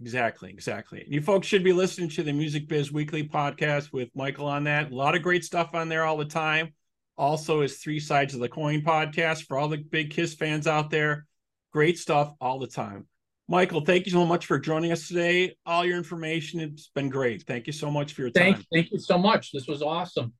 Exactly, 0.00 0.50
exactly. 0.50 1.04
You 1.08 1.20
folks 1.20 1.46
should 1.46 1.64
be 1.64 1.74
listening 1.74 2.08
to 2.10 2.22
the 2.22 2.32
Music 2.32 2.68
Biz 2.68 2.90
Weekly 2.90 3.28
podcast 3.28 3.92
with 3.92 4.08
Michael 4.14 4.46
on 4.46 4.64
that. 4.64 4.90
A 4.90 4.94
lot 4.94 5.14
of 5.14 5.22
great 5.22 5.44
stuff 5.44 5.74
on 5.74 5.88
there 5.88 6.04
all 6.04 6.16
the 6.16 6.24
time. 6.24 6.72
Also, 7.18 7.60
his 7.60 7.76
Three 7.76 8.00
Sides 8.00 8.32
of 8.32 8.40
the 8.40 8.48
Coin 8.48 8.80
podcast 8.80 9.46
for 9.46 9.58
all 9.58 9.68
the 9.68 9.76
big 9.76 10.10
Kiss 10.10 10.34
fans 10.34 10.66
out 10.66 10.88
there. 10.88 11.26
Great 11.72 11.98
stuff 11.98 12.32
all 12.40 12.58
the 12.58 12.66
time. 12.66 13.06
Michael, 13.46 13.82
thank 13.82 14.06
you 14.06 14.12
so 14.12 14.24
much 14.24 14.46
for 14.46 14.58
joining 14.58 14.90
us 14.90 15.08
today. 15.08 15.54
All 15.66 15.84
your 15.84 15.98
information, 15.98 16.60
it's 16.60 16.90
been 16.94 17.10
great. 17.10 17.42
Thank 17.42 17.66
you 17.66 17.72
so 17.72 17.90
much 17.90 18.14
for 18.14 18.22
your 18.22 18.30
time. 18.30 18.54
Thank, 18.54 18.66
thank 18.72 18.92
you 18.92 18.98
so 18.98 19.18
much. 19.18 19.52
This 19.52 19.66
was 19.66 19.82
awesome. 19.82 20.32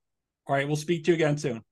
All 0.46 0.54
right, 0.54 0.66
we'll 0.66 0.76
speak 0.76 1.04
to 1.04 1.10
you 1.10 1.16
again 1.16 1.36
soon. 1.36 1.62